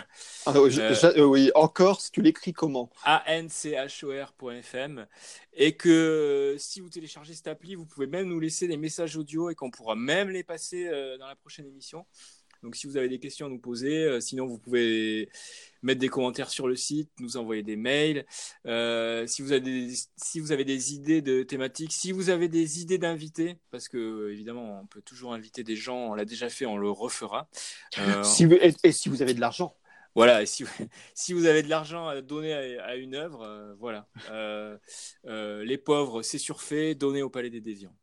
ah, 0.46 0.62
oui, 0.62 0.80
euh, 0.80 1.26
oui, 1.26 1.52
encore, 1.56 2.00
tu 2.12 2.22
l'écris 2.22 2.54
comment? 2.54 2.92
A-N-C-H-O-R.fm. 3.04 5.08
Et 5.54 5.76
que 5.76 6.56
si 6.60 6.80
vous 6.80 6.90
téléchargez 6.90 7.34
cette 7.34 7.48
appli, 7.48 7.74
vous 7.74 7.88
pouvez 7.88 8.06
même 8.06 8.28
nous 8.28 8.40
laisser 8.40 8.68
des 8.68 8.78
messages 8.78 9.18
audio 9.18 9.50
et 9.50 9.56
qu'on 9.56 9.72
pourra 9.72 9.96
même 9.96 10.30
les 10.30 10.44
passer 10.44 10.88
euh, 10.88 11.18
dans 11.18 11.28
la 11.28 11.36
prochaine 11.36 11.66
émission. 11.66 12.06
Donc 12.64 12.76
si 12.76 12.86
vous 12.86 12.98
avez 12.98 13.10
des 13.10 13.20
questions 13.20 13.48
à 13.48 13.50
nous 13.50 13.60
poser, 13.60 14.04
euh, 14.04 14.20
sinon 14.20 14.46
vous 14.46 14.60
pouvez 14.60 15.30
mettre 15.82 16.00
des 16.00 16.10
commentaires 16.10 16.50
sur 16.50 16.68
le 16.68 16.76
site, 16.76 17.10
nous 17.20 17.38
envoyer 17.38 17.64
des 17.64 17.76
mails. 17.76 18.26
Euh, 18.68 19.26
si, 19.26 19.42
vous 19.42 19.52
avez 19.52 19.62
des, 19.62 19.94
si 20.16 20.40
vous 20.40 20.52
avez 20.52 20.64
des 20.64 20.94
idées 20.94 21.22
de 21.22 21.42
thématiques, 21.42 21.92
si 21.92 22.12
vous 22.12 22.30
avez 22.30 22.48
des 22.48 22.82
idées 22.82 23.00
d'invités, 23.00 23.58
parce 23.72 23.88
que 23.88 24.30
évidemment 24.32 24.82
on 24.82 24.86
peut 24.86 25.02
toujours 25.02 25.34
inviter 25.34 25.64
des 25.64 25.76
gens, 25.76 26.12
on 26.12 26.14
l'a 26.14 26.26
déjà 26.26 26.50
fait, 26.50 26.66
on 26.66 26.78
le 26.78 26.92
refera. 26.92 27.50
Euh, 27.98 28.24
si 28.24 28.46
et, 28.84 28.92
si 28.92 29.10
vous 29.10 29.22
avez 29.22 29.34
de 29.34 29.42
l'argent. 29.42 29.76
Voilà, 30.14 30.46
si, 30.46 30.66
si 31.16 31.34
vous 31.34 31.46
avez 31.46 31.64
de 31.64 31.70
l'argent 31.70 32.08
à 32.08 32.22
donner 32.22 32.54
à, 32.54 32.96
une 32.96 33.16
œuvre, 33.16 33.76
voilà. 33.80 34.08
les 35.24 35.78
pauvres, 35.78 36.22
c'est 36.22 36.38
surfait, 36.38 36.94
donnez 36.94 37.24
au 37.24 37.30
Palais 37.30 37.50
des 37.50 37.62
Déviants. 37.62 37.96